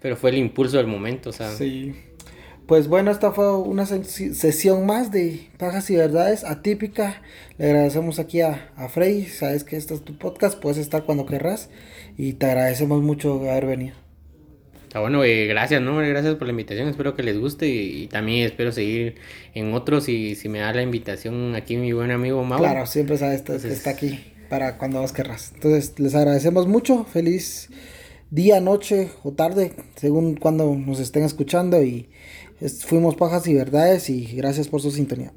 [0.00, 1.50] Pero fue el impulso del momento, o sea...
[1.50, 1.94] Sí.
[2.66, 7.20] Pues bueno, esta fue una sesión más de Pajas y Verdades atípica.
[7.58, 9.26] Le agradecemos aquí a, a Frey.
[9.26, 11.68] Sabes que este es tu podcast, puedes estar cuando querrás.
[12.16, 14.03] Y te agradecemos mucho haber venido.
[14.94, 15.96] Está bueno, eh, gracias, ¿no?
[15.96, 16.86] Gracias por la invitación.
[16.86, 19.16] Espero que les guste y, también espero seguir
[19.52, 20.08] en otros.
[20.08, 22.60] Y si me da la invitación aquí, mi buen amigo Mau.
[22.60, 25.50] Claro, siempre sabes que está aquí para cuando vos querrás.
[25.52, 27.04] Entonces, les agradecemos mucho.
[27.06, 27.70] Feliz
[28.30, 31.82] día, noche o tarde, según cuando nos estén escuchando.
[31.82, 32.08] Y
[32.86, 35.32] fuimos Pajas y Verdades y gracias por su sintonía.